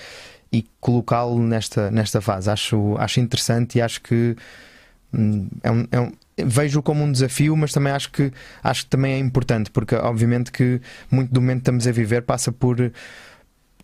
[0.52, 2.50] e colocá-lo nesta, nesta fase.
[2.50, 4.34] Acho, acho interessante e acho que
[5.12, 6.12] hum, é um, é um-
[6.46, 10.50] vejo como um desafio, mas também acho que acho que também é importante, porque obviamente
[10.50, 12.90] que muito do momento que estamos a viver passa por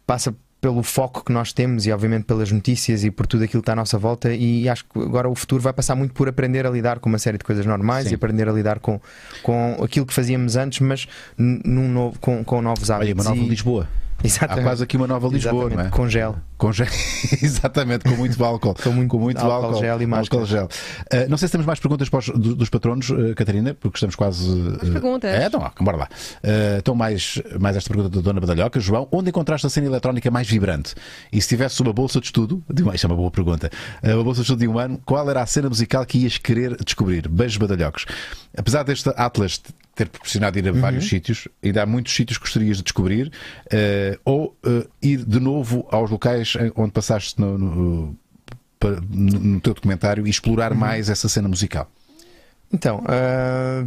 [0.04, 3.64] passa pelo foco que nós temos e obviamente pelas notícias e por tudo aquilo que
[3.64, 6.66] está à nossa volta e acho que agora o futuro vai passar muito por aprender
[6.66, 8.12] a lidar com uma série de coisas normais Sim.
[8.12, 9.00] e aprender a lidar com,
[9.42, 11.08] com aquilo que fazíamos antes, mas
[11.38, 13.24] num novo, com, com novos Olha, hábitos.
[13.26, 13.88] uma nova e- Lisboa.
[14.22, 14.64] Há Exatamente.
[14.64, 15.90] quase aqui uma nova Lisboa, Exatamente, não é?
[15.90, 16.36] Com gel.
[16.58, 16.86] Com gel.
[17.42, 18.74] Exatamente, com muito álcool.
[18.74, 20.42] Com muito álcool álcool, gel e máscara.
[20.42, 20.68] álcool gel.
[21.12, 23.96] Uh, não sei se temos mais perguntas para os- do- dos patronos, uh, Catarina, porque
[23.96, 24.48] estamos quase.
[24.50, 25.30] uh, perguntas?
[25.34, 26.08] É, então, ó, bora lá.
[26.44, 28.78] Uh, então, mais, mais esta pergunta da Dona Badalhoca.
[28.78, 30.94] João, onde encontraste a cena eletrónica mais vibrante?
[31.32, 33.70] E se tivesse uma bolsa de estudo, de um, isto é uma boa pergunta,
[34.04, 36.36] uh, uma bolsa de estudo de um ano, qual era a cena musical que ias
[36.36, 37.26] querer descobrir?
[37.26, 38.04] Beijos Badalhocos.
[38.56, 39.60] Apesar deste Atlas
[39.94, 43.26] ter proporcionado ir a vários sítios, ainda há muitos sítios que gostarias de descobrir,
[43.66, 48.16] uh, ou uh, ir de novo aos locais onde passaste no, no-
[49.10, 51.90] no- teu documentário e explorar mais essa cena musical.
[52.72, 53.82] Então, ah,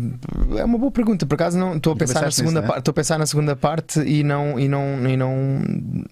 [0.58, 1.26] é uma boa pergunta.
[1.26, 2.68] Por acaso não estou a pensar na segunda nisso, é?
[2.68, 2.80] parte.
[2.80, 5.62] Estou a pensar na segunda parte e não e não e não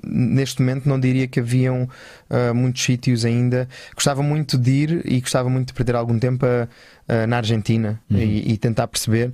[0.01, 1.89] neste momento não diria que haviam
[2.29, 3.67] ah, muitos sítios ainda.
[3.93, 6.45] Gostava muito de ir e gostava muito de perder algum tempo
[7.27, 8.17] na Argentina Uhum.
[8.19, 9.33] e, e tentar perceber.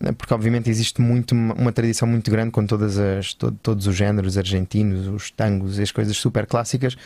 [0.00, 3.94] Né, Porque obviamente existe muito uma, tradição muito grande com todas as, to- todos os
[3.96, 6.96] géneros argentinos, os tangos e as coisas super clássicas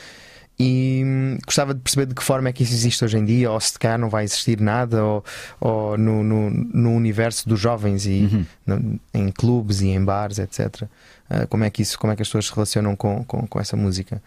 [0.60, 3.48] e hum, gostava de perceber de que forma é que isso existe hoje em dia,
[3.50, 5.24] ou se cá não vai existir nada, ou,
[5.60, 8.46] ou no, no, no universo dos jovens e Uhum.
[8.66, 10.82] no- em clubes e em bares, etc.
[11.30, 13.60] Ah, como é que isso, como é que as pessoas se relacionam com, com, com
[13.60, 14.20] essa música?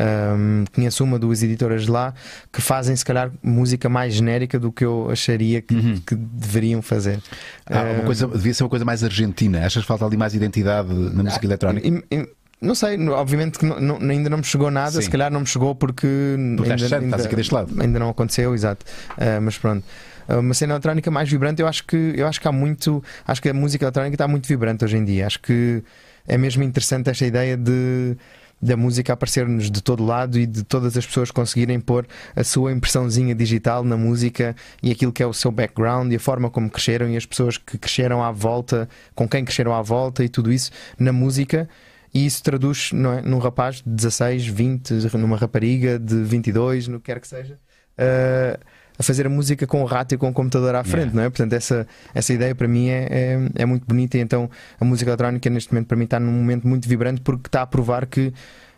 [0.00, 2.14] Hum, conheço uma, duas editoras lá
[2.52, 5.96] que fazem se calhar música mais genérica do que eu acharia que, Uhum.
[6.06, 7.18] que deveriam fazer.
[7.66, 9.64] Ah, uma Ah, coisa, devia ser uma coisa mais argentina.
[9.66, 11.86] Achas que falta ali mais identidade na música eletrónica?
[11.88, 12.28] E- e-
[12.60, 15.02] Não sei, obviamente que não- não- ainda não me chegou nada, Sim.
[15.02, 16.08] se calhar não me chegou porque,
[16.56, 17.72] Porque ainda, distante, estás aqui deste lado.
[17.80, 18.84] ainda não aconteceu, exato.
[19.16, 19.84] Ah, mas pronto.
[20.28, 23.40] Ah, Uma cena eletrónica mais vibrante, eu acho que eu acho que há muito, acho
[23.40, 25.26] que a música eletrónica está muito vibrante hoje em dia.
[25.28, 25.84] Acho que
[26.26, 28.16] é mesmo interessante esta ideia de
[28.60, 32.72] da música aparecer-nos de todo lado e de todas as pessoas conseguirem pôr a sua
[32.72, 36.68] impressãozinha digital na música e aquilo que é o seu background e a forma como
[36.68, 40.52] cresceram e as pessoas que cresceram à volta, com quem cresceram à volta e tudo
[40.52, 41.68] isso na música.
[42.12, 46.98] E isso traduz não é, num rapaz de 16, 20, numa rapariga de 22, no
[46.98, 47.58] que quer que seja,
[47.98, 48.58] uh,
[48.98, 51.14] a fazer a música com o rato e com o computador à frente, Yeah.
[51.16, 51.30] não é?
[51.30, 54.18] Portanto, essa, essa ideia para mim é, é, é muito bonita.
[54.18, 57.46] E então, a música eletrónica neste momento para mim está num momento muito vibrante porque
[57.48, 58.32] está a provar que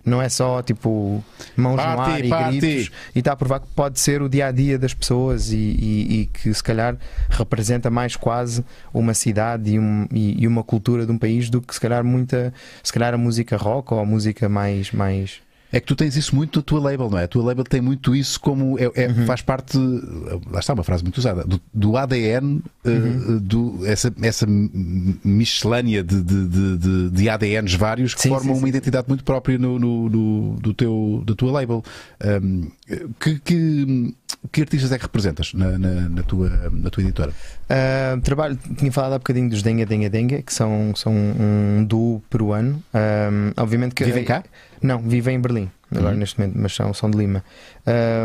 [0.04, 1.22] não é só tipo
[1.54, 2.58] mãos no Party, ar e party.
[2.60, 5.56] gritos e está a provar que pode ser o dia a dia das pessoas e,
[5.58, 6.96] e- e que se calhar
[7.28, 8.64] representa mais quase
[8.94, 12.52] uma cidade e, um- e uma cultura de um país do que se calhar muita
[12.82, 15.40] se calhar a música rock ou a música mais mais
[15.72, 17.24] É que tu tens isso muito na tua label, não é?
[17.24, 19.24] A tua label tem muito isso como é, é- Uhum.
[19.26, 19.78] faz parte,
[20.50, 23.38] lá está uma frase muito usada, do, do ADN, eh, Uhum.
[23.38, 24.46] do, essa, essa
[25.24, 29.08] miscelânea de, de, de- de- de ADNs vários que Sim, formam sim, uma sim, identidade
[29.08, 31.82] muito própria no, no- no- do teu, da tua label.
[32.42, 32.68] Um,
[33.20, 34.14] que, que,
[34.52, 37.30] que artistas é que representas na, na- na tua, na tua editora?
[37.30, 42.22] Uh, trabalho, tinha falado há bocadinho dos Dengue Dengue Dengue, que são, são um duo
[42.30, 42.82] peruano.
[42.94, 44.42] Um, obviamente que Vivem cá?
[44.82, 46.18] Não, vivem em Berlim, agora Uhum.
[46.20, 47.44] neste momento, mas são, são de Lima.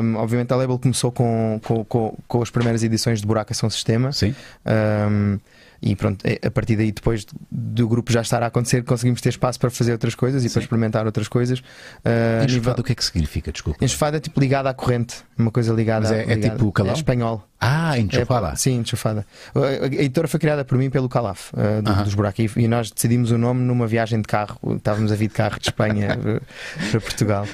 [0.02, 3.70] Um, obviamente a label começou com, com, com, com as primeiras edições de Buraco São
[3.70, 4.12] Sistema.
[4.14, 4.34] Sim.
[4.66, 5.38] Um,
[5.82, 9.30] e pronto, é- a partir daí, depois do grupo já estar a acontecer, conseguimos ter
[9.30, 10.54] espaço para fazer outras coisas e Sim.
[10.54, 11.60] para experimentar outras coisas.
[11.60, 13.52] Uh, a nível- o que é que significa?
[13.52, 13.84] Desculpa.
[13.84, 16.92] Enxofada é tipo ligada à corrente, uma coisa ligada Mas é- é ligada- tipo calão?
[16.92, 17.48] É espanhol.
[17.68, 18.56] Ah, É, enxofada.
[18.56, 19.26] sim, enxofada.
[19.56, 22.04] A, editora foi criada por mim pelo Calaf, uh, do- Aham.
[22.04, 24.60] dos buracos, e, nós decidimos o nome numa viagem de carro.
[24.76, 26.42] Estávamos a vir de carro de Espanha eh,
[26.92, 27.48] para Portugal.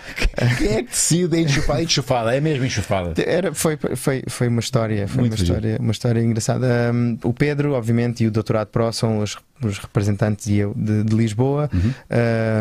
[0.58, 1.82] Quem é que decide a enxofada?
[1.84, 3.14] Enxofada, é mesmo enxofada.
[3.26, 6.92] Era, foi, foi, foi uma história, foi Muito uma história, uma história engraçada.
[6.94, 11.04] Um, o Pedro, obviamente, e o Doutorado Pro são os, os representantes e eu de,
[11.04, 11.70] de Lisboa.
[11.74, 11.94] Uhum.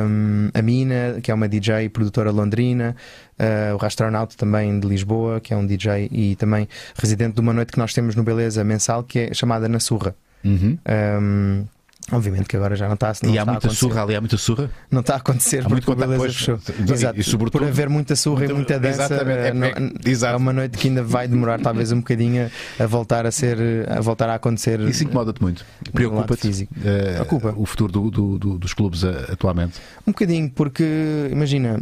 [0.08, 2.96] Um, a Mina, que é uma DJ e produtora londrina.
[3.38, 7.52] Uh, o Rastronauta também de Lisboa, que é um DJ e também residente de uma
[7.52, 10.14] noite que nós temos no Beleza mensal, que é chamada Na Surra.
[10.44, 10.78] Uhum.
[11.20, 11.64] Um,
[12.12, 14.36] obviamente que agora já não está, não E há está muita surra ali, há muita
[14.36, 14.70] surra.
[14.90, 17.16] Não está a acontecer Há muito porque o contato, Beleza pois, fechou.
[17.16, 20.34] e- e sobretudo- Por haver muita surra Muito- e muita dança, Exatamente, é- é- exato.
[20.34, 23.58] é uma noite que ainda vai demorar talvez um bocadinho a voltar a ser,
[23.90, 24.80] a voltar a acontecer.
[24.80, 25.64] Isso incomoda-te muito.
[25.92, 27.54] Preocupa-te Preocupa.
[27.56, 29.78] o futuro do- do- do- dos clubes eh, atualmente.
[30.06, 31.80] Um bocadinho, porque imagina,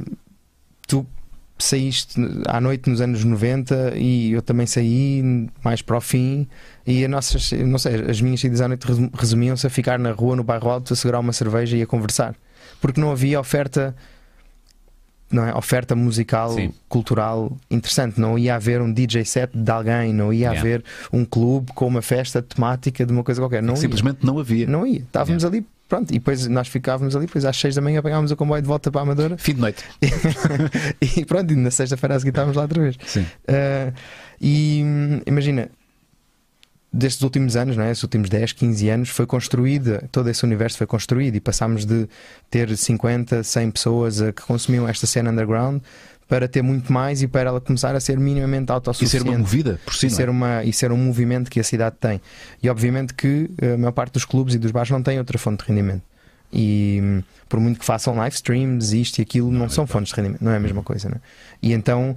[0.86, 1.06] tu
[1.64, 2.14] saíste
[2.46, 5.22] à noite nos anos 90 e eu também saí
[5.64, 6.46] mais para o fim
[6.86, 10.12] e as nossas, não sei, as minhas saídas à noite resum- resumiam-se a ficar na
[10.12, 12.34] rua, no bairro alto, a segurar uma cerveja e a conversar.
[12.80, 13.94] Porque não havia oferta
[15.30, 15.54] não é?
[15.54, 16.72] oferta musical, Sim.
[16.88, 18.18] cultural interessante.
[18.18, 20.60] Não ia haver um DJ set de alguém, não ia Yeah.
[20.60, 23.62] haver um clube com uma festa temática de uma coisa qualquer.
[23.62, 23.80] Não ia.
[23.80, 24.66] Simplesmente não havia.
[24.66, 25.00] Não ia.
[25.00, 28.36] Estávamos ali, pronto, e depois nós ficávamos ali, depois às 6 da manhã apanhávamos o
[28.36, 29.84] comboio de volta para a Amadora Fim de noite.
[31.00, 32.96] e pronto, e na sexta-feira a seguir estávamos lá outra vez.
[33.06, 33.26] Sim.
[33.48, 33.92] Ah,
[34.40, 34.82] e
[35.26, 35.68] imagina,
[36.92, 37.90] destes últimos anos, não é?
[37.90, 42.08] estes últimos 10, 15 anos, foi construída, todo esse universo foi construído e passámos de
[42.50, 45.82] ter 50, 100 pessoas a- que consumiam esta cena underground
[46.28, 49.28] para ter muito mais e para ela começar a ser minimamente E ser autossuficiente.
[49.28, 50.16] uma movida por si, E não é?
[50.16, 52.20] ser, uma, e ser um movimento que a cidade tem.
[52.62, 55.38] E obviamente que eh, a maior parte dos clubes e dos bares não tem outra
[55.38, 56.02] fonte de rendimento.
[56.52, 60.16] E por muito que façam live streams, isto e aquilo, não, é são fontes de
[60.16, 61.08] rendimento, não é a mesma coisa.
[61.08, 61.16] Né?
[61.62, 62.16] E então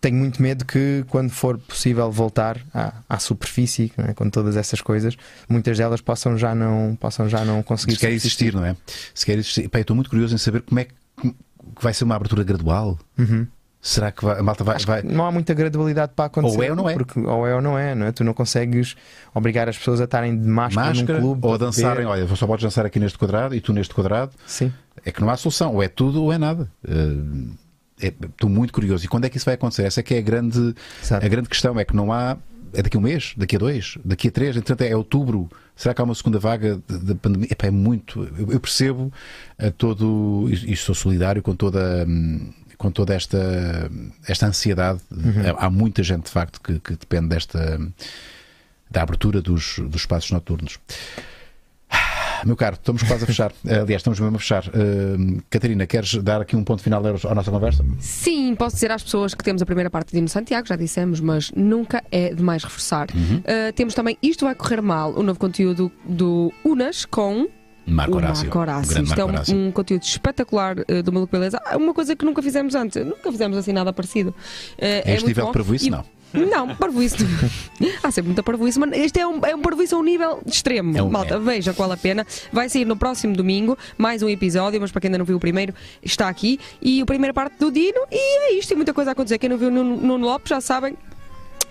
[0.00, 4.14] tenho muito medo que quando for possível voltar à, à superfície, não é?
[4.14, 5.14] com todas essas coisas,
[5.48, 8.76] muitas delas possam já não, possam já não conseguir Se quer existir, não é?
[9.14, 9.68] Se quer existir.
[9.68, 11.34] Pá, eu estou muito curioso em saber como é que,
[11.76, 12.98] que vai ser uma abertura gradual.
[13.18, 13.46] Uhum.
[13.82, 14.78] Será que vai- a malta vai.
[14.80, 15.02] Vai...
[15.02, 16.56] não há muita gradualidade para acontecer.
[16.58, 16.92] Ou é ou não é.
[16.92, 18.12] Porque, ou é ou não é, não é?
[18.12, 18.94] Tu não consegues
[19.34, 21.46] obrigar as pessoas a estarem de máscara, Máscara, num clube.
[21.46, 22.08] ou a dançarem, beber.
[22.08, 24.32] olha, só podes dançar aqui neste quadrado e tu neste quadrado.
[24.46, 24.70] Sim.
[25.02, 26.70] É que não há solução, ou é tudo ou é nada.
[26.86, 29.02] Eh, é- Estou muito curioso.
[29.04, 29.84] E quando é que isso vai acontecer?
[29.84, 31.24] Essa é que é a grande, Exato.
[31.24, 31.80] a grande questão.
[31.80, 32.36] É que não há.
[32.72, 35.50] É daqui a um mês, daqui a dois, daqui a três, entretanto é outubro.
[35.74, 37.48] Será que há uma segunda vaga de, de pandemia?
[37.50, 38.28] Epá, é muito.
[38.38, 39.12] Eu, eu percebo
[39.58, 40.48] a todo.
[40.50, 42.04] E e sou solidário com toda.
[42.08, 43.90] hum, Com toda esta,
[44.26, 45.00] esta ansiedade,
[45.58, 47.78] há muita gente de facto que, que depende desta
[48.90, 50.78] da abertura dos, dos espaços noturnos.
[52.44, 53.52] Meu caro, estamos quase a fechar.
[53.64, 54.64] Aliás, estamos mesmo a fechar.
[54.68, 57.84] Uh, Catarina, queres dar aqui um ponto final à nossa conversa?
[57.98, 61.20] Sim, posso dizer às pessoas que temos a primeira parte de Dino Santiago, já dissemos,
[61.20, 63.08] mas nunca é demais reforçar.
[63.14, 63.38] Uhum.
[63.38, 67.48] Uh, temos também Isto Vai Correr Mal, o novo conteúdo do Unas com
[67.86, 68.44] Marco Horácio.
[68.44, 69.02] Marco Horácio.
[69.02, 71.60] Isto é um, um conteúdo espetacular uh, do Maluco Beleza.
[71.70, 73.04] É Uma coisa que nunca fizemos antes.
[73.04, 74.30] Nunca fizemos assim nada parecido.
[74.30, 74.34] Uh,
[74.80, 75.50] É este muito nível bom.
[75.52, 75.86] de parvoíce?
[75.88, 76.04] E- Não.
[76.32, 77.16] Não, parvoíce.
[78.02, 80.96] Há sempre muita parvoíce, mas este é um, é um parvoíce a um nível extremo.
[80.96, 81.38] É um- Malta, é.
[81.38, 82.26] veja qual a pena.
[82.52, 85.40] Vai sair no próximo domingo mais um episódio, mas para quem ainda não viu o
[85.40, 86.58] primeiro, está aqui.
[86.80, 88.68] E a primeira parte do Dino, e é isto.
[88.68, 89.38] Tem muita coisa a acontecer.
[89.38, 90.96] Quem não viu o Nuno, Lopes já sabem.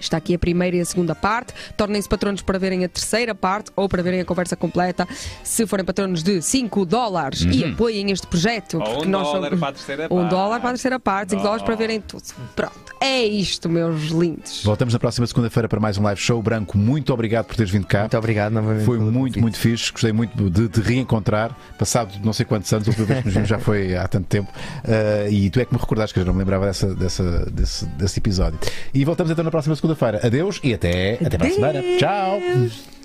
[0.02, 1.54] Está aqui a primeira e a segunda parte.
[1.76, 5.06] Tornem-se patronos para verem a terceira parte ou para verem a conversa completa.
[5.44, 8.80] Se forem patronos de 5 dólares e apoiem este projeto.
[8.82, 10.30] Ou um nós dólar somos- para a terceira Um parte.
[10.30, 12.24] dólar para a terceira parte, 5 dólares para verem tudo.
[12.56, 14.64] Pronto, é isto, meus lindos.
[14.64, 16.42] Voltamos na próxima segunda-feira para mais um live show.
[16.42, 18.02] Branco, muito obrigado por teres vindo cá.
[18.02, 18.86] Muito obrigado novamente.
[18.86, 19.40] Foi muito, convite.
[19.40, 19.92] muito fixe.
[19.92, 21.56] Gostei muito de te reencontrar.
[21.78, 24.28] Passado não sei quantos anos, a última vez que nos vimos já foi há tanto
[24.28, 24.52] tempo.
[24.84, 27.46] Uh, e tu é que me recordaste, que eu já não me lembrava dessa, dessa-
[27.52, 28.60] desse, desse episódio.
[28.94, 30.20] E voltamos então na próxima segunda-feira.
[30.26, 31.82] Adeus e até, até para a semana.
[31.98, 32.99] Tchau!